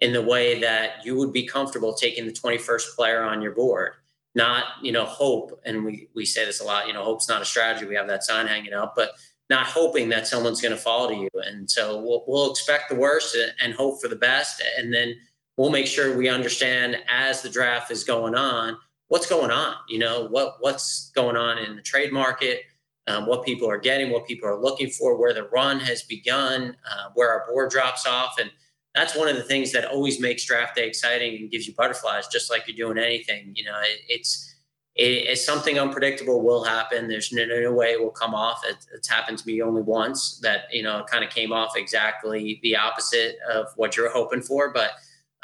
in 0.00 0.12
the 0.12 0.22
way 0.22 0.60
that 0.60 1.04
you 1.04 1.16
would 1.16 1.32
be 1.32 1.46
comfortable 1.46 1.94
taking 1.94 2.26
the 2.26 2.32
21st 2.32 2.96
player 2.96 3.22
on 3.22 3.42
your 3.42 3.52
board. 3.52 3.92
Not 4.34 4.64
you 4.82 4.92
know 4.92 5.04
hope 5.04 5.60
and 5.64 5.84
we 5.84 6.08
we 6.14 6.24
say 6.24 6.44
this 6.44 6.60
a 6.60 6.64
lot 6.64 6.86
you 6.86 6.92
know 6.92 7.04
hope's 7.04 7.28
not 7.28 7.42
a 7.42 7.44
strategy. 7.44 7.86
We 7.86 7.94
have 7.96 8.08
that 8.08 8.24
sign 8.24 8.46
hanging 8.46 8.72
up 8.72 8.94
but 8.96 9.12
not 9.50 9.66
hoping 9.66 10.08
that 10.08 10.26
someone's 10.26 10.60
going 10.60 10.74
to 10.74 10.80
fall 10.80 11.08
to 11.08 11.14
you. 11.14 11.28
And 11.34 11.70
so 11.70 12.00
we'll, 12.00 12.24
we'll 12.26 12.50
expect 12.50 12.88
the 12.88 12.94
worst 12.94 13.36
and 13.60 13.74
hope 13.74 14.00
for 14.00 14.08
the 14.08 14.16
best. 14.16 14.62
And 14.78 14.92
then 14.92 15.14
we'll 15.56 15.70
make 15.70 15.86
sure 15.86 16.16
we 16.16 16.28
understand 16.28 16.96
as 17.10 17.42
the 17.42 17.50
draft 17.50 17.90
is 17.90 18.04
going 18.04 18.34
on 18.34 18.76
what's 19.08 19.26
going 19.26 19.50
on 19.50 19.74
you 19.88 19.98
know 19.98 20.26
what 20.28 20.56
what's 20.60 21.10
going 21.14 21.36
on 21.36 21.58
in 21.58 21.76
the 21.76 21.82
trade 21.82 22.12
market 22.12 22.62
um, 23.06 23.26
what 23.26 23.44
people 23.44 23.68
are 23.68 23.78
getting 23.78 24.10
what 24.10 24.26
people 24.26 24.48
are 24.48 24.60
looking 24.60 24.88
for 24.88 25.18
where 25.18 25.34
the 25.34 25.44
run 25.44 25.78
has 25.80 26.02
begun 26.02 26.76
uh, 26.90 27.10
where 27.14 27.30
our 27.30 27.46
board 27.46 27.70
drops 27.70 28.06
off 28.06 28.36
and 28.40 28.50
that's 28.94 29.16
one 29.16 29.28
of 29.28 29.36
the 29.36 29.42
things 29.42 29.72
that 29.72 29.86
always 29.86 30.20
makes 30.20 30.44
draft 30.44 30.76
day 30.76 30.86
exciting 30.86 31.36
and 31.36 31.50
gives 31.50 31.66
you 31.66 31.74
butterflies, 31.74 32.28
just 32.28 32.50
like 32.50 32.64
you're 32.66 32.76
doing 32.76 33.04
anything. 33.04 33.52
You 33.54 33.64
know, 33.64 33.78
it, 33.82 34.00
it's 34.08 34.54
it, 34.94 35.26
it's 35.26 35.44
something 35.44 35.78
unpredictable 35.80 36.42
will 36.42 36.62
happen. 36.62 37.08
There's 37.08 37.32
no, 37.32 37.44
no 37.44 37.72
way 37.72 37.88
it 37.88 38.00
will 38.00 38.10
come 38.10 38.34
off. 38.34 38.62
It, 38.64 38.76
it's 38.94 39.08
happened 39.08 39.38
to 39.38 39.46
me 39.46 39.60
only 39.60 39.82
once 39.82 40.38
that 40.40 40.66
you 40.72 40.82
know 40.82 41.04
kind 41.10 41.24
of 41.24 41.30
came 41.30 41.52
off 41.52 41.76
exactly 41.76 42.60
the 42.62 42.76
opposite 42.76 43.36
of 43.52 43.66
what 43.76 43.96
you're 43.96 44.12
hoping 44.12 44.42
for. 44.42 44.72
But 44.72 44.92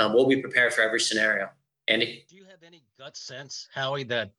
um, 0.01 0.15
we'll 0.15 0.29
be 0.29 0.41
prepared 0.41 0.73
for 0.73 0.83
every 0.83 1.01
scenario. 1.01 1.49
Andy, 1.89 2.25
do 2.29 2.37
you 2.37 2.45
have 2.45 2.63
any 2.67 2.83
gut 2.99 3.17
sense, 3.17 3.69
Howie, 3.75 4.05
that 4.05 4.31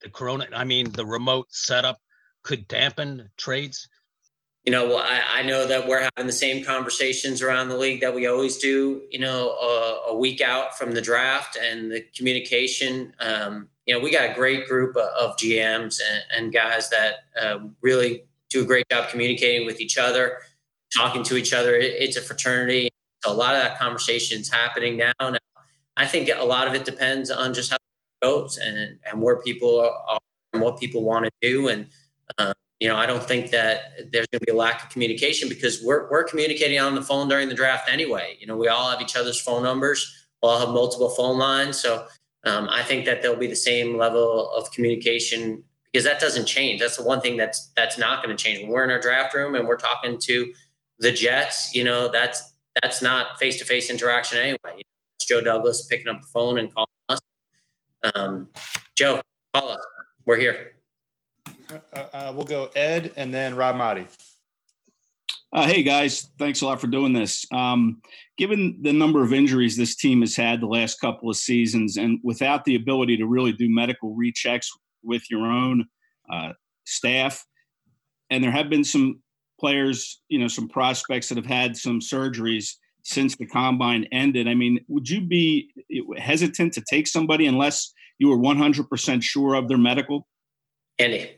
the 0.00 0.10
corona, 0.10 0.46
I 0.54 0.64
mean, 0.64 0.90
the 0.92 1.04
remote 1.04 1.46
setup 1.50 2.00
could 2.42 2.66
dampen 2.68 3.30
trades? 3.36 3.88
you 4.68 4.72
know, 4.72 4.96
I, 4.96 5.22
I, 5.36 5.42
know 5.44 5.66
that 5.66 5.88
we're 5.88 6.00
having 6.14 6.26
the 6.26 6.32
same 6.32 6.62
conversations 6.62 7.40
around 7.40 7.70
the 7.70 7.76
league 7.78 8.02
that 8.02 8.14
we 8.14 8.26
always 8.26 8.58
do, 8.58 9.00
you 9.10 9.18
know, 9.18 9.52
a, 9.52 10.10
a 10.10 10.14
week 10.14 10.42
out 10.42 10.76
from 10.76 10.92
the 10.92 11.00
draft 11.00 11.56
and 11.56 11.90
the 11.90 12.04
communication. 12.14 13.14
Um, 13.18 13.68
you 13.86 13.94
know, 13.94 14.00
we 14.00 14.10
got 14.10 14.30
a 14.30 14.34
great 14.34 14.68
group 14.68 14.94
of 14.94 15.36
GMs 15.38 16.00
and, 16.06 16.22
and 16.36 16.52
guys 16.52 16.90
that 16.90 17.24
uh, 17.40 17.60
really 17.80 18.24
do 18.50 18.60
a 18.60 18.66
great 18.66 18.86
job 18.90 19.08
communicating 19.08 19.64
with 19.64 19.80
each 19.80 19.96
other, 19.96 20.38
talking 20.94 21.22
to 21.22 21.38
each 21.38 21.54
other. 21.54 21.74
It, 21.74 21.94
it's 21.98 22.18
a 22.18 22.20
fraternity. 22.20 22.87
So 23.24 23.32
a 23.32 23.34
lot 23.34 23.54
of 23.54 23.62
that 23.62 23.78
conversation 23.78 24.40
is 24.40 24.50
happening 24.50 24.96
now. 24.96 25.12
I 25.96 26.06
think 26.06 26.30
a 26.34 26.44
lot 26.44 26.68
of 26.68 26.74
it 26.74 26.84
depends 26.84 27.30
on 27.30 27.52
just 27.52 27.70
how 27.70 27.76
it 27.76 28.24
goes 28.24 28.56
and, 28.58 28.98
and 29.04 29.20
where 29.20 29.40
people 29.42 29.80
are 30.08 30.18
and 30.52 30.62
what 30.62 30.78
people 30.78 31.02
want 31.02 31.24
to 31.24 31.30
do. 31.42 31.68
And, 31.68 31.88
uh, 32.38 32.52
you 32.80 32.88
know, 32.88 32.96
I 32.96 33.06
don't 33.06 33.22
think 33.22 33.50
that 33.50 34.12
there's 34.12 34.28
going 34.28 34.40
to 34.40 34.46
be 34.46 34.52
a 34.52 34.56
lack 34.56 34.84
of 34.84 34.90
communication 34.90 35.48
because 35.48 35.82
we're, 35.82 36.08
we're 36.10 36.24
communicating 36.24 36.78
on 36.78 36.94
the 36.94 37.02
phone 37.02 37.28
during 37.28 37.48
the 37.48 37.54
draft 37.54 37.90
anyway. 37.90 38.36
You 38.40 38.46
know, 38.46 38.56
we 38.56 38.68
all 38.68 38.90
have 38.90 39.00
each 39.00 39.16
other's 39.16 39.40
phone 39.40 39.64
numbers. 39.64 40.26
We'll 40.40 40.52
all 40.52 40.60
have 40.60 40.68
multiple 40.68 41.10
phone 41.10 41.38
lines. 41.38 41.78
So 41.78 42.06
um, 42.44 42.68
I 42.70 42.82
think 42.84 43.04
that 43.06 43.20
there'll 43.20 43.36
be 43.36 43.48
the 43.48 43.56
same 43.56 43.96
level 43.96 44.50
of 44.52 44.70
communication 44.70 45.64
because 45.92 46.04
that 46.04 46.20
doesn't 46.20 46.46
change. 46.46 46.80
That's 46.80 46.96
the 46.96 47.02
one 47.02 47.20
thing 47.20 47.36
that's 47.36 47.72
that's 47.74 47.98
not 47.98 48.22
going 48.22 48.36
to 48.36 48.42
change. 48.42 48.60
When 48.60 48.70
we're 48.70 48.84
in 48.84 48.90
our 48.90 49.00
draft 49.00 49.34
room 49.34 49.54
and 49.54 49.66
we're 49.66 49.76
talking 49.76 50.18
to 50.20 50.52
the 51.00 51.10
Jets, 51.10 51.74
you 51.74 51.82
know, 51.82 52.08
that's 52.08 52.47
that's 52.82 53.02
not 53.02 53.38
face 53.38 53.58
to 53.58 53.64
face 53.64 53.90
interaction 53.90 54.38
anyway. 54.38 54.58
You 54.64 54.76
know, 54.76 54.82
it's 55.16 55.26
Joe 55.26 55.40
Douglas 55.40 55.86
picking 55.86 56.08
up 56.08 56.20
the 56.20 56.26
phone 56.28 56.58
and 56.58 56.72
calling 56.72 56.88
us. 57.08 57.20
Um, 58.14 58.48
Joe, 58.96 59.20
call 59.54 59.70
us. 59.70 59.86
We're 60.24 60.36
here. 60.36 60.72
Uh, 61.70 61.98
uh, 62.12 62.32
we'll 62.34 62.44
go 62.44 62.70
Ed 62.74 63.12
and 63.16 63.32
then 63.32 63.54
Rob 63.56 63.76
Maaddi. 63.76 64.06
Uh, 65.50 65.66
hey 65.66 65.82
guys, 65.82 66.28
thanks 66.38 66.60
a 66.60 66.66
lot 66.66 66.78
for 66.78 66.88
doing 66.88 67.14
this. 67.14 67.46
Um, 67.52 68.02
given 68.36 68.78
the 68.82 68.92
number 68.92 69.22
of 69.22 69.32
injuries 69.32 69.76
this 69.76 69.96
team 69.96 70.20
has 70.20 70.36
had 70.36 70.60
the 70.60 70.66
last 70.66 71.00
couple 71.00 71.30
of 71.30 71.36
seasons, 71.36 71.96
and 71.96 72.20
without 72.22 72.66
the 72.66 72.74
ability 72.74 73.16
to 73.16 73.26
really 73.26 73.52
do 73.52 73.66
medical 73.70 74.14
rechecks 74.14 74.66
with 75.02 75.30
your 75.30 75.46
own 75.46 75.86
uh, 76.30 76.52
staff, 76.84 77.46
and 78.28 78.44
there 78.44 78.50
have 78.50 78.68
been 78.68 78.84
some 78.84 79.22
players, 79.58 80.20
you 80.28 80.38
know, 80.38 80.48
some 80.48 80.68
prospects 80.68 81.28
that 81.28 81.36
have 81.36 81.46
had 81.46 81.76
some 81.76 82.00
surgeries 82.00 82.74
since 83.02 83.36
the 83.36 83.46
combine 83.46 84.06
ended. 84.12 84.48
I 84.48 84.54
mean, 84.54 84.80
would 84.88 85.08
you 85.08 85.20
be 85.20 85.70
hesitant 86.16 86.74
to 86.74 86.82
take 86.82 87.06
somebody 87.06 87.46
unless 87.46 87.92
you 88.18 88.28
were 88.28 88.38
100% 88.38 89.22
sure 89.22 89.54
of 89.54 89.68
their 89.68 89.78
medical? 89.78 90.26
Andy. 90.98 91.30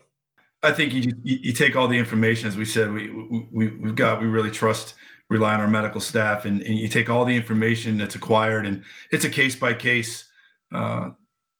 I 0.62 0.73
think 0.73 0.93
you, 0.93 1.12
you, 1.23 1.39
you 1.41 1.53
take 1.53 1.75
all 1.77 1.89
the 1.89 1.97
information, 1.97 2.49
as 2.49 2.57
we 2.57 2.66
said, 2.66 2.93
we, 2.93 3.11
we, 3.51 3.68
we've 3.68 3.95
got, 3.95 4.21
we 4.21 4.27
really 4.27 4.51
trust, 4.51 4.95
rely 5.31 5.55
on 5.55 5.61
our 5.61 5.68
medical 5.68 6.01
staff 6.01 6.45
and, 6.45 6.61
and 6.62 6.77
you 6.77 6.89
take 6.89 7.09
all 7.09 7.25
the 7.25 7.35
information 7.35 7.97
that's 7.97 8.16
acquired 8.16 8.66
and 8.66 8.83
it's 9.12 9.25
a 9.25 9.31
case 9.31 9.55
by 9.55 9.73
case, 9.73 10.29
uh, 10.75 11.11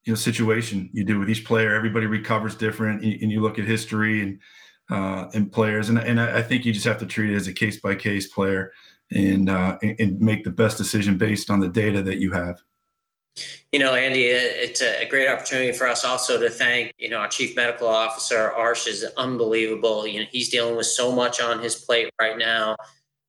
you 0.03 0.11
know, 0.11 0.15
situation 0.15 0.89
you 0.93 1.03
do 1.03 1.17
with 1.17 1.29
each 1.29 1.45
player. 1.45 1.73
Everybody 1.73 2.05
recovers 2.05 2.53
different 2.53 3.01
and, 3.01 3.13
and 3.21 3.31
you 3.31 3.41
look 3.41 3.57
at 3.57 3.65
history 3.65 4.21
and, 4.21 4.39
uh, 4.91 5.29
and 5.33 5.51
players. 5.51 5.89
And, 5.89 5.97
and 5.97 6.19
I 6.19 6.41
think 6.41 6.65
you 6.65 6.73
just 6.73 6.85
have 6.85 6.99
to 6.99 7.05
treat 7.05 7.31
it 7.31 7.35
as 7.35 7.47
a 7.47 7.53
case 7.53 7.79
by 7.79 7.95
case 7.95 8.27
player 8.27 8.73
and, 9.09 9.49
uh, 9.49 9.77
and, 9.81 10.19
make 10.19 10.43
the 10.43 10.51
best 10.51 10.77
decision 10.77 11.17
based 11.17 11.49
on 11.49 11.59
the 11.59 11.67
data 11.67 12.01
that 12.03 12.19
you 12.19 12.31
have. 12.31 12.61
You 13.71 13.79
know, 13.79 13.93
Andy, 13.93 14.25
it's 14.25 14.81
a 14.81 15.07
great 15.09 15.29
opportunity 15.29 15.71
for 15.71 15.87
us 15.87 16.03
also 16.03 16.37
to 16.37 16.49
thank, 16.49 16.93
you 16.97 17.09
know, 17.09 17.17
our 17.17 17.29
chief 17.29 17.55
medical 17.55 17.87
officer, 17.87 18.51
Arsh 18.57 18.87
is 18.87 19.05
unbelievable. 19.15 20.05
You 20.05 20.21
know, 20.21 20.25
he's 20.29 20.49
dealing 20.49 20.75
with 20.75 20.87
so 20.87 21.13
much 21.13 21.39
on 21.39 21.61
his 21.61 21.75
plate 21.75 22.11
right 22.19 22.37
now 22.37 22.75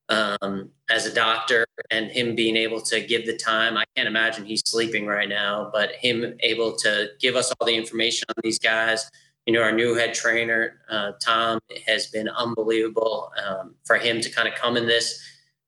um, 0.08 0.70
as 0.90 1.06
a 1.06 1.14
doctor 1.14 1.64
and 1.90 2.10
him 2.10 2.34
being 2.34 2.56
able 2.56 2.80
to 2.80 3.00
give 3.00 3.26
the 3.26 3.36
time. 3.36 3.76
I 3.76 3.84
can't 3.96 4.08
imagine 4.08 4.44
he's 4.44 4.62
sleeping 4.66 5.06
right 5.06 5.28
now, 5.28 5.70
but 5.72 5.92
him 5.92 6.34
able 6.40 6.74
to 6.78 7.10
give 7.20 7.36
us 7.36 7.52
all 7.52 7.66
the 7.66 7.76
information 7.76 8.26
on 8.28 8.40
these 8.42 8.58
guys. 8.58 9.08
You 9.46 9.54
know, 9.54 9.62
our 9.62 9.72
new 9.72 9.94
head 9.94 10.14
trainer, 10.14 10.80
uh, 10.88 11.12
Tom, 11.20 11.58
has 11.86 12.06
been 12.06 12.28
unbelievable 12.28 13.32
um, 13.44 13.74
for 13.84 13.96
him 13.96 14.20
to 14.20 14.30
kind 14.30 14.46
of 14.46 14.54
come 14.54 14.76
in 14.76 14.86
this 14.86 15.20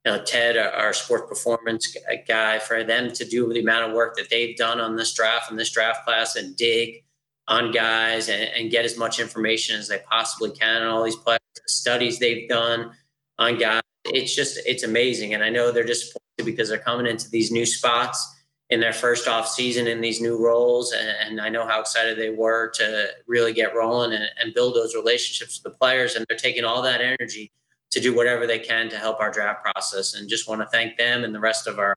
you 0.04 0.12
know, 0.12 0.22
Ted, 0.22 0.56
our 0.58 0.92
sports 0.92 1.24
performance 1.28 1.96
guy, 2.28 2.58
for 2.58 2.84
them 2.84 3.10
to 3.12 3.24
do 3.24 3.50
the 3.52 3.60
amount 3.60 3.88
of 3.88 3.96
work 3.96 4.16
that 4.16 4.28
they've 4.28 4.56
done 4.56 4.78
on 4.78 4.96
this 4.96 5.14
draft 5.14 5.50
and 5.50 5.58
this 5.58 5.70
draft 5.70 6.04
class 6.04 6.36
and 6.36 6.56
dig 6.56 7.04
on 7.48 7.72
guys 7.72 8.28
and, 8.28 8.42
and, 8.54 8.70
get 8.70 8.86
as 8.86 8.96
much 8.96 9.20
information 9.20 9.78
as 9.78 9.88
they 9.88 9.98
possibly 10.10 10.50
can 10.50 10.82
on 10.82 10.88
all 10.88 11.04
these 11.04 11.16
players, 11.16 11.40
the 11.54 11.60
studies 11.66 12.18
they've 12.18 12.48
done 12.48 12.90
on 13.38 13.58
guys. 13.58 13.82
It's 14.06 14.34
just, 14.34 14.58
it's 14.66 14.82
amazing. 14.82 15.34
And 15.34 15.42
I 15.42 15.50
know 15.50 15.70
they're 15.70 15.84
disappointed 15.84 16.44
because 16.44 16.68
they're 16.68 16.78
coming 16.78 17.06
into 17.06 17.28
these 17.30 17.50
new 17.50 17.66
spots 17.66 18.34
in 18.70 18.80
their 18.80 18.92
first 18.92 19.28
off 19.28 19.48
season 19.48 19.86
in 19.86 20.00
these 20.00 20.20
new 20.20 20.42
roles. 20.42 20.92
And, 20.92 21.40
I 21.40 21.48
know 21.48 21.66
how 21.66 21.80
excited 21.80 22.16
they 22.16 22.30
were 22.30 22.70
to 22.76 23.08
really 23.26 23.52
get 23.52 23.74
rolling 23.74 24.12
and, 24.12 24.24
and 24.40 24.54
build 24.54 24.74
those 24.74 24.94
relationships 24.94 25.60
with 25.62 25.72
the 25.72 25.78
players. 25.78 26.14
And 26.14 26.24
they're 26.28 26.38
taking 26.38 26.64
all 26.64 26.80
that 26.82 27.00
energy 27.00 27.52
to 27.90 28.00
do 28.00 28.14
whatever 28.14 28.46
they 28.46 28.58
can 28.58 28.88
to 28.90 28.96
help 28.96 29.20
our 29.20 29.30
draft 29.30 29.62
process. 29.62 30.14
And 30.14 30.28
just 30.28 30.48
want 30.48 30.60
to 30.62 30.66
thank 30.68 30.96
them 30.96 31.24
and 31.24 31.34
the 31.34 31.40
rest 31.40 31.66
of 31.66 31.78
our 31.78 31.94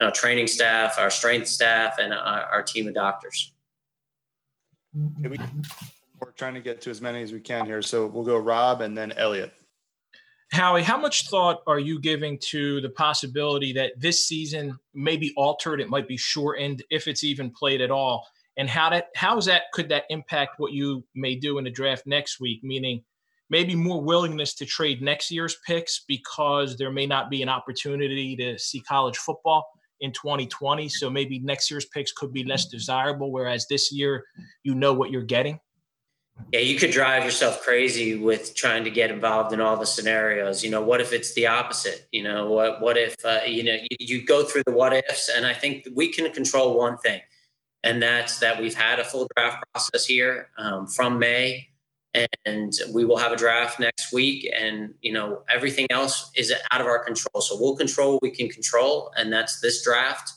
you 0.00 0.06
know, 0.06 0.12
training 0.12 0.46
staff, 0.46 0.98
our 0.98 1.10
strength 1.10 1.48
staff, 1.48 1.98
and 1.98 2.12
our, 2.14 2.42
our 2.44 2.62
team 2.62 2.88
of 2.88 2.94
doctors. 2.94 3.52
we, 4.94 5.38
are 6.22 6.32
trying 6.32 6.54
to 6.54 6.60
get 6.60 6.80
to 6.82 6.90
as 6.90 7.00
many 7.00 7.22
as 7.22 7.32
we 7.32 7.40
can 7.40 7.66
here. 7.66 7.82
So 7.82 8.06
we'll 8.06 8.24
go 8.24 8.38
Rob 8.38 8.80
and 8.80 8.96
then 8.96 9.12
Elliot. 9.12 9.52
Howie, 10.52 10.82
how 10.82 10.96
much 10.96 11.28
thought 11.28 11.62
are 11.66 11.78
you 11.78 11.98
giving 11.98 12.38
to 12.50 12.80
the 12.80 12.90
possibility 12.90 13.72
that 13.72 13.92
this 13.98 14.26
season 14.26 14.78
may 14.94 15.16
be 15.16 15.32
altered? 15.36 15.80
It 15.80 15.90
might 15.90 16.06
be 16.06 16.16
shortened 16.16 16.82
if 16.90 17.08
it's 17.08 17.24
even 17.24 17.50
played 17.50 17.80
at 17.80 17.90
all. 17.90 18.26
And 18.56 18.70
how 18.70 18.88
that 18.90 19.08
how 19.14 19.36
is 19.36 19.44
that 19.46 19.64
could 19.72 19.88
that 19.90 20.04
impact 20.08 20.54
what 20.58 20.72
you 20.72 21.04
may 21.14 21.34
do 21.34 21.58
in 21.58 21.64
the 21.64 21.70
draft 21.70 22.06
next 22.06 22.40
week? 22.40 22.60
Meaning, 22.62 23.02
maybe 23.50 23.74
more 23.74 24.00
willingness 24.00 24.54
to 24.54 24.64
trade 24.64 25.02
next 25.02 25.30
year's 25.30 25.56
picks 25.66 26.04
because 26.06 26.76
there 26.76 26.90
may 26.90 27.06
not 27.06 27.28
be 27.28 27.42
an 27.42 27.48
opportunity 27.48 28.34
to 28.36 28.58
see 28.58 28.80
college 28.80 29.16
football 29.16 29.68
in 30.00 30.12
2020. 30.12 30.88
So 30.88 31.10
maybe 31.10 31.38
next 31.40 31.70
year's 31.70 31.86
picks 31.86 32.12
could 32.12 32.32
be 32.32 32.44
less 32.44 32.66
desirable, 32.66 33.30
whereas 33.30 33.66
this 33.68 33.92
year 33.92 34.24
you 34.62 34.74
know 34.74 34.92
what 34.92 35.10
you're 35.10 35.22
getting. 35.22 35.60
Yeah, 36.52 36.60
you 36.60 36.78
could 36.78 36.90
drive 36.90 37.24
yourself 37.24 37.62
crazy 37.62 38.16
with 38.16 38.54
trying 38.54 38.84
to 38.84 38.90
get 38.90 39.10
involved 39.10 39.52
in 39.52 39.60
all 39.60 39.76
the 39.76 39.86
scenarios. 39.86 40.62
You 40.62 40.70
know, 40.70 40.82
what 40.82 41.00
if 41.00 41.12
it's 41.12 41.34
the 41.34 41.46
opposite? 41.46 42.06
You 42.12 42.22
know, 42.22 42.50
what 42.50 42.80
what 42.80 42.96
if 42.96 43.16
uh, 43.24 43.40
you 43.46 43.64
know 43.64 43.74
you, 43.90 43.96
you 43.98 44.24
go 44.24 44.44
through 44.44 44.62
the 44.66 44.72
what 44.72 44.92
ifs, 44.92 45.28
and 45.28 45.46
I 45.46 45.54
think 45.54 45.88
we 45.94 46.12
can 46.12 46.30
control 46.32 46.76
one 46.78 46.98
thing, 46.98 47.20
and 47.82 48.02
that's 48.02 48.38
that 48.40 48.60
we've 48.60 48.74
had 48.74 49.00
a 49.00 49.04
full 49.04 49.26
draft 49.34 49.64
process 49.72 50.06
here 50.06 50.50
um, 50.56 50.86
from 50.86 51.18
May 51.18 51.68
and 52.44 52.72
we 52.92 53.04
will 53.04 53.16
have 53.16 53.32
a 53.32 53.36
draft 53.36 53.78
next 53.78 54.12
week 54.12 54.50
and 54.58 54.94
you 55.02 55.12
know 55.12 55.42
everything 55.52 55.86
else 55.90 56.30
is 56.36 56.52
out 56.70 56.80
of 56.80 56.86
our 56.86 57.02
control 57.04 57.40
so 57.40 57.56
we'll 57.60 57.76
control 57.76 58.14
what 58.14 58.22
we 58.22 58.30
can 58.30 58.48
control 58.48 59.12
and 59.16 59.32
that's 59.32 59.60
this 59.60 59.82
draft 59.82 60.32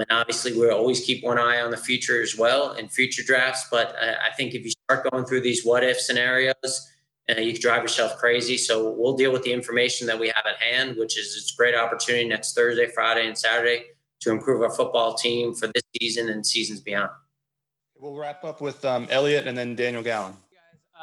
and 0.00 0.10
obviously 0.10 0.52
we'll 0.56 0.72
always 0.72 1.00
keep 1.00 1.22
one 1.22 1.38
eye 1.38 1.60
on 1.60 1.70
the 1.70 1.76
future 1.76 2.22
as 2.22 2.36
well 2.36 2.72
in 2.72 2.88
future 2.88 3.22
drafts 3.22 3.66
but 3.70 3.94
uh, 4.00 4.14
i 4.28 4.34
think 4.36 4.54
if 4.54 4.64
you 4.64 4.70
start 4.70 5.08
going 5.10 5.24
through 5.24 5.40
these 5.40 5.64
what 5.64 5.84
if 5.84 6.00
scenarios 6.00 6.88
uh, 7.30 7.40
you 7.40 7.56
drive 7.56 7.82
yourself 7.82 8.16
crazy. 8.16 8.56
So 8.56 8.90
we'll 8.90 9.16
deal 9.16 9.30
with 9.30 9.44
the 9.44 9.52
information 9.52 10.06
that 10.08 10.18
we 10.18 10.28
have 10.28 10.46
at 10.46 10.60
hand 10.60 10.96
which 10.96 11.18
is 11.18 11.36
it's 11.36 11.52
a 11.52 11.56
great 11.56 11.74
opportunity 11.74 12.26
next 12.28 12.54
thursday 12.54 12.86
friday 12.86 13.26
and 13.26 13.36
saturday 13.38 13.84
to 14.20 14.30
improve 14.30 14.62
our 14.62 14.70
football 14.70 15.14
team 15.14 15.54
for 15.54 15.66
this 15.68 15.82
season 15.98 16.28
and 16.28 16.46
seasons 16.46 16.80
beyond. 16.80 17.10
We'll 17.98 18.16
wrap 18.16 18.44
up 18.44 18.60
with 18.60 18.84
um, 18.84 19.06
elliot 19.10 19.46
and 19.46 19.56
then 19.56 19.76
daniel 19.76 20.02
gallen 20.02 20.34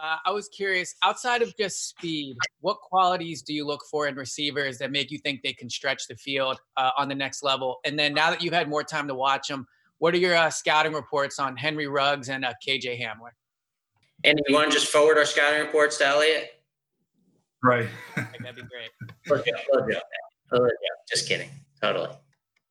uh, 0.01 0.17
I 0.25 0.31
was 0.31 0.47
curious, 0.49 0.95
outside 1.01 1.41
of 1.41 1.55
just 1.57 1.89
speed, 1.89 2.37
what 2.61 2.77
qualities 2.81 3.41
do 3.41 3.53
you 3.53 3.65
look 3.65 3.81
for 3.89 4.07
in 4.07 4.15
receivers 4.15 4.77
that 4.77 4.91
make 4.91 5.11
you 5.11 5.17
think 5.17 5.41
they 5.41 5.53
can 5.53 5.69
stretch 5.69 6.07
the 6.07 6.15
field 6.15 6.59
uh, 6.77 6.91
on 6.97 7.09
the 7.09 7.15
next 7.15 7.43
level? 7.43 7.77
And 7.83 7.97
then 7.97 8.13
now 8.13 8.29
that 8.29 8.43
you've 8.43 8.53
had 8.53 8.69
more 8.69 8.83
time 8.83 9.07
to 9.07 9.15
watch 9.15 9.47
them, 9.47 9.65
what 9.97 10.13
are 10.13 10.17
your 10.17 10.35
uh, 10.35 10.49
scouting 10.49 10.93
reports 10.93 11.39
on 11.39 11.57
Henry 11.57 11.87
Ruggs 11.87 12.29
and 12.29 12.45
uh, 12.45 12.53
KJ 12.65 13.01
Hamler? 13.01 13.31
And 14.23 14.39
you 14.47 14.53
want 14.53 14.71
to 14.71 14.77
just 14.77 14.91
forward 14.91 15.17
our 15.17 15.25
scouting 15.25 15.61
reports 15.61 15.97
to 15.97 16.05
Elliot? 16.05 16.51
Right. 17.63 17.87
That'd 18.15 18.55
be 18.55 18.61
great. 18.61 18.91
Just 21.09 21.27
kidding. 21.27 21.49
Totally. 21.81 22.09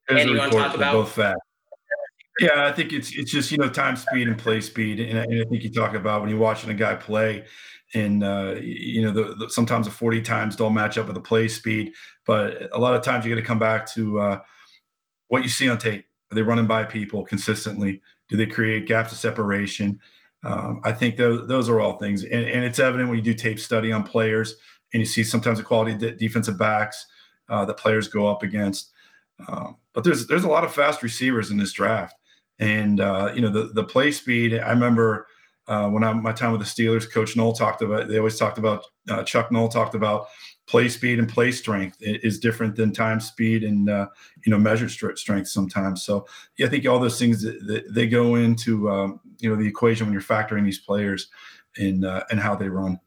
and 0.09 0.31
you 0.31 0.39
want 0.39 0.53
to 0.53 0.59
talk 0.59 0.75
about 0.75 0.93
both 0.93 1.13
fast. 1.13 1.41
Yeah, 2.39 2.67
I 2.67 2.73
think 2.73 2.93
it's 2.93 3.17
it's 3.17 3.31
just 3.31 3.51
you 3.51 3.57
know 3.57 3.69
time, 3.69 3.97
speed, 3.97 4.29
and 4.29 4.37
play 4.37 4.61
speed, 4.61 5.01
and 5.01 5.19
I, 5.19 5.23
and 5.23 5.41
I 5.41 5.45
think 5.49 5.63
you 5.63 5.71
talk 5.71 5.95
about 5.95 6.21
when 6.21 6.29
you're 6.29 6.39
watching 6.39 6.69
a 6.69 6.75
guy 6.75 6.95
play, 6.95 7.47
and 7.95 8.23
uh, 8.23 8.57
you 8.61 9.01
know 9.01 9.11
the, 9.11 9.35
the, 9.37 9.51
sometimes 9.51 9.87
the 9.87 9.93
40 9.93 10.21
times 10.21 10.55
don't 10.55 10.75
match 10.75 10.99
up 10.99 11.07
with 11.07 11.15
the 11.15 11.21
play 11.21 11.49
speed, 11.49 11.95
but 12.27 12.69
a 12.73 12.79
lot 12.79 12.95
of 12.95 13.03
times 13.03 13.25
you 13.25 13.35
got 13.35 13.41
to 13.41 13.47
come 13.47 13.59
back 13.59 13.91
to 13.95 14.21
uh, 14.21 14.41
what 15.29 15.45
you 15.45 15.49
see 15.49 15.69
on 15.69 15.79
tape. 15.79 16.05
Are 16.31 16.35
they 16.35 16.43
running 16.43 16.67
by 16.67 16.85
people 16.85 17.25
consistently? 17.25 18.03
Do 18.29 18.37
they 18.37 18.47
create 18.47 18.87
gaps 18.87 19.13
of 19.13 19.19
separation? 19.19 19.99
Um, 20.45 20.83
I 20.85 20.93
think 20.93 21.17
those 21.17 21.49
those 21.49 21.71
are 21.71 21.81
all 21.81 21.97
things, 21.99 22.23
and, 22.23 22.45
and, 22.45 22.65
it's 22.67 22.79
evident 22.79 23.09
when 23.09 23.17
you 23.17 23.25
do 23.25 23.33
tape 23.33 23.59
study 23.59 23.93
on 23.93 24.03
players, 24.03 24.57
and 24.93 25.01
you 25.01 25.07
see 25.07 25.25
sometimes 25.25 25.57
the 25.57 25.65
quality 25.65 25.95
de- 25.95 26.15
defensive 26.15 26.59
backs 26.59 27.07
uh, 27.49 27.65
that 27.65 27.79
players 27.79 28.09
go 28.09 28.27
up 28.27 28.43
against. 28.43 28.93
Um, 29.49 29.77
but 29.95 30.05
there's 30.05 30.27
there's 30.27 30.45
a 30.45 30.49
lot 30.49 30.65
of 30.65 30.75
fast 30.75 31.03
receivers 31.03 31.51
in 31.51 31.57
this 31.57 31.73
draft 31.73 32.15
and 32.59 33.01
uh, 33.01 33.33
you 33.35 33.41
know 33.41 33.51
the 33.51 33.71
the 33.75 33.85
play 33.85 34.11
speed. 34.11 34.59
I 34.59 34.71
remember 34.71 35.27
uh, 35.69 35.89
when 35.89 36.05
I 36.05 36.13
my 36.13 36.33
time 36.33 36.53
with 36.53 36.61
the 36.61 36.67
Steelers, 36.67 37.11
Coach 37.11 37.37
Noll 37.37 37.53
talked 37.53 37.83
about. 37.83 38.09
They 38.09 38.19
always 38.19 38.39
talked 38.39 38.59
about 38.59 38.85
uh, 39.09 39.23
Chuck 39.25 39.51
Noll 39.51 39.69
talked 39.69 39.95
about 39.95 40.27
play 40.67 40.89
speed 40.89 41.19
and 41.19 41.29
play 41.29 41.53
strength 41.53 41.97
is 42.01 42.41
different 42.41 42.75
than 42.75 42.93
time 42.93 43.21
speed 43.21 43.63
and 43.63 43.89
uh, 43.89 44.07
you 44.45 44.51
know 44.51 44.59
measured 44.59 44.91
strength 44.91 45.49
sometimes. 45.49 46.03
So 46.03 46.27
yeah, 46.57 46.67
I 46.67 46.69
think 46.69 46.87
all 46.87 46.99
those 46.99 47.19
things 47.19 47.43
that, 47.43 47.85
they 47.91 48.07
go 48.07 48.37
into 48.37 48.91
um, 48.91 49.21
you 49.39 49.49
know 49.51 49.57
the 49.57 49.67
equation 49.67 50.07
when 50.07 50.13
you're 50.13 50.23
factoring 50.23 50.65
these 50.65 50.81
players 50.81 51.29
and 51.79 52.05
uh, 52.05 52.25
and 52.31 52.41
how 52.41 52.55
they 52.55 52.69
run. 52.69 53.01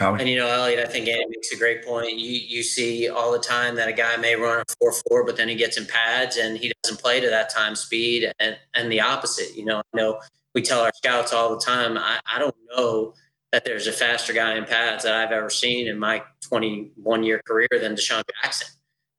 Howie? 0.00 0.18
And 0.18 0.28
you 0.28 0.38
know, 0.38 0.48
Elliot, 0.48 0.80
I 0.80 0.90
think 0.90 1.06
Andy 1.08 1.26
makes 1.28 1.52
a 1.52 1.56
great 1.56 1.84
point. 1.84 2.18
You 2.18 2.30
you 2.32 2.62
see 2.62 3.08
all 3.08 3.30
the 3.30 3.38
time 3.38 3.76
that 3.76 3.88
a 3.88 3.92
guy 3.92 4.16
may 4.16 4.34
run 4.34 4.60
a 4.60 4.64
four 4.80 4.92
four, 5.06 5.24
but 5.24 5.36
then 5.36 5.48
he 5.48 5.54
gets 5.54 5.76
in 5.76 5.86
pads 5.86 6.36
and 6.36 6.56
he 6.56 6.72
doesn't 6.82 7.00
play 7.00 7.20
to 7.20 7.28
that 7.28 7.50
time 7.50 7.76
speed, 7.76 8.32
and 8.40 8.56
and 8.74 8.90
the 8.90 9.00
opposite. 9.00 9.54
You 9.54 9.66
know, 9.66 9.78
I 9.78 9.96
know 9.96 10.20
we 10.54 10.62
tell 10.62 10.80
our 10.80 10.92
scouts 10.96 11.32
all 11.32 11.50
the 11.50 11.60
time. 11.64 11.96
I, 11.98 12.18
I 12.26 12.38
don't 12.38 12.56
know 12.74 13.14
that 13.52 13.64
there's 13.64 13.86
a 13.86 13.92
faster 13.92 14.32
guy 14.32 14.56
in 14.56 14.64
pads 14.64 15.04
that 15.04 15.14
I've 15.14 15.32
ever 15.32 15.50
seen 15.50 15.86
in 15.86 15.98
my 15.98 16.22
21 16.42 17.22
year 17.22 17.42
career 17.46 17.68
than 17.80 17.94
DeSean 17.94 18.22
Jackson. 18.42 18.68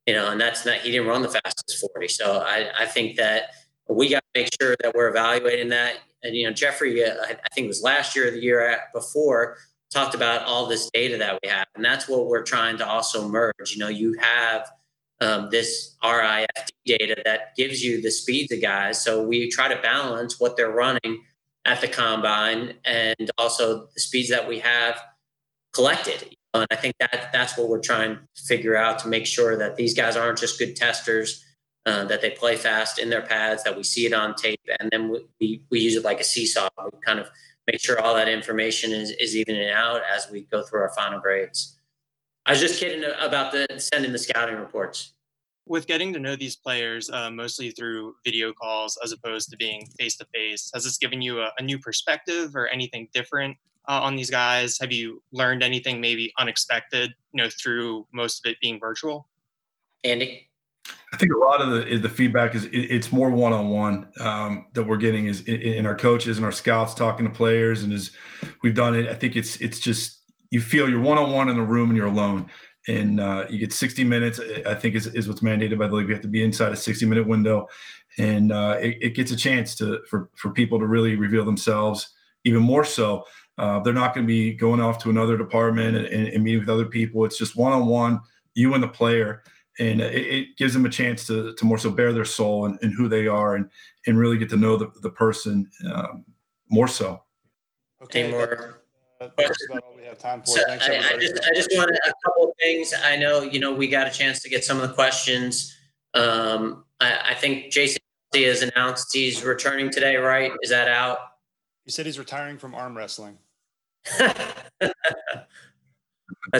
You 0.07 0.15
know, 0.15 0.31
and 0.31 0.41
that's 0.41 0.65
not 0.65 0.77
he 0.77 0.91
didn't 0.91 1.07
run 1.07 1.21
the 1.21 1.29
fastest 1.29 1.85
40. 1.93 2.07
So 2.07 2.39
I 2.39 2.69
I 2.77 2.85
think 2.87 3.17
that 3.17 3.51
we 3.87 4.09
got 4.09 4.19
to 4.33 4.41
make 4.41 4.49
sure 4.59 4.75
that 4.81 4.95
we're 4.95 5.09
evaluating 5.09 5.69
that. 5.69 5.97
and 6.23 6.35
you 6.35 6.47
know, 6.47 6.53
Jeffrey, 6.53 7.03
uh, 7.03 7.13
I 7.23 7.35
think 7.53 7.65
it 7.65 7.67
was 7.67 7.81
last 7.83 8.15
year 8.15 8.27
or 8.27 8.31
the 8.31 8.39
year 8.39 8.79
before, 8.93 9.57
talked 9.91 10.15
about 10.15 10.43
all 10.43 10.65
this 10.65 10.89
data 10.91 11.17
that 11.17 11.39
we 11.43 11.49
have, 11.49 11.67
and 11.75 11.83
that's 11.83 12.07
what 12.07 12.27
we're 12.27 12.43
trying 12.43 12.77
to 12.77 12.87
also 12.87 13.27
merge. 13.27 13.73
You 13.73 13.79
know, 13.79 13.89
you 13.89 14.17
have 14.19 14.71
um, 15.19 15.49
this 15.51 15.95
RFID 16.03 16.47
data 16.85 17.21
that 17.25 17.55
gives 17.55 17.83
you 17.83 18.01
the 18.01 18.11
speeds 18.11 18.51
of 18.51 18.61
guys, 18.61 19.03
so 19.03 19.23
we 19.23 19.49
try 19.49 19.67
to 19.73 19.81
balance 19.81 20.39
what 20.39 20.57
they're 20.57 20.71
running 20.71 21.23
at 21.65 21.81
the 21.81 21.87
combine 21.87 22.73
and 22.85 23.29
also 23.37 23.87
the 23.93 23.99
speeds 23.99 24.29
that 24.29 24.47
we 24.47 24.59
have 24.59 24.99
collected. 25.73 26.35
And 26.53 26.65
I 26.71 26.75
think 26.75 26.95
that 26.99 27.29
that's 27.31 27.57
what 27.57 27.69
we're 27.69 27.79
trying 27.79 28.15
to 28.15 28.43
figure 28.43 28.75
out 28.75 28.99
to 28.99 29.07
make 29.07 29.25
sure 29.25 29.57
that 29.57 29.77
these 29.77 29.93
guys 29.93 30.17
aren't 30.17 30.39
just 30.39 30.59
good 30.59 30.75
testers, 30.75 31.45
uh, 31.85 32.05
that 32.05 32.21
they 32.21 32.31
play 32.31 32.57
fast 32.57 32.99
in 32.99 33.09
their 33.09 33.21
pads, 33.21 33.63
that 33.63 33.77
we 33.77 33.83
see 33.83 34.05
it 34.05 34.13
on 34.13 34.35
tape, 34.35 34.59
and 34.79 34.89
then 34.91 35.09
we, 35.09 35.25
we, 35.39 35.61
we 35.69 35.79
use 35.79 35.95
it 35.95 36.03
like 36.03 36.19
a 36.19 36.23
seesaw. 36.23 36.69
We 36.77 36.99
kind 37.05 37.19
of 37.19 37.29
make 37.67 37.79
sure 37.79 37.99
all 37.99 38.15
that 38.15 38.27
information 38.27 38.91
is, 38.91 39.11
is 39.11 39.35
evening 39.35 39.69
out 39.69 40.01
as 40.13 40.29
we 40.29 40.41
go 40.51 40.63
through 40.63 40.81
our 40.81 40.93
final 40.95 41.19
grades. 41.19 41.77
I 42.45 42.51
was 42.51 42.59
just 42.59 42.79
kidding 42.79 43.09
about 43.19 43.51
the 43.51 43.67
sending 43.77 44.11
the 44.11 44.17
scouting 44.17 44.55
reports. 44.55 45.13
With 45.67 45.85
getting 45.85 46.11
to 46.13 46.19
know 46.19 46.35
these 46.35 46.55
players 46.55 47.09
uh, 47.09 47.29
mostly 47.29 47.69
through 47.71 48.15
video 48.25 48.51
calls 48.51 48.97
as 49.03 49.11
opposed 49.11 49.49
to 49.51 49.57
being 49.57 49.85
face 49.99 50.17
to 50.17 50.25
face, 50.33 50.71
has 50.73 50.83
this 50.83 50.97
given 50.97 51.21
you 51.21 51.41
a, 51.41 51.51
a, 51.59 51.63
new 51.63 51.77
perspective 51.77 52.55
or 52.55 52.67
anything 52.67 53.07
different 53.13 53.55
uh, 53.87 54.01
on 54.01 54.15
these 54.15 54.31
guys? 54.31 54.79
Have 54.81 54.91
you 54.91 55.21
learned 55.31 55.61
anything 55.61 56.01
maybe 56.01 56.33
unexpected, 56.39 57.13
you 57.31 57.43
know, 57.43 57.49
through 57.61 58.07
most 58.11 58.43
of 58.43 58.51
it 58.51 58.57
being 58.59 58.79
virtual? 58.79 59.29
Andy, 60.03 60.49
I 61.13 61.17
think 61.17 61.33
a 61.33 61.37
lot 61.37 61.61
of 61.61 61.71
the 61.71 61.97
the 61.97 62.09
feedback 62.09 62.55
is 62.55 62.65
it, 62.65 62.71
it's 62.71 63.11
more 63.11 63.29
one 63.29 63.53
on 63.53 63.69
one 63.69 64.07
that 64.15 64.85
we're 64.87 64.97
getting 64.97 65.27
is 65.27 65.41
in, 65.41 65.61
in 65.61 65.85
our 65.85 65.95
coaches 65.95 66.37
and 66.37 66.45
our 66.45 66.51
scouts 66.51 66.93
talking 66.93 67.25
to 67.25 67.31
players, 67.31 67.83
and 67.83 67.91
as 67.93 68.11
we've 68.63 68.75
done 68.75 68.95
it, 68.95 69.07
I 69.07 69.13
think 69.13 69.35
it's 69.35 69.57
it's 69.57 69.79
just 69.79 70.19
you 70.49 70.61
feel 70.61 70.89
you're 70.89 71.01
one 71.01 71.17
on 71.17 71.31
one 71.31 71.49
in 71.49 71.55
the 71.55 71.63
room 71.63 71.89
and 71.89 71.97
you're 71.97 72.07
alone 72.07 72.49
and 72.87 73.19
uh, 73.19 73.45
you 73.49 73.59
get 73.59 73.73
60 73.73 74.03
minutes. 74.03 74.39
I 74.65 74.73
think 74.73 74.95
is, 74.95 75.07
is 75.07 75.27
what's 75.27 75.41
mandated 75.41 75.77
by 75.77 75.87
the 75.87 75.95
league. 75.95 76.07
We 76.07 76.13
have 76.13 76.21
to 76.23 76.27
be 76.27 76.43
inside 76.43 76.71
a 76.71 76.75
60 76.75 77.05
minute 77.05 77.27
window, 77.27 77.67
and 78.17 78.51
uh, 78.51 78.77
it, 78.79 78.97
it, 79.01 79.09
gets 79.15 79.31
a 79.31 79.35
chance 79.35 79.75
to 79.75 79.99
for 80.09 80.29
for 80.35 80.51
people 80.51 80.79
to 80.79 80.87
really 80.87 81.15
reveal 81.15 81.45
themselves 81.45 82.09
even 82.43 82.61
more 82.61 82.83
so. 82.83 83.25
Uh, 83.57 83.79
they're 83.79 83.93
not 83.93 84.15
going 84.15 84.25
to 84.25 84.27
be 84.27 84.53
going 84.53 84.81
off 84.81 84.97
to 85.03 85.09
another 85.09 85.37
department 85.37 85.95
and, 85.95 86.07
and, 86.07 86.27
and, 86.29 86.43
meeting 86.43 86.61
with 86.61 86.69
other 86.69 86.85
people. 86.85 87.25
It's 87.25 87.37
just 87.37 87.55
one 87.55 87.73
on 87.73 87.85
one, 87.85 88.21
you 88.55 88.73
and 88.73 88.81
the 88.81 88.87
player, 88.87 89.43
and 89.81 90.01
it, 90.01 90.13
it, 90.13 90.57
gives 90.57 90.73
them 90.73 90.85
a 90.85 90.89
chance 90.89 91.25
to 91.27 91.53
to 91.55 91.65
more 91.65 91.77
so 91.77 91.89
bare 91.89 92.13
their 92.13 92.25
soul 92.25 92.65
and, 92.65 92.77
and 92.81 92.93
who 92.93 93.09
they 93.09 93.27
are, 93.27 93.55
and 93.55 93.69
and 94.07 94.17
really 94.17 94.37
get 94.37 94.49
to 94.49 94.57
know 94.57 94.77
the 94.77 94.91
the 95.01 95.09
person 95.09 95.69
um, 95.91 96.23
more 96.69 96.87
so. 96.87 97.23
Okay, 98.03 98.29
more 98.29 98.81
that's 99.19 99.67
about 99.69 99.83
all 99.83 99.95
we 99.95 100.05
have 100.05 100.17
time 100.17 100.41
for. 100.41 100.57
So 100.57 100.63
Thanks, 100.67 100.87
I, 100.87 100.93
I 100.93 100.95
everybody. 100.95 101.27
just, 101.27 101.43
I 101.43 101.53
just 101.53 101.69
wanted 101.73 101.99
a 102.05 102.13
couple 102.25 102.45
of 102.45 102.51
things. 102.59 102.93
I 103.03 103.15
know, 103.15 103.41
you 103.41 103.59
know, 103.59 103.73
we 103.73 103.87
got 103.87 104.07
a 104.07 104.11
chance 104.11 104.41
to 104.41 104.49
get 104.49 104.63
some 104.63 104.79
of 104.79 104.87
the 104.87 104.95
questions. 104.95 105.77
Um, 106.13 106.85
I, 106.99 107.19
I 107.29 107.33
think 107.35 107.71
Jason 107.71 108.01
has 108.33 108.63
announced 108.63 109.13
he's 109.13 109.43
returning 109.43 109.91
today, 109.91 110.15
right? 110.15 110.51
Is 110.63 110.71
that 110.71 110.87
out? 110.87 111.19
He 111.85 111.91
said 111.91 112.05
he's 112.05 112.17
retiring 112.17 112.57
from 112.57 112.73
arm 112.73 112.97
wrestling. 112.97 113.37
That's 114.19 114.69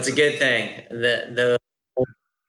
a 0.07 0.11
good 0.11 0.37
thing. 0.37 0.83
The 0.89 1.31
the 1.33 1.57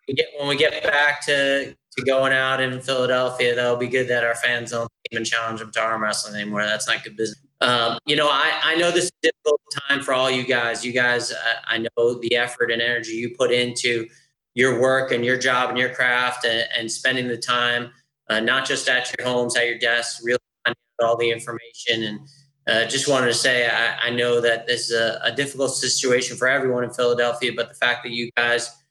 we 0.09 0.15
get 0.15 0.27
when 0.39 0.49
we 0.49 0.57
get 0.57 0.83
back 0.83 1.25
to 1.27 1.75
to 1.97 2.05
going 2.05 2.33
out 2.33 2.61
in 2.61 2.81
Philadelphia, 2.81 3.55
that'll 3.55 3.77
be 3.77 3.89
good 3.89 4.09
that 4.09 4.25
our 4.25 4.35
fans 4.35 4.71
don't 4.71 4.91
even 5.11 5.25
challenge 5.25 5.61
them 5.61 5.71
to 5.73 5.81
arm 5.81 6.03
wrestling 6.03 6.35
anymore. 6.35 6.65
That's 6.65 6.89
not 6.89 7.05
good 7.05 7.17
business. 7.17 7.39
Um, 7.61 7.99
you 8.07 8.17
know, 8.17 8.29
I, 8.29 8.51
I 8.63 8.75
know 8.77 8.91
this 8.91 9.05
is 9.05 9.13
a 9.23 9.27
difficult 9.29 9.61
time 9.89 10.03
for 10.03 10.15
all 10.15 10.31
you 10.31 10.45
guys. 10.45 10.85
You 10.85 10.93
guys, 10.93 11.33
I, 11.33 11.75
I 11.75 11.79
know 11.79 12.19
the 12.19 12.35
effort 12.35 12.71
and 12.73 12.81
energy 12.81 13.13
you 13.13 13.37
put 13.37 13.53
into 13.53 14.09
your 14.55 14.81
work 14.81 15.13
and 15.13 15.25
your 15.25 15.39
job 15.39 15.71
and 15.71 15.79
your 15.79 15.91
craft 15.91 16.45
and, 16.45 16.67
and 16.77 16.91
spending 16.91 17.29
the 17.29 17.37
time, 17.37 17.91
uh, 18.29 18.41
not 18.41 18.67
just 18.67 18.89
at 18.89 19.13
your 19.19 19.29
homes, 19.29 19.57
at 19.57 19.67
your 19.67 19.79
desks, 19.79 20.23
really 20.25 20.39
all 21.03 21.17
the 21.17 21.31
information. 21.31 22.03
And 22.05 22.21
uh, 22.67 22.89
just 22.89 23.09
wanted 23.09 23.27
to 23.27 23.35
say, 23.35 23.69
I, 23.69 24.07
I 24.07 24.11
know 24.11 24.41
that 24.41 24.67
this 24.67 24.91
is 24.91 24.97
a, 24.97 25.21
a 25.25 25.33
difficult 25.33 25.75
situation 25.75 26.37
for 26.37 26.49
everyone 26.49 26.85
in 26.85 26.91
Philadelphia, 26.91 27.53
but 27.55 27.69
the 27.69 27.75
fact 27.75 28.03
that 28.05 28.13
you 28.13 28.31
guys 28.37 28.82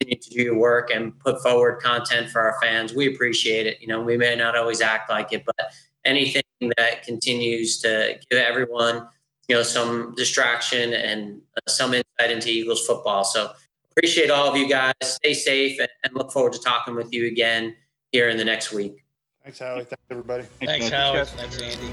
continue 0.00 0.20
to 0.20 0.30
do 0.30 0.42
your 0.42 0.58
work 0.58 0.90
and 0.90 1.18
put 1.18 1.42
forward 1.42 1.80
content 1.80 2.30
for 2.30 2.40
our 2.40 2.56
fans. 2.60 2.94
We 2.94 3.12
appreciate 3.12 3.66
it. 3.66 3.80
You 3.80 3.88
know, 3.88 4.00
we 4.00 4.16
may 4.16 4.36
not 4.36 4.56
always 4.56 4.80
act 4.80 5.10
like 5.10 5.32
it, 5.32 5.44
but 5.44 5.72
anything 6.04 6.42
that 6.76 7.02
continues 7.02 7.80
to 7.80 8.18
give 8.30 8.38
everyone, 8.38 9.08
you 9.48 9.56
know, 9.56 9.62
some 9.62 10.14
distraction 10.16 10.92
and 10.92 11.40
uh, 11.56 11.70
some 11.70 11.94
insight 11.94 12.30
into 12.30 12.50
Eagles 12.50 12.86
football. 12.86 13.24
So 13.24 13.52
appreciate 13.90 14.30
all 14.30 14.48
of 14.48 14.56
you 14.56 14.68
guys. 14.68 14.94
Stay 15.02 15.34
safe 15.34 15.78
and 15.80 16.14
look 16.14 16.32
forward 16.32 16.52
to 16.54 16.60
talking 16.60 16.94
with 16.94 17.12
you 17.12 17.26
again 17.26 17.74
here 18.12 18.28
in 18.28 18.36
the 18.36 18.44
next 18.44 18.72
week. 18.72 19.04
Thanks, 19.42 19.58
Howie. 19.58 19.84
Thanks, 19.84 20.02
everybody. 20.10 20.44
Thanks, 20.64 20.88
Howie. 20.88 21.24
Thanks, 21.24 21.62
Andy. 21.62 21.92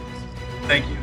Thank 0.64 0.88
you. 0.88 1.03